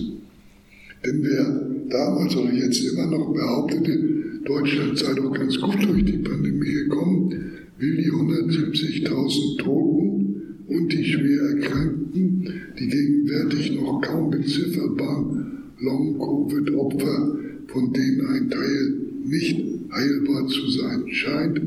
Denn 1.03 1.23
wer 1.23 1.69
damals 1.89 2.35
oder 2.35 2.53
jetzt 2.53 2.83
immer 2.85 3.07
noch 3.07 3.33
behauptete, 3.33 4.41
Deutschland 4.45 4.97
sei 4.97 5.13
doch 5.15 5.33
ganz 5.33 5.59
gut 5.59 5.83
durch 5.83 6.05
die 6.05 6.19
Pandemie 6.19 6.71
gekommen, 6.71 7.33
will 7.79 7.97
die 7.97 8.11
170.000 8.11 9.57
Toten 9.57 10.35
und 10.67 10.93
die 10.93 11.03
schwer 11.03 11.41
Erkrankten, 11.41 12.47
die 12.79 12.87
gegenwärtig 12.87 13.73
noch 13.73 14.01
kaum 14.01 14.29
bezifferbaren 14.29 15.63
Long-Covid-Opfer, 15.79 17.39
von 17.67 17.91
denen 17.91 18.25
ein 18.27 18.49
Teil 18.51 18.93
nicht 19.25 19.59
heilbar 19.91 20.47
zu 20.47 20.69
sein 20.69 21.05
scheint, 21.11 21.59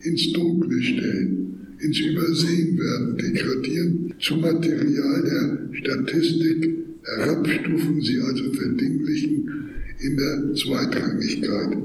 ins 0.00 0.32
Dunkle 0.32 0.80
stellen 0.80 1.37
ins 1.80 2.00
Übersehen 2.00 2.78
werden, 2.78 3.16
degradieren, 3.16 4.14
zum 4.20 4.40
Material 4.40 5.22
der 5.22 5.74
Statistik 5.74 6.68
herabstufen, 7.04 8.00
sie 8.00 8.20
also 8.20 8.52
verdinglichen 8.52 9.70
in 10.00 10.16
der 10.16 10.54
Zweitrangigkeit, 10.54 11.76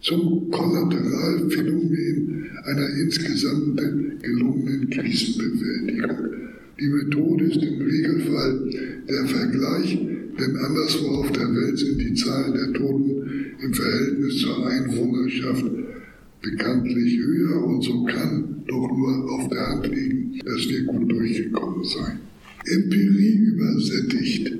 zum 0.00 0.50
Kollateralphänomen 0.50 2.46
einer 2.64 2.88
insgesamt 3.00 3.80
gelungenen 4.22 4.90
Krisenbewältigung. 4.90 6.16
Die 6.80 6.88
Methode 6.88 7.44
ist 7.44 7.62
im 7.62 7.80
Regelfall 7.80 8.70
der 9.08 9.26
Vergleich, 9.26 9.98
denn 10.38 10.56
anderswo 10.56 11.06
auf 11.08 11.30
der 11.32 11.54
Welt 11.54 11.78
sind 11.78 12.00
die 12.00 12.14
Zahlen 12.14 12.54
der 12.54 12.72
Toten 12.72 13.54
im 13.62 13.74
Verhältnis 13.74 14.38
zur 14.38 14.66
Einwohnerschaft 14.66 15.64
bekanntlich 16.40 17.18
höher 17.18 17.64
und 17.64 17.82
so 17.82 18.04
kann 18.04 18.51
doch 18.66 18.88
nur 18.90 19.32
auf 19.32 19.48
der 19.48 19.66
Hand 19.66 19.86
liegen, 19.86 20.40
dass 20.44 20.68
wir 20.68 20.82
gut 20.84 21.10
durchgekommen 21.10 21.84
seien. 21.84 22.20
Empirie 22.66 23.34
übersättigt, 23.34 24.52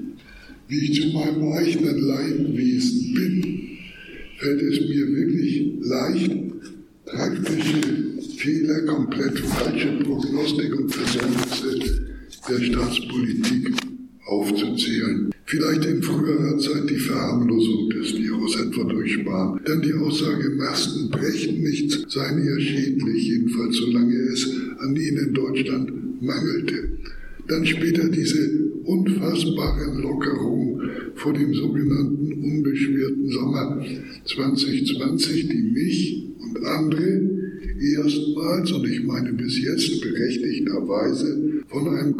wie 0.69 0.79
ich 0.79 1.01
zu 1.01 1.09
meinem 1.17 1.53
eigenen 1.53 1.99
Leidwesen 2.01 3.15
bin, 3.15 3.61
fällt 4.39 4.63
es 4.63 4.81
mir 4.81 5.07
wirklich 5.13 5.73
leicht, 5.81 6.33
praktische 7.05 7.81
Fehler, 8.37 8.83
komplett 8.87 9.39
falsche 9.39 9.99
Prognostik 10.03 10.75
und 10.77 10.93
Versäumnisse 10.93 12.07
der 12.49 12.61
Staatspolitik 12.61 13.92
aufzuzählen. 14.33 15.31
Vielleicht 15.45 15.85
in 15.85 16.03
früherer 16.03 16.57
Zeit 16.59 16.89
die 16.89 16.97
Verharmlosung 16.97 17.91
des 17.91 18.17
Virus 18.17 18.57
etwa 18.57 18.85
durch 18.85 19.13
Spahn. 19.13 19.61
Dann 19.67 19.83
die 19.83 19.93
Aussage, 19.93 20.49
Masken 20.57 21.11
brächten 21.11 21.61
nichts, 21.63 22.03
seien 22.09 22.39
eher 22.39 22.61
schädlich, 22.61 23.29
jedenfalls 23.29 23.77
solange 23.77 24.17
es 24.33 24.51
an 24.79 24.97
ihnen 24.97 25.29
in 25.29 25.35
Deutschland 25.35 25.93
mangelte. 26.23 26.89
Dann 27.49 27.67
später 27.67 28.09
diese 28.09 28.63
unfassbare 28.85 30.01
Lockerung 30.01 30.81
vor 31.17 31.35
dem 31.35 31.53
sogenannten 31.55 32.33
unbeschwerten 32.43 33.29
Sommer 33.29 33.85
2020, 34.25 35.49
die 35.49 35.63
mich 35.63 36.27
und 36.39 36.65
andere 36.65 37.31
erstmals, 37.97 38.73
und 38.73 38.87
ich 38.89 39.03
meine 39.03 39.33
bis 39.33 39.63
jetzt 39.63 40.01
berechtigterweise, 40.01 41.63
von 41.69 41.89
einem 41.89 42.17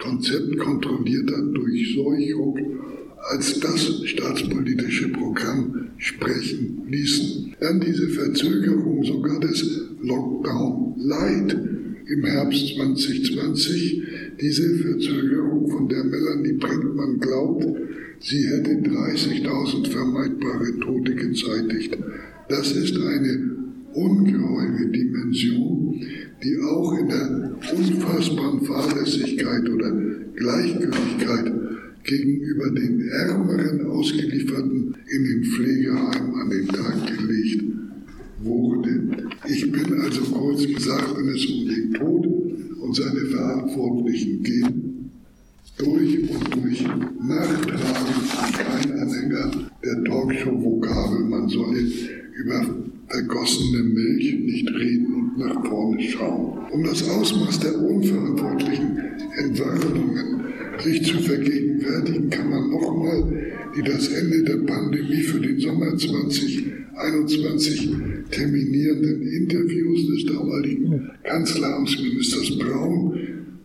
Konzept 0.00 0.58
kontrollierter 0.58 1.42
Durchseuchung 1.42 2.58
als 3.30 3.58
das 3.60 4.04
staatspolitische 4.04 5.08
Programm 5.08 5.88
sprechen 5.98 6.82
ließen. 6.88 7.54
Dann 7.60 7.80
diese 7.80 8.08
Verzögerung 8.08 9.02
sogar 9.04 9.40
des 9.40 9.88
Lockdown 10.02 10.94
Light 10.98 11.56
im 12.06 12.24
Herbst 12.24 12.74
2020, 12.76 14.02
diese 14.40 14.74
Verzögerung, 14.76 15.70
von 15.70 15.88
der 15.88 16.04
Melanie 16.04 16.52
Brinkmann 16.52 17.18
glaubt, 17.18 17.64
sie 18.20 18.46
hätte 18.48 18.72
30.000 18.72 19.88
vermeidbare 19.88 20.78
Tote 20.80 21.14
gezeitigt. 21.14 21.96
Das 22.48 22.72
ist 22.72 22.96
eine 22.98 23.56
ungeheure 23.94 24.86
Dimension, 24.88 26.00
die 26.44 26.58
auch 26.60 26.92
in 26.98 27.08
der 27.08 27.50
unfassbaren 27.74 28.60
Fahrlässigkeit 28.62 29.68
oder 29.68 29.90
Gleichgültigkeit 30.36 31.52
gegenüber 32.04 32.70
den 32.70 33.08
Ärmeren 33.08 33.86
Ausgelieferten 33.86 34.94
in 35.10 35.24
den 35.24 35.44
Pflegeheimen 35.44 36.34
an 36.34 36.50
den 36.50 36.68
Tag 36.68 37.06
gelegt 37.06 37.64
wurde. 38.42 39.00
Ich 39.48 39.72
bin 39.72 40.00
also 40.00 40.20
kurz 40.24 40.66
gesagt, 40.66 41.16
wenn 41.16 41.28
es 41.28 41.46
um 41.46 41.66
den 41.66 41.94
Tod 41.94 42.26
und 42.82 42.94
seine 42.94 43.24
Verantwortlichen 43.26 44.42
geht, 44.42 44.74
durch 45.78 46.30
und 46.30 46.54
durch 46.54 46.82
nachtragend 47.26 48.58
kein 48.58 48.92
Anhänger 48.92 49.50
der 49.84 50.04
Talkshow-Vokabel. 50.04 51.24
Man 51.24 51.48
solle 51.48 51.80
über 52.36 52.66
vergossene 53.08 53.82
Milch 53.82 54.34
nicht 54.40 54.68
reden 54.70 55.14
und 55.14 55.23
nach 55.36 55.64
vorne 55.64 56.00
schauen. 56.02 56.58
Um 56.72 56.82
das 56.84 57.08
Ausmaß 57.08 57.60
der 57.60 57.78
unverantwortlichen 57.80 58.98
Entwarnungen 59.36 60.44
sich 60.78 61.04
zu 61.04 61.18
vergegenwärtigen, 61.18 62.30
kann 62.30 62.50
man 62.50 62.70
nochmal 62.70 63.24
die 63.76 63.82
das 63.82 64.08
Ende 64.08 64.42
der 64.44 64.58
Pandemie 64.58 65.22
für 65.22 65.40
den 65.40 65.58
Sommer 65.58 65.96
2021 65.96 67.90
terminierenden 68.30 69.22
Interviews 69.22 70.06
des 70.06 70.26
damaligen 70.26 71.10
Kanzleramtsministers 71.24 72.58
Braun 72.58 73.18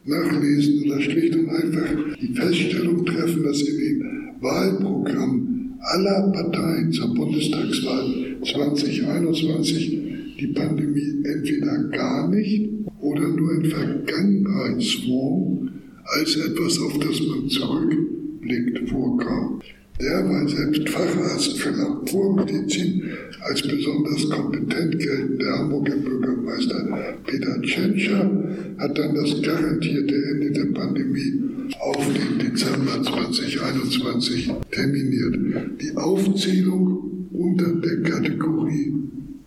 nachlesen 0.06 0.84
oder 0.86 1.02
schlicht 1.02 1.36
und 1.36 1.50
einfach 1.50 1.94
die 2.20 2.34
Feststellung 2.34 3.06
treffen, 3.06 3.44
dass 3.44 3.62
in 3.62 3.78
den 3.78 4.04
Wahlprogrammen 4.42 5.76
aller 5.82 6.32
Parteien 6.32 6.92
zur 6.92 7.14
Bundestagswahl 7.14 8.38
2021 8.44 9.99
die 10.40 10.48
Pandemie 10.48 11.24
entweder 11.24 11.84
gar 11.90 12.28
nicht 12.30 12.72
oder 13.00 13.28
nur 13.28 13.56
in 13.56 13.66
Vergangenheitsform 13.66 15.70
als 16.04 16.36
etwas, 16.36 16.80
auf 16.80 17.00
das 17.00 17.20
man 17.28 17.50
zurückblickt, 17.50 18.90
vorkam. 18.90 19.62
Derweil 20.02 20.48
selbst 20.48 20.88
Facharzt 20.88 21.60
für 21.60 21.72
Labormedizin 21.72 23.04
als 23.42 23.62
besonders 23.62 24.30
kompetent 24.30 24.98
geltende 24.98 25.52
Hamburger 25.52 25.98
Bürgermeister 25.98 27.18
Peter 27.26 27.62
Tschentscher 27.62 28.32
hat 28.78 28.98
dann 28.98 29.14
das 29.14 29.42
garantierte 29.42 30.16
Ende 30.16 30.52
der 30.52 30.68
Pandemie 30.68 31.34
auf 31.80 32.14
den 32.14 32.40
Dezember 32.40 33.04
2021 33.04 34.50
terminiert. 34.72 35.38
Die 35.82 35.98
Aufzählung 35.98 37.28
unter 37.34 37.74
der 37.74 38.02
Kategorie 38.04 38.94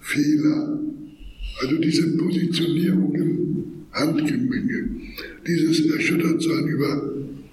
Fehler. 0.03 0.78
Also 1.61 1.76
diese 1.78 2.16
Positionierung 2.16 3.14
im 3.14 3.64
Handgemenge, 3.92 4.90
dieses 5.46 5.86
Erschüttertsein 5.86 6.66
über, 6.66 7.12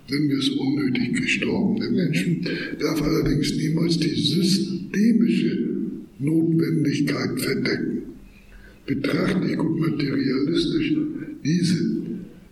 nennen 0.10 0.30
wir 0.30 0.38
es 0.40 0.50
unnötig 0.50 1.14
gestorbene 1.14 1.90
Menschen, 1.92 2.46
darf 2.80 3.02
allerdings 3.02 3.56
niemals 3.56 4.00
die 4.00 4.16
systemische 4.16 5.70
Notwendigkeit 6.20 7.40
verdecken. 7.40 8.04
Betrachte 8.86 9.48
ich 9.48 9.58
gut 9.58 9.80
materialistisch 9.80 10.96
diese, 11.44 12.02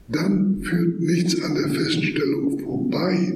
dann 0.09 0.61
führt 0.61 1.01
nichts 1.01 1.41
an 1.41 1.55
der 1.55 1.69
Feststellung 1.69 2.59
vorbei. 2.59 3.35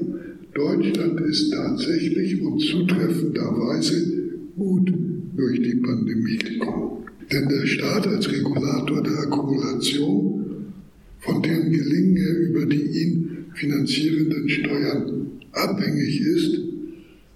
Deutschland 0.54 1.20
ist 1.22 1.52
tatsächlich 1.52 2.42
und 2.42 2.60
zutreffenderweise 2.60 4.30
gut 4.56 4.94
durch 5.36 5.62
die 5.62 5.76
Pandemie 5.76 6.38
gekommen. 6.38 7.06
Denn 7.32 7.48
der 7.48 7.66
Staat 7.66 8.08
als 8.08 8.30
Regulator 8.30 9.02
der 9.02 9.20
Akkumulation, 9.20 10.74
von 11.20 11.42
deren 11.42 11.72
Gelingen 11.72 12.18
er 12.18 12.38
über 12.38 12.66
die 12.66 12.82
ihn 12.82 13.46
finanzierenden 13.54 14.50
Steuern 14.50 15.32
abhängig 15.54 16.22
ist, 16.22 16.60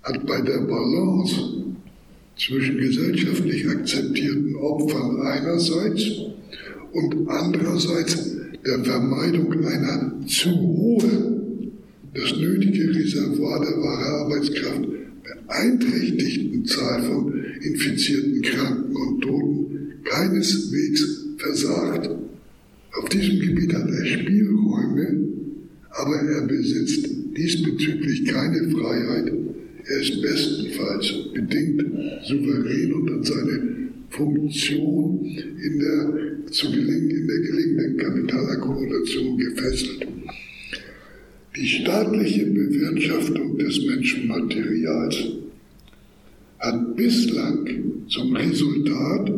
hat 0.03 0.25
bei 0.25 0.41
der 0.41 0.59
Balance 0.61 1.63
zwischen 2.37 2.77
gesellschaftlich 2.77 3.67
akzeptierten 3.67 4.55
Opfern 4.55 5.21
einerseits 5.21 6.03
und 6.91 7.29
andererseits 7.29 8.35
der 8.65 8.83
Vermeidung 8.83 9.65
einer 9.65 10.25
zu 10.27 10.49
hohen, 10.49 11.71
das 12.13 12.35
nötige 12.37 12.95
Reservoir 12.95 13.59
der 13.59 13.77
wahre 13.77 14.25
Arbeitskraft 14.25 14.94
beeinträchtigten 15.47 16.65
Zahl 16.65 17.03
von 17.03 17.33
infizierten 17.61 18.41
Kranken 18.41 18.95
und 18.95 19.21
Toten 19.21 19.93
keineswegs 20.03 21.25
versagt. 21.37 22.09
Auf 22.97 23.09
diesem 23.09 23.39
Gebiet 23.39 23.73
hat 23.73 23.89
er 23.89 24.05
Spielräume, 24.05 25.27
aber 25.91 26.15
er 26.15 26.47
besitzt 26.47 27.07
diesbezüglich 27.37 28.25
keine 28.25 28.69
Freiheit. 28.69 29.31
Er 29.87 30.01
ist 30.01 30.21
bestenfalls 30.21 31.13
bedingt 31.33 31.83
souverän 32.23 32.93
und 32.93 33.11
an 33.11 33.23
seine 33.23 33.75
Funktion 34.09 35.25
in 35.25 35.79
der, 35.79 36.51
zu 36.51 36.71
gelingen, 36.71 37.11
in 37.11 37.27
der 37.27 37.39
gelingenden 37.39 37.97
Kapitalakkumulation 37.97 39.37
gefesselt. 39.37 40.07
Die 41.58 41.68
staatliche 41.68 42.45
Bewirtschaftung 42.47 43.58
des 43.58 43.86
Menschenmaterials 43.86 45.16
hat 46.60 46.95
bislang 46.97 47.70
zum 48.10 48.36
Resultat 48.36 49.32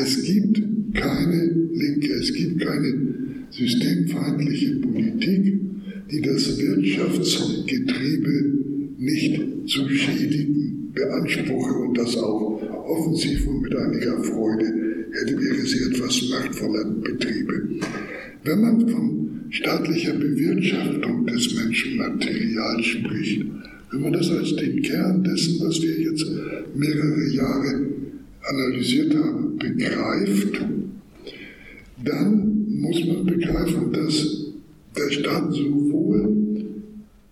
Es 0.00 0.24
gibt 0.24 0.60
keine 0.94 1.44
Linke, 1.72 2.14
es 2.14 2.32
gibt 2.34 2.58
keine 2.60 2.94
systemfeindliche 3.50 4.74
Politik, 4.76 5.60
die 6.10 6.20
das 6.20 6.58
Wirtschaftsgetriebe 6.58 8.52
nicht 8.98 9.40
zu 9.66 9.88
schädigen 9.88 10.81
beanspruche 10.94 11.74
und 11.74 11.96
das 11.96 12.16
auch 12.16 12.60
offensiv 12.86 13.46
und 13.46 13.62
mit 13.62 13.74
einiger 13.74 14.22
Freude 14.22 14.64
hätte, 15.12 15.38
wäre 15.38 15.66
sie 15.66 15.84
etwas 15.84 16.28
machtvoller 16.30 16.84
Betriebe. 16.84 17.68
Wenn 18.44 18.60
man 18.60 18.88
von 18.88 19.40
staatlicher 19.50 20.14
Bewirtschaftung 20.14 21.26
des 21.26 21.54
Menschenmaterials 21.54 22.86
spricht, 22.86 23.44
wenn 23.90 24.00
man 24.00 24.12
das 24.12 24.30
als 24.30 24.56
den 24.56 24.82
Kern 24.82 25.22
dessen, 25.22 25.60
was 25.60 25.82
wir 25.82 26.00
jetzt 26.00 26.26
mehrere 26.74 27.28
Jahre 27.30 27.86
analysiert 28.42 29.14
haben, 29.14 29.58
begreift, 29.58 30.64
dann 32.04 32.66
muss 32.68 33.04
man 33.06 33.26
begreifen, 33.26 33.92
dass 33.92 34.46
der 34.96 35.10
Staat 35.10 35.52
sowohl 35.52 36.36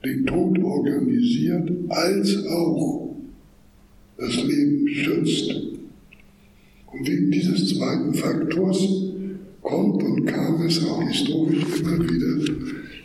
den 0.04 0.26
Tod 0.26 0.58
organisiert 0.58 1.70
als 1.88 2.46
auch 2.46 3.09
das 4.20 4.44
Leben 4.44 4.86
schützt. 4.88 5.50
Und 6.92 7.08
wegen 7.08 7.30
dieses 7.30 7.76
zweiten 7.76 8.12
Faktors 8.14 8.78
kommt 9.62 10.02
und 10.02 10.26
kam 10.26 10.60
es 10.66 10.84
auch 10.84 11.02
historisch 11.02 11.64
immer 11.80 11.98
wieder 11.98 12.44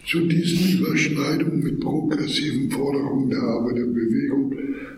zu 0.06 0.20
diesen 0.28 0.80
Überschneidungen 0.80 1.64
mit 1.64 1.80
progressiven 1.80 2.70
Forderungen 2.70 3.30
der 3.30 3.42
Arbeiterbewegung. 3.42 4.54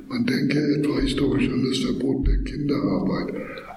Man 0.09 0.25
denke 0.25 0.59
etwa 0.79 0.99
historisch 0.99 1.49
an 1.49 1.63
das 1.63 1.79
Verbot 1.79 2.27
der 2.27 2.37
Kinderarbeit. 2.39 3.33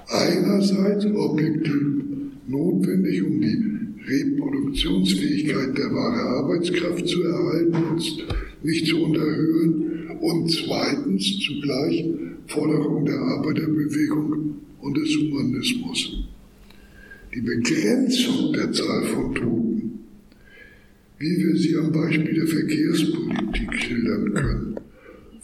Einerseits 0.09 1.07
objektiv 1.07 2.01
notwendig, 2.49 3.23
um 3.23 3.41
die 3.41 3.71
Reproduktionsfähigkeit 4.09 5.77
der 5.77 5.93
wahren 5.93 6.45
Arbeitskraft 6.45 7.07
zu 7.07 7.23
erhalten 7.23 7.77
und 7.91 8.27
nicht 8.63 8.87
zu 8.87 9.03
unterhöhen. 9.03 10.09
Und 10.21 10.51
zweitens 10.51 11.39
zugleich 11.39 12.05
Forderung 12.51 13.05
der 13.05 13.19
Arbeiterbewegung 13.21 14.57
und 14.81 14.97
des 14.97 15.17
Humanismus. 15.17 16.25
Die 17.33 17.41
Begrenzung 17.41 18.53
der 18.53 18.73
Zahl 18.73 19.05
von 19.05 19.35
Toten, 19.37 20.01
wie 21.21 21.37
wir 21.39 21.57
sie 21.57 21.77
am 21.77 21.93
Beispiel 21.93 22.35
der 22.35 22.49
Verkehrspolitik 22.49 23.73
schildern 23.75 24.35
können, 24.35 24.75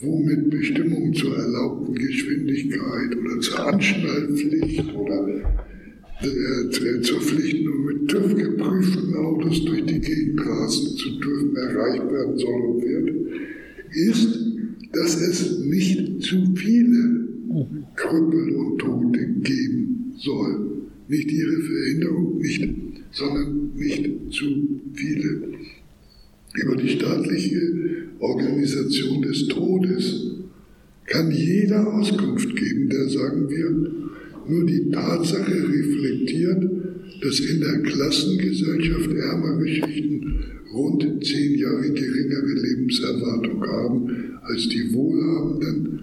wo 0.01 0.19
mit 0.19 0.49
Bestimmungen 0.49 1.13
zur 1.13 1.37
erlaubten 1.37 1.95
Geschwindigkeit 1.95 3.15
oder 3.17 3.39
zur 3.39 3.67
Anschnallpflicht 3.67 4.93
oder 4.93 5.29
äh, 6.21 7.01
zur 7.01 7.21
Pflicht, 7.21 7.63
nur 7.63 7.77
mit 7.85 8.09
TÜV 8.09 8.35
geprüften 8.35 9.15
Autos 9.15 9.63
durch 9.63 9.85
die 9.85 10.01
Gegend 10.01 10.45
rasen 10.45 10.97
zu 10.97 11.19
dürfen, 11.19 11.55
erreicht 11.55 12.11
werden 12.11 12.37
soll 12.37 12.61
und 12.61 12.83
wird, 12.83 13.15
ist, 13.91 14.46
dass 14.93 15.19
es 15.21 15.59
nicht 15.59 16.21
zu 16.21 16.55
viele 16.55 17.27
Krüppel 17.95 18.55
und 18.55 18.77
Tote 18.77 19.27
geben 19.43 20.13
soll. 20.17 20.71
Nicht 21.07 21.31
ihre 21.31 21.61
Verhinderung, 21.61 22.37
nicht, 22.39 22.69
sondern 23.11 23.71
nicht 23.75 24.09
zu 24.31 24.81
viele. 24.93 25.41
Über 26.55 26.75
die 26.75 26.89
staatliche 26.89 27.61
Organisation 28.19 29.21
des 29.21 29.47
Todes 29.47 30.31
kann 31.05 31.31
jeder 31.31 31.93
Auskunft 31.93 32.55
geben, 32.55 32.89
der, 32.89 33.07
sagen 33.09 33.49
wir, 33.49 33.69
nur 34.49 34.65
die 34.65 34.89
Tatsache 34.91 35.69
reflektiert, 35.69 36.63
dass 37.21 37.39
in 37.39 37.59
der 37.61 37.79
Klassengesellschaft 37.83 39.11
ärmere 39.11 39.67
Schichten 39.67 40.43
rund 40.73 41.25
zehn 41.25 41.55
Jahre 41.55 41.91
geringere 41.91 42.53
Lebenserwartung 42.53 43.65
haben 43.65 44.39
als 44.43 44.69
die 44.69 44.93
Wohlhabenden. 44.93 46.01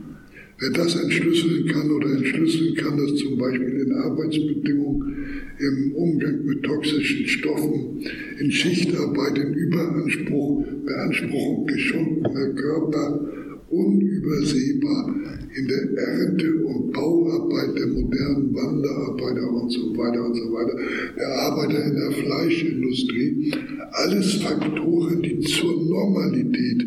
Wer 0.58 0.70
das 0.70 0.96
entschlüsseln 0.96 1.66
kann 1.66 1.90
oder 1.90 2.10
entschlüsseln 2.16 2.74
kann, 2.74 2.96
dass 2.96 3.16
zum 3.16 3.36
Beispiel 3.38 3.86
in 3.86 3.92
Arbeitsbedingungen, 3.92 5.16
im 5.58 5.92
Umgang 5.94 6.44
mit 6.44 6.62
toxischen 6.62 7.26
Stoffen, 7.26 8.00
in 8.38 8.50
Schichtarbeit, 8.50 9.38
in 9.38 9.54
Überanspruch, 9.54 10.64
Beanspruchung 10.84 11.66
geschundener 11.66 12.48
Körper 12.54 13.43
unübersehbar 13.74 15.14
in 15.56 15.68
der 15.68 15.82
Ernte- 15.96 16.64
und 16.64 16.92
Bauarbeit 16.92 17.78
der 17.78 17.86
modernen 17.86 18.54
Wanderarbeiter 18.54 19.50
und 19.52 19.70
so 19.70 19.96
weiter 19.96 20.24
und 20.24 20.34
so 20.34 20.52
weiter, 20.52 20.76
der 21.16 21.28
Arbeiter 21.28 21.84
in 21.84 21.94
der 21.94 22.10
Fleischindustrie, 22.12 23.52
alles 23.92 24.34
Faktoren, 24.34 25.22
die 25.22 25.40
zur 25.40 25.84
Normalität 25.84 26.84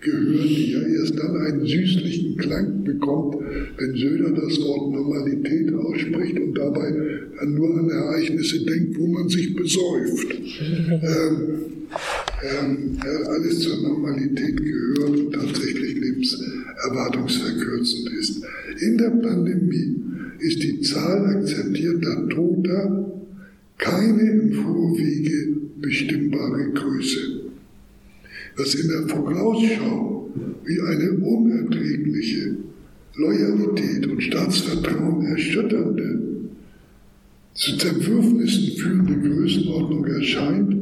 gehören, 0.00 0.48
die 0.48 0.72
ja 0.72 0.80
erst 0.80 1.18
dann 1.18 1.36
einen 1.36 1.66
süßlichen 1.66 2.36
Klang 2.36 2.84
bekommt, 2.84 3.36
wenn 3.78 3.96
Söder 3.96 4.30
das 4.30 4.60
Wort 4.60 4.92
Normalität 4.92 5.72
ausspricht 5.72 6.38
und 6.38 6.54
dabei 6.54 6.90
nur 7.46 7.78
an 7.78 7.88
Ereignisse 7.88 8.64
denkt, 8.64 8.98
wo 8.98 9.06
man 9.06 9.28
sich 9.28 9.54
besäuft. 9.54 10.26
Ähm, 11.04 11.74
ähm, 12.44 12.98
alles 13.26 13.60
zur 13.60 13.80
Normalität 13.82 14.56
gehört 14.56 15.18
und 15.18 15.32
tatsächlich 15.32 15.94
lebenserwartungsverkürzend 15.94 18.10
ist. 18.18 18.42
In 18.80 18.98
der 18.98 19.10
Pandemie 19.10 19.96
ist 20.40 20.62
die 20.62 20.82
Zahl 20.82 21.24
akzeptierter 21.26 22.28
Toter 22.28 23.10
keine 23.78 24.30
im 24.30 24.52
Vorwege 24.52 25.56
bestimmbare 25.80 26.70
Größe. 26.72 27.40
Was 28.56 28.74
in 28.74 28.88
der 28.88 29.08
Vorausschau 29.08 30.30
wie 30.64 30.80
eine 30.80 31.12
unerträgliche 31.12 32.56
Loyalität 33.16 34.06
und 34.06 34.22
Staatsvertrauen 34.22 35.26
erschütternde, 35.26 36.20
zu 37.54 37.76
Zerwürfnissen 37.76 38.76
führende 38.76 39.16
Größenordnung 39.16 40.04
erscheint, 40.06 40.73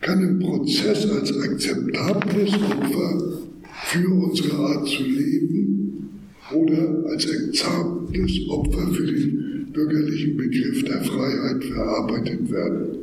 kann 0.00 0.22
im 0.22 0.38
Prozess 0.38 1.06
als 1.10 1.36
akzeptables 1.36 2.54
Opfer 2.54 3.42
für 3.84 4.08
unsere 4.08 4.56
Art 4.56 4.88
zu 4.88 5.02
leben 5.02 6.08
oder 6.54 7.04
als 7.06 7.28
akzeptables 7.30 8.48
Opfer 8.48 8.92
für 8.92 9.06
den 9.06 9.66
bürgerlichen 9.72 10.36
Begriff 10.36 10.84
der 10.84 11.02
Freiheit 11.02 11.64
verarbeitet 11.64 12.50
werden. 12.50 12.96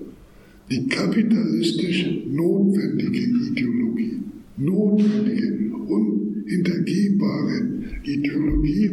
Die 0.69 0.87
kapitalistisch 0.87 2.07
notwendige 2.27 3.19
Ideologie, 3.19 4.19
notwendige, 4.57 5.73
unhintergehbare 5.87 7.61
Ideologie, 8.03 8.89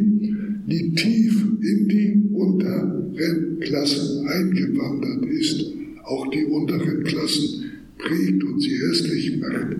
die 0.67 0.93
tief 0.93 1.45
in 1.61 1.87
die 1.89 2.23
unteren 2.33 3.59
Klassen 3.59 4.27
eingewandert 4.27 5.25
ist, 5.25 5.65
auch 6.03 6.29
die 6.29 6.45
unteren 6.45 7.03
Klassen 7.03 7.65
prägt 7.97 8.43
und 8.43 8.59
sie 8.59 8.77
hässlich 8.77 9.37
macht, 9.37 9.77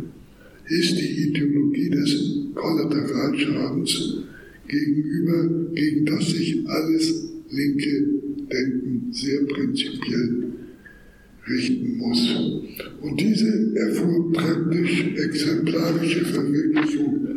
ist 0.67 0.97
die 0.97 1.29
Ideologie 1.29 1.89
des 1.89 2.37
Kollateralschadens 2.55 4.17
gegenüber, 4.67 5.71
gegen 5.73 6.05
das 6.05 6.29
sich 6.31 6.67
alles 6.67 7.25
linke 7.51 8.05
Denken 8.51 9.07
sehr 9.11 9.43
prinzipiell 9.45 10.45
richten 11.47 11.97
muss. 11.97 12.35
Und 13.01 13.19
diese 13.21 13.75
erfuhr 13.75 14.31
praktisch 14.33 15.05
exemplarische 15.15 16.25
Verwirklichung 16.25 17.27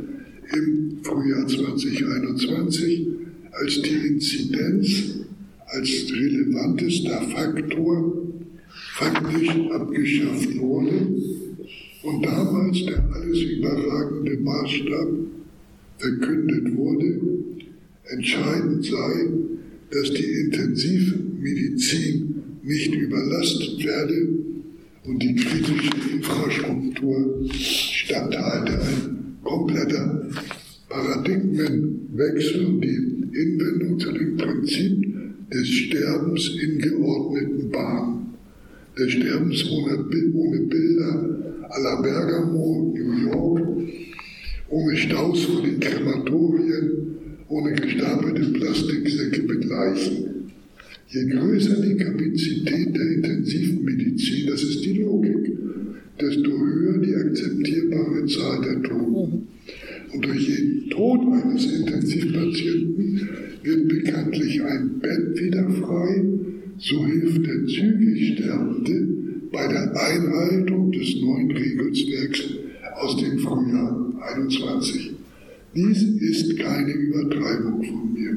im 0.55 0.99
Frühjahr 1.03 1.47
2021, 1.47 3.07
als 3.53 3.83
die 3.83 4.07
Inzidenz 4.07 5.18
als 5.66 6.12
relevantester 6.12 7.20
Faktor 7.22 8.28
faktisch 8.95 9.51
abgeschafft 9.73 10.59
wurde 10.59 11.07
und 12.03 12.25
damals 12.25 12.85
der 12.85 13.09
alles 13.12 13.43
überragende 13.43 14.37
Maßstab 14.39 15.09
verkündet 15.99 16.77
wurde, 16.77 17.21
entscheidend 18.11 18.85
sei, 18.85 19.29
dass 19.91 20.12
die 20.12 20.25
Intensivmedizin 20.25 22.43
nicht 22.62 22.95
überlastet 22.95 23.85
werde 23.85 24.29
und 25.05 25.23
die 25.23 25.35
kritische 25.35 25.91
Infrastruktur 26.12 27.45
standhalte. 27.53 28.73
Ein 28.73 29.37
kompletter 29.43 30.29
Paradigmenwechsel 30.89 32.81
die 32.81 33.29
Hinwendung 33.33 33.99
zu 33.99 34.12
dem 34.12 34.37
Prinzip 34.37 35.05
des 35.53 35.69
Sterbens 35.69 36.51
in 36.62 36.79
geordneten 36.79 37.71
Bahnen. 37.71 38.28
Des 38.99 39.12
Sterbens 39.12 39.64
ohne, 39.70 40.05
ohne 40.34 40.59
Bilder 40.66 41.14
à 41.70 41.80
la 41.80 42.03
Bergamo, 42.03 42.92
New 42.96 43.30
York, 43.30 43.62
ohne 44.70 44.96
Staus 44.96 45.44
vor 45.44 45.62
den 45.62 45.78
Krematorien, 45.78 46.90
ohne 47.49 47.74
gestapelte 47.74 48.51
Plastiksäcke 48.59 49.42
mit 49.42 49.64
Leichen. 49.66 50.51
Je 51.11 51.24
größer 51.26 51.80
die 51.80 51.96
Kapazität 51.96 52.96
der 52.96 53.11
Intensivmedizin, 53.12 54.49
das 54.49 54.64
ist 54.64 54.84
die 54.84 54.94
Logik, 54.94 55.53
desto 56.20 56.51
höher 56.51 56.99
die 56.99 57.14
akzeptierbare 57.14 58.26
Zahl 58.26 58.62
der 58.62 58.82
Toten. 58.82 59.46
Und 60.12 60.24
durch 60.24 60.49
jeden 60.49 60.90
Tod 60.90 61.20
eines 61.32 61.66
Intensivpatienten 61.66 63.28
wird 63.62 63.88
bekanntlich 63.88 64.61
ein 64.61 64.99
Bett 64.99 65.40
wieder 65.40 65.70
frei, 65.70 66.24
so 66.79 67.05
hilft 67.07 67.45
der 67.45 67.66
zügig 67.66 68.35
Sterbende 68.35 69.09
bei 69.51 69.66
der 69.66 69.97
Einhaltung 69.97 70.93
des 70.93 71.20
neuen 71.20 71.51
Regelswerks 71.51 72.43
aus 73.01 73.16
dem 73.16 73.39
Frühjahr 73.39 74.12
21. 74.35 75.12
Dies 75.74 76.03
ist 76.03 76.59
keine 76.59 76.93
Übertreibung 76.93 77.83
von 77.83 78.12
mir. 78.12 78.37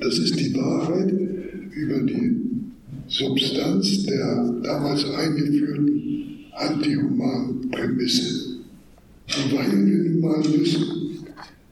Das 0.00 0.18
ist 0.18 0.38
die 0.38 0.54
Wahrheit 0.54 1.12
über 1.12 2.00
die 2.00 2.36
Substanz 3.08 4.04
der 4.06 4.60
damals 4.62 5.04
eingeführten 5.04 6.46
antihumanen 6.52 7.70
Prämisse. 7.70 8.56
Und 9.28 9.52
weil 9.56 9.86
wir 9.86 10.10
nun 10.10 10.20
mal 10.20 10.44
wissen, 10.44 10.84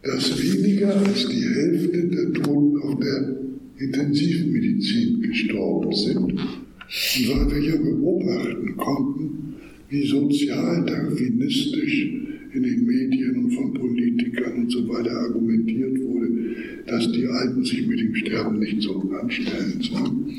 dass 0.03 0.43
weniger 0.43 0.97
als 0.97 1.29
die 1.29 1.43
Hälfte 1.43 2.05
der 2.09 2.33
Toten 2.33 2.83
auf 2.83 2.99
der 3.01 3.40
Intensivmedizin 3.81 5.23
gestorben 5.23 5.93
sind, 5.93 6.19
und 6.19 7.29
weil 7.29 7.51
wir 7.51 7.71
ja 7.71 7.77
beobachten 7.77 8.77
konnten, 8.77 9.55
wie 9.89 10.07
sozialdarwinistisch 10.07 12.13
in 12.53 12.63
den 12.63 12.85
Medien 12.85 13.45
und 13.45 13.53
von 13.53 13.73
Politikern 13.73 14.65
und 14.65 14.71
so 14.71 14.87
weiter 14.89 15.13
argumentiert 15.13 15.99
wurde, 16.01 16.29
dass 16.87 17.11
die 17.13 17.27
Alten 17.27 17.65
sich 17.65 17.87
mit 17.87 18.01
dem 18.01 18.15
Sterben 18.15 18.59
nicht 18.59 18.83
so 18.83 19.01
anstellen 19.19 19.81
sollen. 19.81 20.35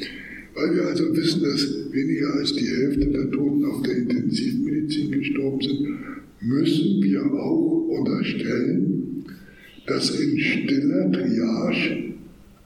Weil 0.54 0.76
wir 0.76 0.88
also 0.88 1.16
wissen, 1.16 1.42
dass 1.42 1.92
weniger 1.92 2.36
als 2.36 2.54
die 2.54 2.68
Hälfte 2.68 3.08
der 3.08 3.32
Toten 3.32 3.66
auf 3.66 3.82
der 3.84 3.98
Intensivmedizin 3.98 5.12
gestorben 5.12 5.62
sind, 5.62 5.88
müssen 6.42 7.02
wir 7.02 7.26
auch 7.34 7.88
unterstellen, 7.88 9.24
dass 9.88 10.20
in 10.20 10.40
stiller 10.40 11.12
Triage 11.12 12.11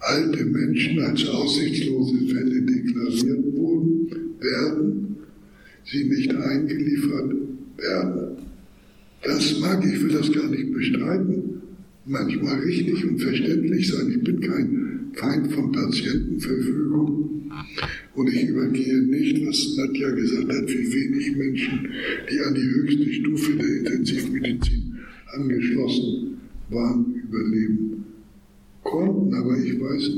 alte 0.06 0.46
Menschen 0.46 1.00
als 1.00 1.28
aussichtslose 1.28 2.28
Fälle 2.28 2.62
deklariert 2.62 3.54
wurden, 3.56 4.10
werden, 4.40 5.16
sie 5.86 6.04
nicht 6.06 6.34
eingeliefert 6.34 7.34
werden. 7.78 8.38
Das 9.24 9.60
mag, 9.60 9.84
ich 9.84 10.02
will 10.04 10.12
das 10.12 10.32
gar 10.32 10.48
nicht 10.50 10.72
bestreiten, 10.72 11.62
manchmal 12.06 12.60
richtig 12.60 13.04
und 13.04 13.20
verständlich 13.20 13.88
sein. 13.88 14.12
Ich 14.12 14.24
bin 14.24 14.40
kein 14.40 15.12
Feind 15.14 15.52
von 15.52 15.72
Patientenverfügung 15.72 17.52
und 18.14 18.28
ich 18.28 18.48
übergehe 18.48 19.02
nicht, 19.02 19.46
was 19.48 19.76
Nadja 19.78 20.12
gesagt 20.12 20.54
hat, 20.54 20.70
wie 20.70 20.94
wenig 20.94 21.36
Menschen, 21.36 21.88
die 22.32 22.40
an 22.42 22.54
die 22.54 22.62
höchste 22.62 23.12
Stufe 23.12 23.56
der 23.56 23.78
Intensivmedizin 23.78 25.00
angeschlossen 25.34 26.38
waren, 26.70 27.16
überleben 27.16 27.95
konnten. 28.86 29.34
Aber 29.34 29.58
ich 29.58 29.78
weiß, 29.80 30.12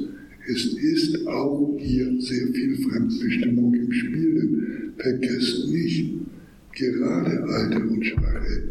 es 0.50 0.66
ist 0.74 1.28
auch 1.28 1.76
hier 1.80 2.22
sehr 2.22 2.48
viel 2.54 2.76
Fremdbestimmung 2.78 3.74
im 3.74 3.92
Spiel. 3.92 4.94
Vergesst 4.98 5.70
nicht, 5.72 6.14
gerade 6.74 7.44
Alte 7.44 7.80
und 7.80 8.06
Schwache 8.06 8.64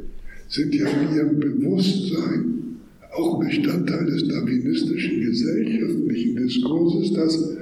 sind 0.49 0.74
ja 0.74 0.86
in 0.88 1.16
ihrem 1.16 1.40
Bewusstsein 1.40 2.57
auch 3.12 3.40
Bestandteil 3.40 4.07
des 4.07 4.28
darwinistischen 4.28 5.22
gesellschaftlichen 5.22 6.36
Diskurses, 6.36 7.12
dass 7.14 7.57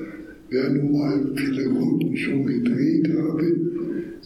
wer 0.50 0.70
nun 0.70 0.92
mal 0.92 1.32
viele 1.34 1.68
Runden 1.68 2.16
schon 2.16 2.46
gedreht 2.46 3.08
habe, 3.16 3.73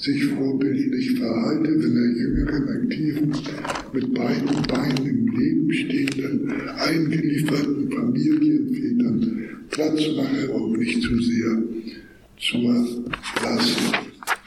sich 0.00 0.24
vorbildlich 0.26 1.18
verhalte, 1.18 1.70
wenn 1.82 1.96
er 1.96 2.16
jüngeren 2.16 2.68
Aktiven 2.68 3.32
mit 3.92 4.14
beiden 4.14 4.62
Beinen 4.68 5.06
im 5.06 5.26
Leben 5.36 5.72
stehenden, 5.72 6.52
eingelieferten 6.78 7.90
Familienvätern 7.90 9.48
Platz 9.70 10.00
mache 10.16 10.50
und 10.50 10.78
nicht 10.78 11.02
zu 11.02 11.20
sehr 11.20 11.62
zur 12.38 12.72
Last 13.42 13.78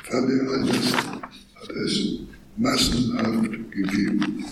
falle. 0.06 0.48
All 0.50 0.68
das 0.68 0.94
hat 0.94 1.72
es 1.86 2.20
massenhaft 2.58 3.52
gegeben. 3.72 4.46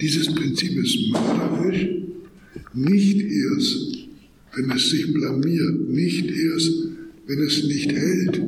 Dieses 0.00 0.34
Prinzip 0.34 0.76
ist 0.82 0.98
mörderisch, 1.12 1.88
nicht 2.74 3.20
erst, 3.20 4.08
wenn 4.56 4.70
es 4.70 4.90
sich 4.90 5.12
blamiert, 5.12 5.88
nicht 5.88 6.30
erst, 6.30 6.72
wenn 7.26 7.40
es 7.42 7.64
nicht 7.64 7.92
hält, 7.92 8.42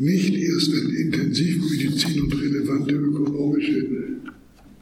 nicht 0.00 0.34
erst, 0.34 0.72
wenn 0.72 0.96
Intensivmedizin 0.96 2.22
und 2.22 2.40
relevante 2.40 2.94
ökonomische 2.94 3.86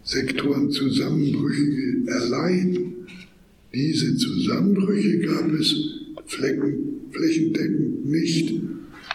Sektoren 0.04 0.70
Zusammenbrüche 0.70 2.06
erleiden. 2.06 2.94
Diese 3.74 4.16
Zusammenbrüche 4.16 5.18
gab 5.18 5.52
es 5.52 5.74
Flecken, 6.26 7.10
flächendeckend 7.10 8.06
nicht, 8.06 8.60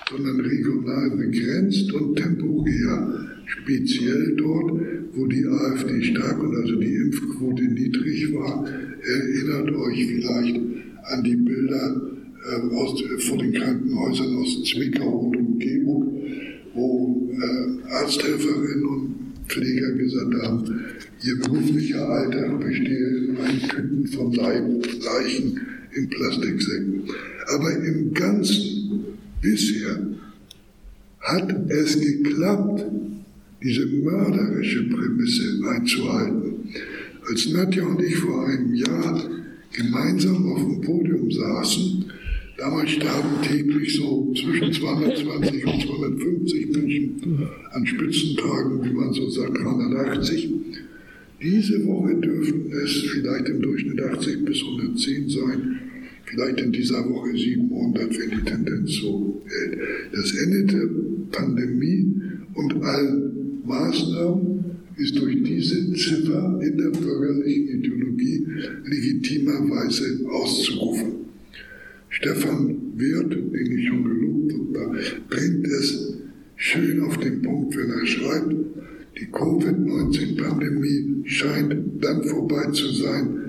sondern 0.10 0.42
regional 0.42 1.10
begrenzt 1.12 1.92
und 1.94 2.16
temporär, 2.18 3.30
speziell 3.46 4.36
dort, 4.36 4.82
wo 5.14 5.26
die 5.28 5.46
AfD 5.46 6.04
stark 6.04 6.44
und 6.44 6.56
also 6.56 6.76
die 6.76 6.96
Impfquote 6.96 7.64
niedrig 7.64 8.34
war. 8.34 8.68
Erinnert 8.68 9.72
euch 9.72 10.06
vielleicht 10.06 10.60
an 11.04 11.24
die 11.24 11.36
Bilder 11.36 12.02
äh, 12.46 12.76
aus, 12.76 13.02
vor 13.20 13.38
den 13.38 13.54
Krankenhäusern 13.54 14.36
aus 14.36 14.64
Zwickau 14.66 15.30
und 15.30 15.43
Umgebung, 15.54 16.22
wo 16.74 17.30
äh, 17.32 17.94
Arzthelferinnen 17.94 18.86
und 18.86 19.16
Pfleger 19.48 19.92
gesagt 19.94 20.34
haben, 20.42 20.82
ihr 21.24 21.40
beruflicher 21.40 22.10
Alltag 22.10 22.60
bestehe 22.60 23.18
in 23.28 23.60
Tüten 23.70 24.08
von 24.08 24.34
Leichen 24.34 25.62
in 25.96 26.10
Plastiksäcken. 26.10 27.04
Aber 27.54 27.72
im 27.86 28.14
Ganzen 28.14 29.04
bisher 29.42 30.00
hat 31.20 31.70
es 31.70 32.00
geklappt, 32.00 32.86
diese 33.62 33.86
mörderische 33.86 34.84
Prämisse 34.90 35.62
einzuhalten. 35.70 36.70
Als 37.30 37.50
Nadja 37.50 37.86
und 37.86 38.02
ich 38.02 38.18
vor 38.18 38.48
einem 38.48 38.74
Jahr 38.74 39.30
gemeinsam 39.72 40.52
auf 40.52 40.60
dem 40.60 40.82
Podium 40.82 41.32
saßen, 41.32 42.03
damals 42.64 42.92
starben 42.92 43.42
täglich 43.42 43.94
so 43.94 44.34
zwischen 44.34 44.72
220 44.72 45.66
und 45.66 45.82
250 45.82 46.70
Menschen 46.70 47.48
an 47.72 47.86
Spitzentagen, 47.86 48.84
wie 48.86 48.94
man 48.94 49.12
so 49.12 49.30
sagt, 49.30 49.58
380. 49.58 50.50
Diese 51.42 51.86
Woche 51.86 52.16
dürften 52.16 52.72
es 52.72 53.02
vielleicht 53.12 53.50
im 53.50 53.62
Durchschnitt 53.62 54.02
80 54.02 54.46
bis 54.46 54.62
110 54.64 55.30
sein, 55.30 55.80
vielleicht 56.24 56.62
in 56.62 56.72
dieser 56.72 57.04
Woche 57.10 57.36
700, 57.36 58.18
wenn 58.18 58.30
die 58.30 58.46
Tendenz 58.46 58.94
so 58.94 59.42
hält. 59.46 59.80
Das 60.14 60.34
Ende 60.34 60.64
der 60.64 61.38
Pandemie 61.38 62.14
und 62.54 62.82
allen 62.82 63.62
Maßnahmen 63.66 64.64
ist 64.96 65.20
durch 65.20 65.44
diese 65.44 65.92
Ziffer 65.96 66.62
in 66.64 66.78
der 66.78 66.92
bürgerlichen 66.92 67.80
Ideologie 67.80 68.48
legitimerweise 68.86 70.26
auszurufen. 70.30 71.23
Stefan 72.14 72.94
Wirth, 72.96 73.32
den 73.32 73.78
ich 73.78 73.88
schon 73.88 74.04
gelobt 74.04 74.54
habe, 74.54 75.00
bringt 75.30 75.66
es 75.66 76.14
schön 76.56 77.02
auf 77.02 77.18
den 77.18 77.42
Punkt, 77.42 77.76
wenn 77.76 77.90
er 77.90 78.06
schreibt, 78.06 78.54
die 79.20 79.26
Covid-19-Pandemie 79.32 81.24
scheint 81.26 81.74
dann 82.04 82.24
vorbei 82.24 82.70
zu 82.72 82.88
sein, 82.94 83.40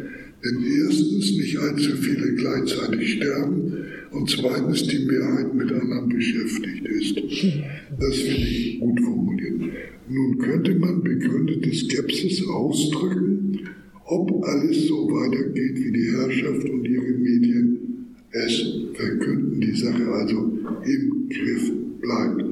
wenn 0.41 0.65
erstens 0.65 1.37
nicht 1.37 1.59
allzu 1.59 1.95
viele 1.97 2.35
gleichzeitig 2.37 3.13
sterben 3.15 3.85
und 4.13 4.31
zweitens 4.31 4.87
die 4.89 5.05
Mehrheit 5.05 5.55
mit 5.55 5.71
anderen 5.71 6.09
beschäftigt 6.09 6.87
ist. 6.87 7.17
Das 8.01 8.17
finde 8.17 8.49
ich 8.49 8.81
gut 8.81 8.99
formuliert. 8.99 9.61
Nun 10.09 10.39
könnte 10.39 10.75
man 10.79 11.03
begründete 11.03 11.71
Skepsis 11.71 12.43
ausdrücken, 12.47 13.61
ob 14.07 14.43
alles 14.43 14.87
so 14.87 15.07
weitergeht, 15.09 15.77
wie 15.77 15.93
die 15.93 16.13
Herrschaft 16.13 16.71
und 16.71 16.87
ihre 16.87 17.13
Medien 17.13 17.94
es 18.35 18.63
verkünden, 18.95 19.61
die 19.61 19.77
Sache 19.77 20.07
also 20.07 20.59
im 20.85 21.29
Griff 21.29 21.73
bleibt. 22.01 22.45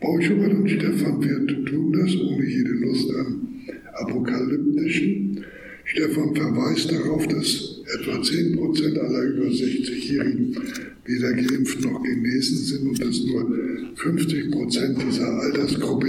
Paul 0.00 0.22
Schubert 0.22 0.54
und 0.54 0.70
Stefan 0.70 1.22
Wirth 1.22 1.66
tun 1.66 1.92
das 1.92 2.16
ohne 2.16 2.46
jede 2.46 2.70
Lust 2.70 3.10
an 3.14 3.48
apokalyptischen. 3.94 5.44
Stefan 5.84 6.34
verweist 6.34 6.92
darauf, 6.92 7.26
dass 7.28 7.80
etwa 7.94 8.20
10% 8.20 8.98
aller 8.98 9.22
über 9.22 9.46
60-Jährigen 9.46 10.56
weder 11.04 11.32
geimpft 11.32 11.80
noch 11.82 12.02
genesen 12.02 12.58
sind 12.58 12.88
und 12.88 13.00
dass 13.02 13.24
nur 13.24 13.50
50% 13.96 15.06
dieser 15.06 15.40
Altersgruppe 15.40 16.06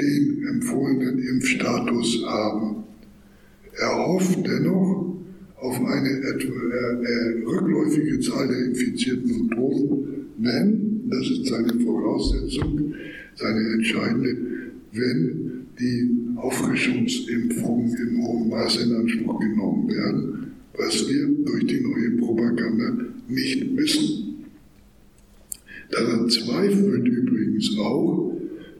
den 0.00 0.46
empfohlenen 0.48 1.18
Impfstatus 1.18 2.24
haben. 2.24 2.84
Er 3.78 4.06
hofft 4.06 4.46
dennoch 4.46 5.09
auf 5.60 5.78
eine 5.84 6.08
äh, 6.08 6.22
äh, 6.22 7.44
rückläufige 7.44 8.18
Zahl 8.20 8.48
der 8.48 8.66
Infizierten 8.66 9.30
und 9.32 9.50
Toten, 9.50 10.26
wenn, 10.38 11.02
das 11.08 11.30
ist 11.30 11.46
seine 11.46 11.78
Voraussetzung, 11.80 12.94
seine 13.36 13.74
entscheidende, 13.74 14.36
wenn 14.92 15.66
die 15.78 16.36
Auffrischungsimpfungen 16.36 17.94
im 17.94 18.22
hohen 18.24 18.48
Maße 18.48 18.84
in 18.84 18.94
Anspruch 18.94 19.38
genommen 19.40 19.88
werden, 19.88 20.52
was 20.76 21.08
wir 21.08 21.28
durch 21.44 21.66
die 21.66 21.80
neue 21.80 22.10
Propaganda 22.18 23.04
nicht 23.28 23.76
wissen. 23.76 24.46
Daran 25.90 26.28
zweifelt 26.28 27.06
übrigens 27.06 27.76
auch 27.78 28.34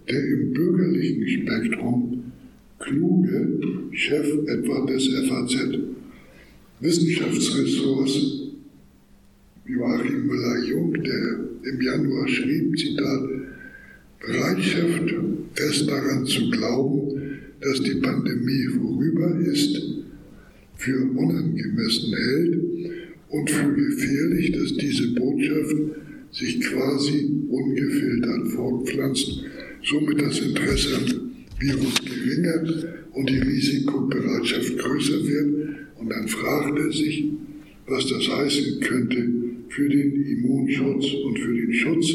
der 0.08 0.24
im 0.24 0.52
bürgerlichen 0.52 1.28
Spektrum 1.28 2.24
kluge 2.78 3.58
Chef 3.92 4.26
etwa 4.46 4.86
des 4.86 5.08
FAZ 5.28 5.78
Wissenschaftsressorts 6.80 8.40
Joachim 9.66 10.26
Müller-Jung, 10.26 10.94
der 10.94 11.70
im 11.70 11.80
Januar 11.80 12.26
schrieb, 12.26 12.76
Zitat, 12.78 13.28
Bereitschaft, 14.18 15.14
fest 15.54 15.88
daran 15.88 16.24
zu 16.24 16.50
glauben, 16.50 17.38
dass 17.60 17.82
die 17.82 17.96
Pandemie 17.96 18.66
vorüber 18.78 19.38
ist, 19.40 19.80
für 20.76 21.02
unangemessen 21.14 22.14
hält 22.14 22.60
und 23.28 23.50
für 23.50 23.74
gefährlich, 23.74 24.52
dass 24.52 24.74
diese 24.78 25.08
Botschaft 25.08 25.76
sich 26.32 26.60
quasi 26.62 27.30
ungefiltert 27.48 28.48
fortpflanzt, 28.48 29.44
somit 29.84 30.22
das 30.22 30.40
Interesse 30.40 30.96
am 30.96 31.30
Virus 31.58 31.94
geringer 32.02 32.84
und 33.12 33.28
die 33.28 33.38
Risikobereitschaft 33.38 34.78
größer 34.78 35.26
wird. 35.26 35.59
Dann 36.10 36.26
fragt 36.26 36.76
er 36.76 36.92
sich, 36.92 37.24
was 37.86 38.06
das 38.08 38.28
heißen 38.28 38.80
könnte 38.80 39.28
für 39.68 39.88
den 39.88 40.26
Immunschutz 40.26 41.06
und 41.24 41.38
für 41.38 41.54
den 41.54 41.72
Schutz 41.72 42.06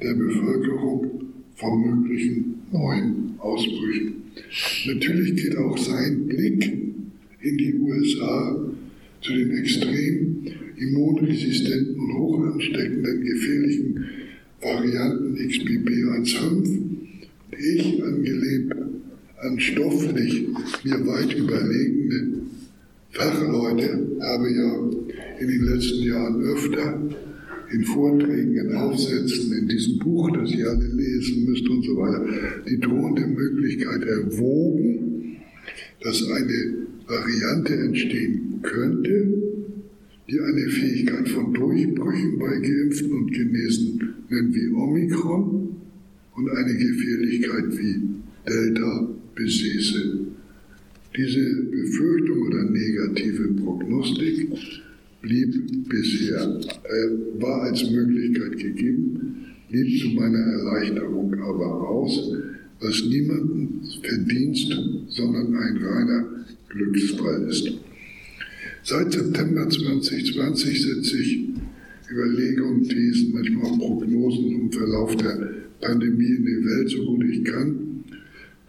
der 0.00 0.14
Bevölkerung 0.14 1.10
vor 1.56 1.76
möglichen 1.76 2.54
neuen 2.70 3.34
Ausbrüchen. 3.38 4.22
Natürlich 4.86 5.34
geht 5.34 5.56
auch 5.56 5.76
sein 5.76 6.28
Blick 6.28 6.72
in 7.42 7.58
die 7.58 7.74
USA 7.74 8.72
zu 9.20 9.32
den 9.34 9.50
extrem 9.58 10.44
immunresistenten 10.76 12.16
hochansteckenden 12.16 13.24
gefährlichen 13.24 14.04
Varianten 14.62 15.36
XBB1.5. 15.36 16.78
Ich, 17.58 18.02
angelehnt 18.04 18.74
an 19.42 19.58
stofflich 19.58 20.46
mir 20.84 21.06
weit 21.06 21.34
überlegene 21.34 22.39
Fachleute, 23.12 24.16
habe 24.20 24.50
ja 24.50 24.90
in 25.40 25.48
den 25.48 25.64
letzten 25.64 26.02
Jahren 26.02 26.42
öfter 26.42 27.00
in 27.72 27.84
Vorträgen, 27.84 28.56
in 28.56 28.74
Aufsätzen, 28.74 29.52
in 29.56 29.68
diesem 29.68 29.98
Buch, 29.98 30.30
das 30.32 30.52
ihr 30.52 30.68
alle 30.68 30.86
lesen 30.86 31.44
müsst 31.44 31.68
und 31.68 31.84
so 31.84 31.96
weiter, 31.96 32.26
die 32.68 32.80
drohende 32.80 33.26
Möglichkeit 33.26 34.02
erwogen, 34.02 35.36
dass 36.02 36.22
eine 36.28 36.86
Variante 37.06 37.74
entstehen 37.74 38.60
könnte, 38.62 39.28
die 40.28 40.40
eine 40.40 40.68
Fähigkeit 40.68 41.28
von 41.28 41.52
Durchbrüchen 41.52 42.38
bei 42.38 42.58
Geimpften 42.60 43.12
und 43.12 43.32
Genesenen 43.32 44.54
wie 44.54 44.72
Omikron 44.72 45.76
und 46.36 46.50
eine 46.50 46.74
Gefährlichkeit 46.74 47.78
wie 47.78 48.00
Delta 48.48 49.08
besäße. 49.34 50.19
Diese 51.20 51.64
Befürchtung 51.70 52.46
oder 52.46 52.62
negative 52.64 53.48
Prognostik 53.62 54.48
blieb 55.20 55.86
bisher, 55.86 56.58
äh, 56.84 57.42
war 57.42 57.64
als 57.64 57.90
Möglichkeit 57.90 58.56
gegeben, 58.56 59.44
blieb 59.68 60.00
zu 60.00 60.08
meiner 60.14 60.38
Erleichterung 60.38 61.34
aber 61.34 61.90
aus, 61.90 62.32
was 62.80 63.04
niemandens 63.04 64.00
Verdienst, 64.02 64.74
sondern 65.08 65.54
ein 65.54 65.76
reiner 65.76 66.24
Glücksfall 66.70 67.46
ist. 67.50 67.70
Seit 68.82 69.12
September 69.12 69.68
2020 69.68 70.82
setze 70.82 71.18
ich 71.18 71.50
Überlegungen, 72.10 72.84
Thesen, 72.84 73.32
manchmal 73.34 73.66
auch 73.66 73.78
Prognosen 73.78 74.52
zum 74.52 74.72
Verlauf 74.72 75.14
der 75.16 75.50
Pandemie 75.82 76.36
in 76.36 76.46
die 76.46 76.64
Welt, 76.64 76.88
so 76.88 77.04
gut 77.04 77.24
ich 77.30 77.44
kann. 77.44 77.89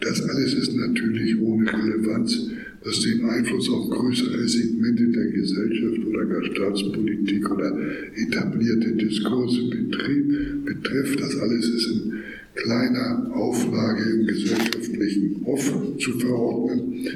Das 0.02 0.22
alles 0.22 0.54
ist 0.54 0.76
natürlich 0.76 1.39
ohne 1.39 1.72
Relevanz 1.72 2.52
was 2.84 2.99
den 3.02 3.24
Einfluss 3.26 3.70
auf 3.70 3.89
größere 3.89 4.47
Segmente 4.47 5.08
der 5.10 5.28
Gesellschaft 5.28 6.06
oder 6.08 6.26
gar 6.26 6.43
Staatspolitik 6.43 7.49
oder 7.52 7.78
etablierte 8.16 8.93
Diskurse 8.93 9.70
betrifft. 9.70 11.20
Das 11.20 11.38
alles 11.38 11.70
ist 11.70 11.88
in 11.88 12.14
kleiner 12.56 13.32
Auflage 13.36 14.04
im 14.12 14.26
gesellschaftlichen 14.26 15.43
Off 15.45 15.97
zu 15.99 16.12
verordnen. 16.20 17.08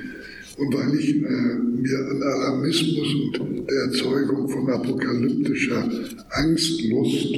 Und 0.58 0.74
weil 0.74 0.98
ich 1.00 1.16
äh, 1.16 1.20
mir 1.20 2.00
an 2.12 2.24
Alarmismus 2.24 3.16
und 3.16 3.68
der 3.68 3.76
Erzeugung 3.88 4.48
von 4.48 4.70
apokalyptischer 4.70 5.90
Angstlust 6.30 7.36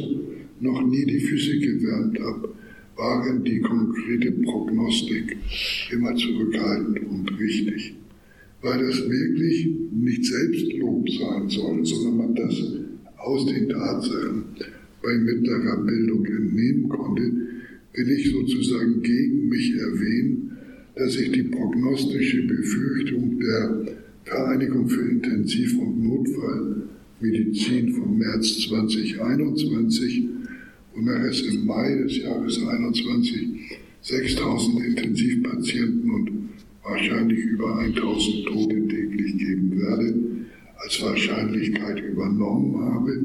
noch 0.59 0.85
nie 0.85 1.05
die 1.05 1.19
Füße 1.21 1.59
gewärmt 1.59 2.19
habe, 2.19 2.49
waren 2.97 3.43
die 3.43 3.59
konkrete 3.59 4.31
Prognostik 4.31 5.37
immer 5.91 6.15
zurückhaltend 6.15 6.99
und 7.09 7.39
richtig. 7.39 7.95
Weil 8.61 8.85
das 8.85 8.97
wirklich 9.09 9.69
nicht 9.91 10.25
Selbstlob 10.25 11.07
sein 11.09 11.47
soll, 11.47 11.85
sondern 11.85 12.17
man 12.17 12.35
das 12.35 12.55
aus 13.17 13.45
den 13.45 13.69
Tatsachen 13.69 14.43
bei 15.03 15.15
mittlerer 15.15 15.77
Bildung 15.83 16.25
entnehmen 16.25 16.89
konnte, 16.89 17.31
will 17.93 18.09
ich 18.11 18.31
sozusagen 18.31 19.01
gegen 19.01 19.47
mich 19.47 19.75
erwähnen, 19.75 20.57
dass 20.95 21.15
ich 21.15 21.31
die 21.31 21.43
prognostische 21.43 22.43
Befürchtung 22.47 23.39
der 23.39 23.85
Vereinigung 24.25 24.89
für 24.89 25.07
Intensiv- 25.09 25.77
und 25.77 26.03
Notfallmedizin 26.03 27.93
vom 27.93 28.17
März 28.17 28.67
2021, 28.67 30.29
wonach 30.97 31.23
es 31.25 31.41
im 31.41 31.65
Mai 31.65 31.95
des 31.95 32.17
Jahres 32.17 32.55
2021 32.55 33.77
6000 34.01 34.85
Intensivpatienten 34.85 36.09
und 36.09 36.31
wahrscheinlich 36.83 37.45
über 37.45 37.77
1000 37.79 38.45
Tote 38.45 38.87
täglich 38.87 39.37
geben 39.37 39.79
werde, 39.79 40.15
als 40.77 41.01
Wahrscheinlichkeit 41.01 42.01
übernommen 42.01 42.79
habe, 42.81 43.23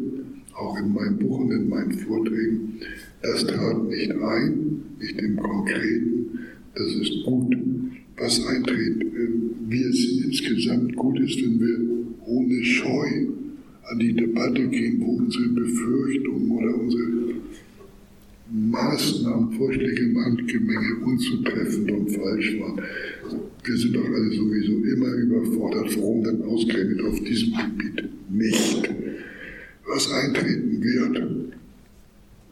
auch 0.54 0.78
in 0.78 0.92
meinem 0.92 1.18
Buch 1.18 1.40
und 1.40 1.50
in 1.52 1.68
meinen 1.68 1.92
Vorträgen. 1.92 2.78
Das 3.22 3.46
trat 3.46 3.88
nicht 3.88 4.10
ein, 4.10 4.82
nicht 5.00 5.18
im 5.18 5.36
Konkreten. 5.36 6.38
Das 6.74 6.94
ist 6.94 7.24
gut, 7.24 7.56
was 8.18 8.46
eintritt. 8.46 9.06
Wie 9.68 9.82
es 9.82 10.24
insgesamt 10.24 10.96
gut 10.96 11.18
ist, 11.20 11.42
wenn 11.42 11.60
wir 11.60 11.78
ohne 12.26 12.64
Scheu 12.64 13.26
an 13.84 13.98
die 13.98 14.12
Debatte 14.12 14.68
gehen, 14.68 15.00
wo 15.00 15.12
unsere 15.16 15.48
Befürchtungen 15.48 16.50
oder 16.50 16.78
unsere 16.78 17.31
Maßnahmen, 18.52 19.52
Vorschläge 19.52 20.02
im 20.02 20.24
Handgemenge 20.24 20.96
unzutreffend 21.04 21.90
und 21.90 22.10
falsch 22.10 22.58
waren. 22.60 22.80
Wir 23.64 23.76
sind 23.76 23.96
doch 23.96 24.04
alle 24.04 24.30
sowieso 24.30 24.72
immer 24.84 25.14
überfordert. 25.14 25.96
Warum 25.96 26.24
denn 26.24 26.42
ausgerechnet 26.42 27.00
auf 27.02 27.18
diesem 27.20 27.54
Gebiet 27.78 28.08
nicht? 28.30 28.90
was 29.92 30.10
eintreten 30.10 30.82
wird. 30.82 31.52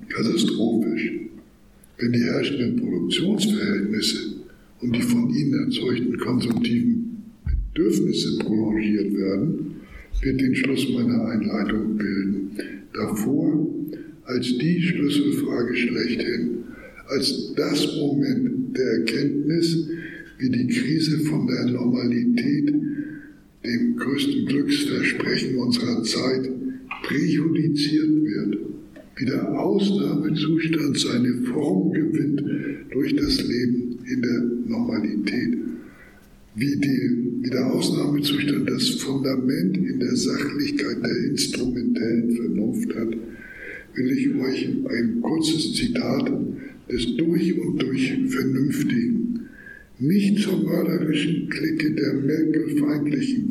Katastrophisch, 0.08 1.12
wenn 1.98 2.12
die 2.12 2.24
herrschenden 2.24 2.76
Produktionsverhältnisse 2.76 4.34
und 4.80 4.96
die 4.96 5.02
von 5.02 5.30
ihnen 5.30 5.64
erzeugten 5.64 6.18
konsumtiven 6.18 7.22
Bedürfnisse 7.72 8.38
prolongiert 8.38 9.16
werden, 9.16 9.76
wird 10.22 10.40
den 10.40 10.54
Schluss 10.54 10.88
meiner 10.90 11.26
Einleitung 11.26 11.96
bilden. 11.96 12.50
Davor 12.92 13.68
als 14.30 14.46
die 14.58 14.80
Schlüsselfrage 14.80 15.74
schlechthin, 15.76 16.64
als 17.08 17.52
das 17.56 17.96
Moment 17.96 18.76
der 18.76 18.98
Erkenntnis, 18.98 19.88
wie 20.38 20.50
die 20.50 20.68
Krise 20.68 21.18
von 21.20 21.46
der 21.48 21.66
Normalität, 21.66 22.72
dem 23.64 23.96
größten 23.96 24.46
Glücksversprechen 24.46 25.56
unserer 25.56 26.02
Zeit, 26.04 26.48
präjudiziert 27.02 28.24
wird, 28.24 28.58
wie 29.16 29.24
der 29.24 29.58
Ausnahmezustand 29.58 30.98
seine 30.98 31.34
Form 31.52 31.92
gewinnt 31.92 32.42
durch 32.92 33.14
das 33.16 33.42
Leben 33.42 33.98
in 34.06 34.22
der 34.22 34.40
Normalität, 34.66 35.58
wie, 36.54 36.76
die, 36.76 37.42
wie 37.42 37.50
der 37.50 37.66
Ausnahmezustand 37.66 38.70
das 38.70 38.88
Fundament 38.90 39.76
in 39.76 39.98
der 39.98 40.16
Sachlichkeit 40.16 41.04
der 41.04 41.30
instrumentellen 41.30 42.36
Vernunft 42.36 42.94
hat, 42.94 43.16
will 43.94 44.10
ich 44.12 44.34
euch 44.34 44.68
ein 44.88 45.20
kurzes 45.20 45.74
Zitat 45.74 46.30
des 46.90 47.16
durch 47.16 47.58
und 47.58 47.82
durch 47.82 48.18
Vernünftigen, 48.28 49.48
nicht 49.98 50.38
zur 50.38 50.62
mörderischen 50.62 51.48
Clique 51.50 51.92
der 51.92 52.14
Merkel-feindlichen 52.14 53.48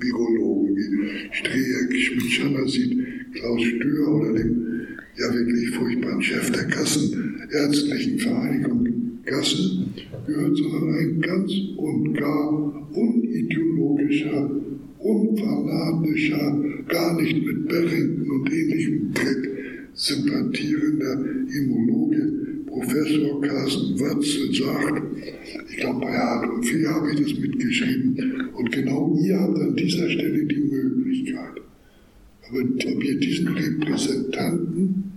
Virologen 0.00 0.76
wie 0.76 1.34
Streeck, 1.34 1.94
Schmidt-Schannersit, 1.94 2.98
Klaus 3.34 3.62
Stör 3.62 4.14
oder 4.14 4.32
dem 4.34 4.68
ja 5.16 5.34
wirklich 5.34 5.70
furchtbaren 5.70 6.22
Chef 6.22 6.50
der 6.52 6.64
Kassenärztlichen 6.64 8.18
Vereinigung 8.18 8.88
Gassen 9.24 9.94
gehört, 10.26 10.56
sondern 10.56 10.94
ein 10.94 11.20
ganz 11.20 11.52
und 11.76 12.14
gar 12.14 12.92
unideologischer, 12.92 14.50
unfanatischer, 14.98 16.64
gar 16.88 17.20
nicht 17.20 17.44
mit 17.44 17.68
Barrington 17.68 18.30
und 18.30 18.52
ähnlichem 18.52 19.12
Dreck 19.12 19.57
sympathierender 19.98 21.14
Immunologe 21.52 22.32
Professor 22.66 23.42
Carsten 23.42 23.98
Watzel 23.98 24.54
sagt, 24.54 25.02
ich 25.68 25.76
glaube 25.78 26.00
bei 26.02 26.16
Hart 26.16 26.48
und 26.48 26.64
Vier 26.64 26.88
habe 26.88 27.10
ich 27.12 27.20
das 27.20 27.38
mitgeschrieben, 27.38 28.48
und 28.54 28.70
genau 28.70 29.18
ihr 29.20 29.40
habt 29.40 29.58
an 29.58 29.74
dieser 29.74 30.08
Stelle 30.08 30.44
die 30.44 30.60
Möglichkeit, 30.60 31.60
aber 32.48 32.60
ob 32.60 33.04
ihr 33.04 33.18
diesen 33.18 33.48
Repräsentanten 33.48 35.12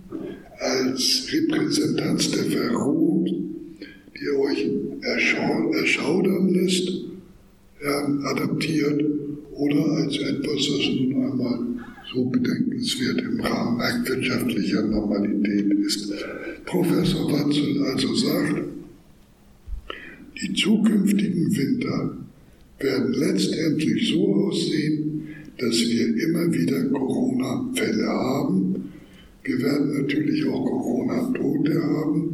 als 0.57 1.27
Repräsentanz 1.31 2.31
der 2.31 2.45
Verrohung, 2.45 3.25
die 4.19 4.29
euch 4.29 4.67
erschaudern 5.03 6.49
lässt, 6.49 6.89
adaptiert 8.23 9.03
oder 9.51 9.85
als 9.97 10.17
etwas, 10.17 10.67
das 10.67 10.89
nun 10.95 11.23
einmal 11.23 11.59
so 12.13 12.25
bedenkenswert 12.25 13.21
im 13.21 13.39
Rahmen 13.39 13.77
marktwirtschaftlicher 13.77 14.81
Normalität 14.83 15.71
ist. 15.85 16.13
Professor 16.65 17.31
Watzel 17.31 17.83
also 17.83 18.13
sagt, 18.15 18.63
die 20.41 20.53
zukünftigen 20.53 21.55
Winter 21.55 22.17
werden 22.79 23.13
letztendlich 23.13 24.09
so 24.09 24.33
aussehen, 24.35 25.27
dass 25.57 25.79
wir 25.79 26.07
immer 26.17 26.51
wieder 26.51 26.83
Corona-Fälle 26.85 28.07
haben. 28.07 28.91
Wir 29.43 29.59
werden 29.61 30.01
natürlich 30.01 30.45
auch 30.47 30.65
Corona-Tote 30.65 31.83
haben. 31.83 32.33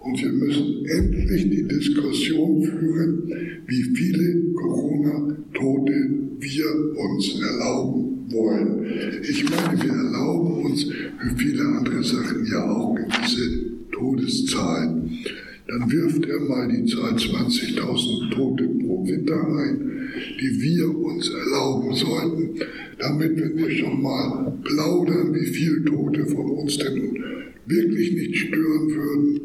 Und 0.00 0.22
wir 0.22 0.32
müssen 0.32 0.84
endlich 0.86 1.50
die 1.50 1.64
Diskussion 1.64 2.62
führen, 2.62 3.32
wie 3.66 3.82
viele 3.82 4.52
Corona-Tote 4.54 6.27
wir 6.40 6.96
uns 6.96 7.40
erlauben 7.40 8.26
wollen. 8.30 9.22
Ich 9.22 9.44
meine, 9.48 9.82
wir 9.82 9.90
erlauben 9.90 10.64
uns 10.66 10.84
für 10.84 11.36
viele 11.36 11.64
andere 11.64 12.02
Sachen 12.02 12.46
ja 12.46 12.70
auch 12.70 12.94
gewisse 12.94 13.68
Todeszahlen. 13.92 15.18
Dann 15.66 15.90
wirft 15.90 16.24
er 16.26 16.40
mal 16.40 16.68
die 16.68 16.86
Zahl 16.86 17.14
20.000 17.14 18.30
Tote 18.30 18.64
pro 18.64 19.06
Winter 19.06 19.46
ein, 19.46 20.08
die 20.40 20.62
wir 20.62 20.96
uns 20.96 21.28
erlauben 21.28 21.94
sollten, 21.94 22.54
damit, 22.98 23.36
wir 23.36 23.70
schon 23.70 24.02
mal 24.02 24.52
plaudern, 24.64 25.34
wie 25.34 25.46
viele 25.46 25.84
Tote 25.84 26.24
von 26.26 26.50
uns 26.52 26.78
denn 26.78 27.22
wirklich 27.66 28.12
nicht 28.12 28.36
stören 28.36 28.88
würden 28.88 29.40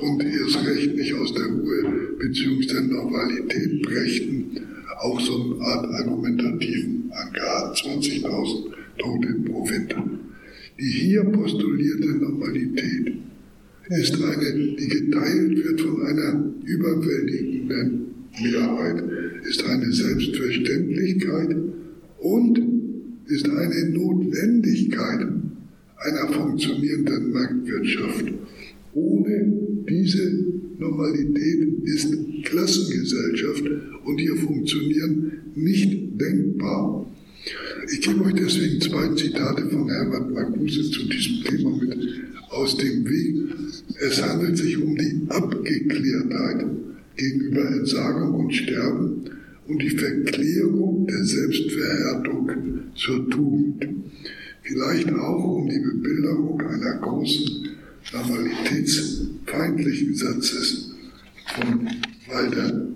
und 0.00 0.22
erst 0.22 0.64
recht 0.64 0.94
nicht 0.94 1.14
aus 1.14 1.34
der 1.34 1.46
Ruhe 1.46 2.16
bzw. 2.20 2.82
Normalität 2.82 3.82
brächten, 3.82 4.60
auch 5.00 5.20
so 5.20 5.54
eine 5.54 5.64
Art 5.64 5.86
argumentativen 5.94 7.10
Anker 7.12 7.72
20.000 7.74 8.74
Tote 8.98 9.34
pro 9.44 9.68
Winter. 9.68 10.04
Die 10.78 10.90
hier 10.90 11.24
postulierte 11.24 12.08
Normalität 12.18 13.12
ist 13.90 14.14
eine, 14.14 14.52
die 14.76 14.88
geteilt 14.88 15.64
wird 15.64 15.80
von 15.80 16.02
einer 16.06 16.52
überwältigenden 16.64 18.06
Mehrheit, 18.42 19.04
ist 19.44 19.64
eine 19.64 19.92
Selbstverständlichkeit 19.92 21.56
und 22.18 22.60
ist 23.26 23.48
eine 23.48 23.88
Notwendigkeit 23.90 25.26
einer 26.04 26.28
funktionierenden 26.32 27.32
Marktwirtschaft. 27.32 28.32
Ohne 28.94 29.52
diese 29.88 30.53
Normalität 30.78 31.68
ist 31.84 32.14
Klassengesellschaft 32.44 33.64
und 34.04 34.20
ihr 34.20 34.36
Funktionieren 34.36 35.32
nicht 35.54 36.20
denkbar. 36.20 37.06
Ich 37.92 38.00
gebe 38.00 38.24
euch 38.24 38.34
deswegen 38.34 38.80
zwei 38.80 39.08
Zitate 39.14 39.68
von 39.68 39.88
Herbert 39.88 40.32
Marcuse 40.32 40.90
zu 40.90 41.06
diesem 41.08 41.44
Thema 41.44 41.76
mit 41.76 41.96
aus 42.50 42.76
dem 42.76 43.08
Weg. 43.08 43.36
Es 44.00 44.22
handelt 44.22 44.56
sich 44.56 44.78
um 44.78 44.96
die 44.96 45.26
Abgeklärtheit 45.28 46.66
gegenüber 47.16 47.66
Entsagung 47.68 48.34
und 48.34 48.54
Sterben 48.54 49.30
und 49.68 49.82
die 49.82 49.90
Verklärung 49.90 51.06
der 51.06 51.24
Selbstverhärtung 51.24 52.50
zur 52.94 53.28
Tugend. 53.30 53.86
Vielleicht 54.62 55.12
auch 55.12 55.44
um 55.44 55.68
die 55.68 55.78
Bebilderung 55.78 56.60
einer 56.60 56.98
großen 56.98 57.68
normalitätsfeindlichen 58.12 60.14
Satzes 60.14 60.92
von 61.54 61.88
Walter 62.28 62.86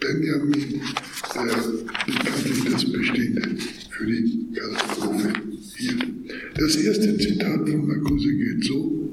Benjamin, 0.00 0.80
der 1.34 1.44
bekanntlich 2.06 2.64
das 2.72 2.90
Bestehende 2.90 3.42
für 3.90 4.06
die 4.06 4.46
Katastrophe 4.54 5.32
hielt. 5.76 6.06
Das 6.56 6.76
erste 6.76 7.18
Zitat 7.18 7.68
von 7.68 7.86
Marcuse 7.86 8.34
geht 8.34 8.64
so, 8.64 9.10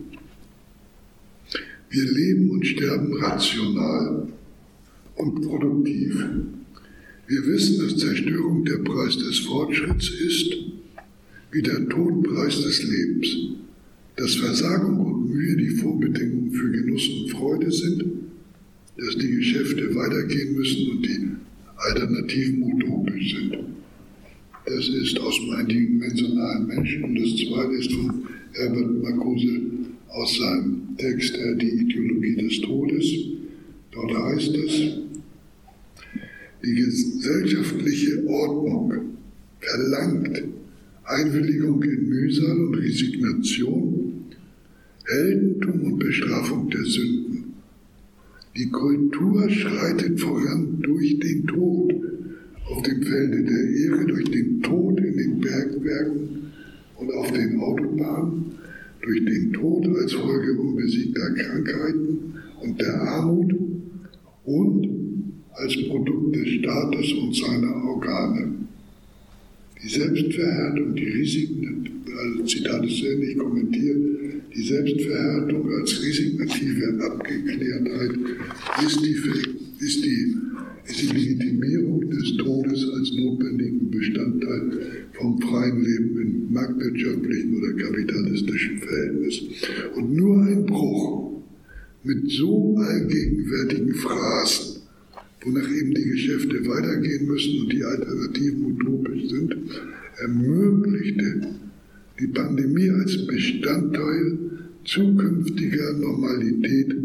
wir 1.90 2.12
leben 2.12 2.52
und 2.52 2.66
sterben 2.66 3.14
rational 3.16 4.28
und 5.16 5.42
produktiv. 5.42 6.26
Wir 7.28 7.46
wissen, 7.46 7.80
dass 7.80 7.98
Zerstörung 7.98 8.64
der 8.64 8.78
Preis 8.78 9.18
des 9.18 9.40
Fortschritts 9.40 10.10
ist, 10.10 10.56
wie 11.52 11.62
der 11.62 11.90
Todpreis 11.90 12.62
des 12.62 12.84
Lebens, 12.84 13.28
dass 14.18 14.36
Versagung 14.36 15.00
und 15.00 15.30
Mühe 15.30 15.56
die 15.56 15.70
Vorbedingungen 15.70 16.52
für 16.52 16.72
Genuss 16.72 17.08
und 17.08 17.32
Freude 17.32 17.72
sind, 17.72 18.04
dass 18.98 19.16
die 19.18 19.32
Geschäfte 19.32 19.94
weitergehen 19.96 20.56
müssen 20.56 20.92
und 20.92 21.06
die 21.06 21.30
Alternativen 21.78 22.64
utopisch 22.64 23.36
sind. 23.36 23.58
Das 24.66 24.90
ist 24.90 25.20
aus 25.20 25.40
dem 25.40 25.52
eindimensionalen 25.52 26.68
Menschen 26.68 27.04
und 27.04 27.16
das 27.16 27.36
zweite 27.38 27.74
ist 27.76 27.94
von 27.94 28.24
Herbert 28.54 29.04
Marcuse 29.04 29.62
aus 30.10 30.38
seinem 30.38 30.98
Text 30.98 31.38
Die 31.62 31.70
Ideologie 31.70 32.36
des 32.36 32.62
Todes. 32.62 33.06
Dort 33.92 34.18
heißt 34.18 34.56
es, 34.56 34.98
die 36.66 36.74
gesellschaftliche 36.74 38.28
Ordnung 38.28 38.94
verlangt 39.60 40.44
Einwilligung 41.06 41.82
in 41.84 42.10
Mühsal 42.10 42.60
und 42.60 42.76
Resignation, 42.76 44.07
Heldentum 45.08 45.84
und 45.84 46.00
Bestrafung 46.00 46.70
der 46.70 46.84
Sünden. 46.84 47.54
Die 48.58 48.70
Kultur 48.70 49.50
schreitet 49.50 50.20
voran 50.20 50.80
durch 50.82 51.18
den 51.20 51.48
Tod 51.48 51.94
auf 52.66 52.82
dem 52.82 53.02
Felde 53.04 53.44
der 53.44 53.70
Ehre, 53.70 54.06
durch 54.06 54.30
den 54.30 54.62
Tod 54.62 55.00
in 55.00 55.16
den 55.16 55.40
Bergwerken 55.40 56.52
und 56.98 57.12
auf 57.14 57.32
den 57.32 57.58
Autobahnen, 57.60 58.46
durch 59.02 59.24
den 59.24 59.54
Tod 59.54 59.88
als 59.96 60.12
Folge 60.12 60.60
unbesiegter 60.60 61.32
Krankheiten 61.36 62.34
und 62.62 62.82
der 62.82 63.02
Armut 63.02 63.56
und 64.44 64.90
als 65.54 65.78
Produkt 65.88 66.36
des 66.36 66.50
Staates 66.50 67.14
und 67.14 67.34
seiner 67.34 67.76
Organe. 67.86 68.56
Die 69.82 69.88
Selbstverhärtung, 69.88 70.96
die 70.96 71.06
Risiken, 71.06 71.87
also 72.18 72.44
Zitat 72.44 72.86
ist 72.86 73.04
nicht 73.04 73.38
kommentiert, 73.38 73.98
die 74.56 74.64
Selbstverhärtung 74.64 75.70
als 75.72 76.04
resignative 76.04 77.04
Abgeklärtheit 77.04 78.12
ist 78.86 79.06
die, 79.06 79.16
ist 79.86 80.06
die, 80.06 80.36
ist 80.88 81.02
die 81.02 81.16
Legitimierung 81.16 82.10
des 82.10 82.38
Todes 82.38 82.90
als 82.90 83.14
notwendigen 83.14 83.92
Bestandteil 83.92 84.72
vom 85.14 85.40
freien 85.42 85.84
Leben 85.84 86.22
in 86.22 86.54
marktwirtschaftlichen 86.54 87.58
oder 87.58 87.74
kapitalistischen 87.74 88.80
Verhältnissen. 88.80 89.48
Und 89.96 90.16
nur 90.16 90.42
ein 90.44 90.66
Bruch 90.66 91.44
mit 92.04 92.30
so 92.32 92.78
allgegenwärtigen 92.78 93.94
Phrasen, 93.94 94.82
wonach 95.44 95.70
eben 95.70 95.94
die 95.94 96.10
Geschäfte 96.10 96.66
weitergehen 96.68 97.28
müssen 97.28 97.62
und 97.62 97.74
die 97.74 97.84
Alternativen 97.84 98.66
utopisch 98.66 99.30
sind, 99.30 99.56
ermöglichte 100.20 101.48
die 102.20 102.28
Pandemie 102.28 102.90
als 102.90 103.26
Bestandteil 103.28 104.38
zukünftiger 104.84 105.94
Normalität 105.94 106.96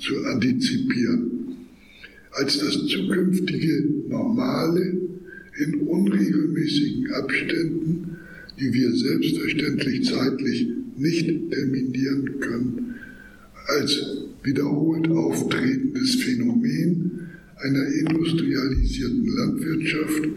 zu 0.00 0.24
antizipieren, 0.24 1.56
als 2.32 2.58
das 2.58 2.86
zukünftige 2.86 3.84
Normale 4.08 4.98
in 5.58 5.74
unregelmäßigen 5.80 7.12
Abständen, 7.12 8.16
die 8.60 8.72
wir 8.72 8.92
selbstverständlich 8.92 10.04
zeitlich 10.04 10.68
nicht 10.96 11.50
terminieren 11.50 12.40
können, 12.40 12.94
als 13.66 14.18
wiederholt 14.42 15.08
auftretendes 15.08 16.16
Phänomen 16.16 17.28
einer 17.56 17.86
industrialisierten 17.86 19.26
Landwirtschaft, 19.26 20.28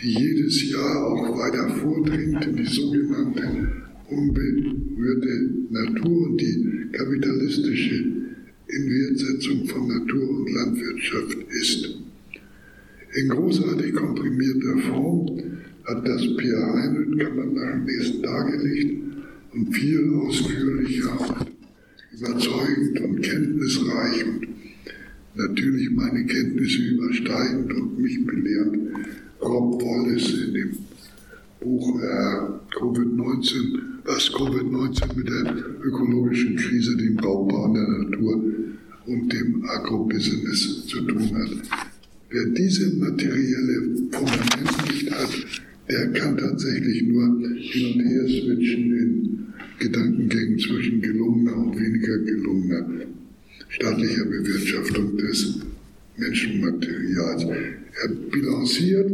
die 0.00 0.12
jedes 0.12 0.70
Jahr 0.70 1.06
auch 1.06 1.38
weiter 1.38 1.68
vordringt 1.76 2.44
in 2.44 2.56
die 2.56 2.66
sogenannte 2.66 3.84
unberührte 4.08 5.50
Natur 5.70 6.28
und 6.28 6.40
die 6.40 6.88
kapitalistische 6.92 8.04
Inwertsetzung 8.68 9.66
von 9.66 9.88
Natur 9.88 10.30
und 10.30 10.52
Landwirtschaft 10.52 11.38
ist. 11.60 11.98
In 13.14 13.28
großartig 13.28 13.94
komprimierter 13.94 14.78
Form 14.88 15.42
hat 15.84 16.06
das 16.06 16.22
Pierre 16.36 16.72
Heinrich, 16.72 17.18
kann 17.18 17.36
man 17.36 17.54
nachlesen, 17.54 18.22
dargelegt 18.22 19.02
und 19.52 19.72
viel 19.72 20.14
ausführlicher 20.14 21.46
überzeugend 22.12 23.00
und 23.00 23.22
kenntnisreich 23.22 24.24
und 24.24 24.48
natürlich 25.34 25.90
meine 25.90 26.24
Kenntnisse 26.26 26.82
übersteigend 26.82 27.72
und 27.72 27.98
mich 27.98 28.24
belehrend 28.24 28.78
Rob 29.40 29.82
Wallace 29.82 30.32
in 30.46 30.54
dem 30.54 30.78
Buch 31.60 32.00
äh, 32.00 32.76
Covid-19, 32.76 33.78
was 34.04 34.30
Covid-19 34.32 35.16
mit 35.16 35.28
der 35.28 35.56
ökologischen 35.82 36.56
Krise, 36.56 36.96
dem 36.96 37.18
Raubbau 37.18 37.72
der 37.72 37.88
Natur 37.88 38.42
und 39.06 39.32
dem 39.32 39.64
Agrobusiness 39.64 40.86
zu 40.86 41.00
tun 41.02 41.30
hat. 41.34 41.50
Wer 42.30 42.46
diese 42.46 42.96
materielle 42.96 43.96
Fundament 44.10 44.90
nicht 44.90 45.10
hat, 45.10 45.30
der 45.88 46.12
kann 46.12 46.36
tatsächlich 46.36 47.02
nur 47.02 47.24
hin 47.56 47.94
und 47.94 48.00
her 48.00 48.26
switchen 48.26 48.96
in 48.96 49.46
Gedankengängen 49.78 50.58
zwischen 50.58 51.00
gelungener 51.00 51.56
und 51.56 51.78
weniger 51.78 52.18
gelungener 52.18 52.86
staatlicher 53.68 54.24
Bewirtschaftung 54.24 55.16
des 55.16 55.58
Menschenmaterials. 56.16 57.44
Er 57.44 58.08
bilanciert, 58.30 59.10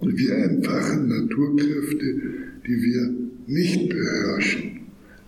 wir 0.00 0.34
entfachen 0.34 1.08
Naturkräfte, 1.08 2.22
die 2.66 2.82
wir 2.82 3.14
nicht 3.46 3.88
beherrschen. 3.88 4.80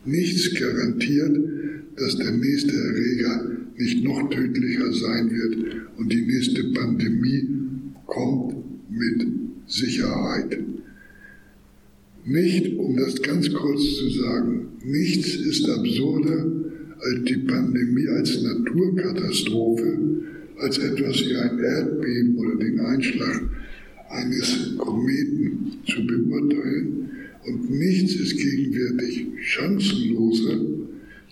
Nichts 0.05 0.55
garantiert, 0.59 1.39
dass 1.97 2.17
der 2.17 2.33
nächste 2.33 2.73
Erreger 2.75 3.51
nicht 3.77 4.05
noch 4.05 4.29
tödlicher 4.31 4.93
sein 4.93 5.31
wird 5.31 5.57
und 5.97 6.13
die 6.13 6.23
nächste 6.23 6.65
Pandemie 6.73 7.49
kommt 8.07 8.55
mit 8.91 9.27
Sicherheit. 9.67 10.59
Nicht, 12.25 12.77
um 12.77 12.97
das 12.97 13.21
ganz 13.23 13.53
kurz 13.53 13.83
zu 13.97 14.11
sagen, 14.11 14.69
nichts 14.85 15.35
ist 15.35 15.69
absurder 15.69 16.47
als 17.01 17.25
die 17.25 17.39
Pandemie 17.39 18.09
als 18.09 18.43
Naturkatastrophe, 18.43 19.99
als 20.63 20.79
etwas 20.79 21.21
wie 21.29 21.37
ein 21.37 21.59
Erdbeben 21.59 22.37
oder 22.37 22.57
den 22.57 22.79
Einschlag 22.81 23.43
eines 24.11 24.77
Kometen 24.79 25.73
zu 25.87 26.07
beurteilen. 26.07 27.11
Und 27.47 27.71
nichts 27.71 28.15
ist 28.15 28.37
gegenwärtig 28.37 29.27
chancenloser, 29.41 30.61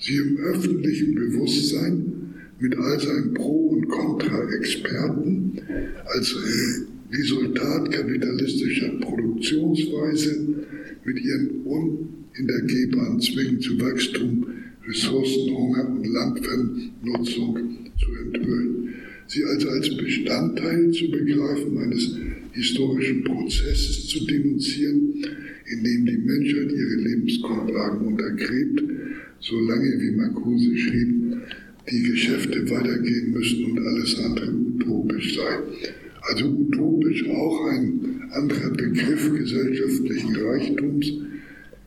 sie 0.00 0.16
im 0.16 0.36
öffentlichen 0.38 1.14
Bewusstsein 1.14 2.12
mit 2.58 2.76
all 2.76 3.00
seinen 3.00 3.34
Pro- 3.34 3.68
und 3.68 3.88
Contra-Experten 3.88 5.52
als 6.06 6.36
Resultat 7.12 7.92
kapitalistischer 7.92 8.90
Produktionsweise 9.00 10.48
mit 11.04 11.24
ihren 11.24 11.62
unhintergehbaren 11.64 13.20
Zwängen 13.20 13.60
zu 13.60 13.80
Wachstum, 13.80 14.46
Ressourcenhunger 14.86 15.88
und 15.88 16.06
Landvernutzung 16.06 17.56
zu 17.98 18.12
enthüllen. 18.24 18.79
Sie 19.30 19.44
also 19.44 19.68
als 19.68 19.96
Bestandteil 19.96 20.90
zu 20.90 21.08
begreifen 21.08 21.78
eines 21.78 22.16
historischen 22.50 23.22
Prozesses 23.22 24.08
zu 24.08 24.26
denunzieren, 24.26 25.24
in 25.72 25.84
dem 25.84 26.04
die 26.04 26.18
Menschheit 26.18 26.72
ihre 26.72 26.96
Lebensgrundlagen 26.96 28.08
untergräbt, 28.08 28.82
solange, 29.38 30.00
wie 30.00 30.16
Marcuse 30.16 30.76
schrieb, 30.76 31.36
die 31.88 32.02
Geschäfte 32.02 32.68
weitergehen 32.70 33.30
müssen 33.30 33.66
und 33.66 33.78
alles 33.78 34.18
andere 34.18 34.52
utopisch 34.52 35.36
sei. 35.36 35.58
Also 36.22 36.46
utopisch 36.46 37.24
auch 37.28 37.66
ein 37.66 38.22
anderer 38.32 38.70
Begriff 38.70 39.32
gesellschaftlichen 39.32 40.34
Reichtums, 40.34 41.06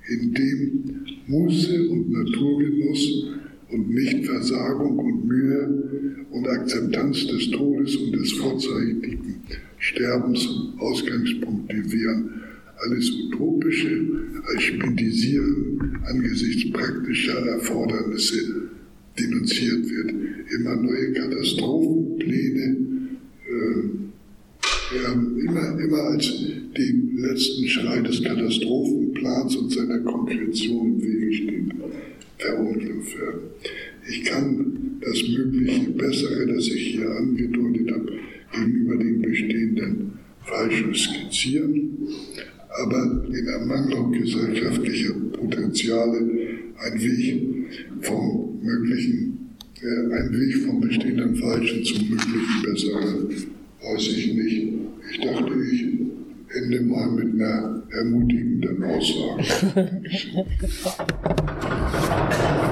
in 0.08 0.34
dem 0.34 1.06
Muße 1.28 1.90
und 1.90 2.10
Naturgenuss 2.10 3.26
und 3.74 3.90
Nichtversagung 3.90 5.00
und 5.00 5.26
Mühe 5.26 6.26
und 6.32 6.48
Akzeptanz 6.48 7.28
des 7.28 7.50
Todes 7.52 7.96
und 7.96 8.16
des 8.16 8.32
vorzeitigen 8.34 9.42
Sterbens 9.80 10.48
Ausgangspunkte 10.78 11.76
wären. 11.92 12.42
Alles 12.86 13.12
Utopische 13.12 14.06
als 14.52 14.64
Spendisieren 14.64 16.00
angesichts 16.06 16.72
praktischer 16.72 17.40
Erfordernisse 17.48 18.70
denunziert 19.20 19.90
wird. 19.90 20.14
Immer 20.58 20.76
neue 20.76 21.14
Katastrophenpläne, 21.14 22.78
äh, 23.48 23.84
ja, 25.02 25.14
immer, 25.14 25.80
immer 25.80 26.04
als 26.10 26.32
den 26.78 27.18
letzten 27.18 27.68
Schrei 27.68 28.02
des 28.02 28.24
Katastrophenplans 28.24 29.56
und 29.56 29.72
seiner 29.72 30.00
Konkretion 30.00 30.96
im 30.96 31.02
Wege 31.02 31.23
stehen, 31.23 31.23
verunglimpft 32.44 33.20
werden. 33.20 33.42
Ich 34.08 34.24
kann 34.26 35.00
das 35.02 35.24
mögliche 35.30 35.92
Bessere, 35.92 36.46
das 36.48 36.68
ich 36.68 36.96
hier 36.96 37.10
angedeutet 37.10 37.92
habe, 37.92 38.14
gegenüber 38.52 38.98
den 38.98 39.22
bestehenden 39.22 40.14
falschen 40.44 40.94
skizzieren, 40.94 41.98
aber 42.70 43.26
in 43.32 43.48
Ermangelung 43.48 44.12
gesellschaftlicher 44.12 45.14
Potenziale 45.32 46.20
ein 46.80 47.02
Weg 47.02 47.42
vom 48.02 48.60
möglichen, 48.62 49.50
äh, 49.82 50.16
ein 50.16 50.32
Weg 50.34 50.58
vom 50.66 50.82
bestehenden 50.82 51.36
Falschen 51.36 51.84
zum 51.84 52.10
möglichen 52.10 52.62
Besseren 52.64 53.30
weiß 53.84 54.08
ich 54.08 54.34
nicht. 54.34 54.68
Ich 55.12 55.20
dachte, 55.20 55.54
ich 55.72 55.86
ende 56.56 56.82
mal 56.82 57.10
mit 57.12 57.34
einer 57.34 57.84
ermutigenden 57.92 58.84
Aussage. 58.84 60.02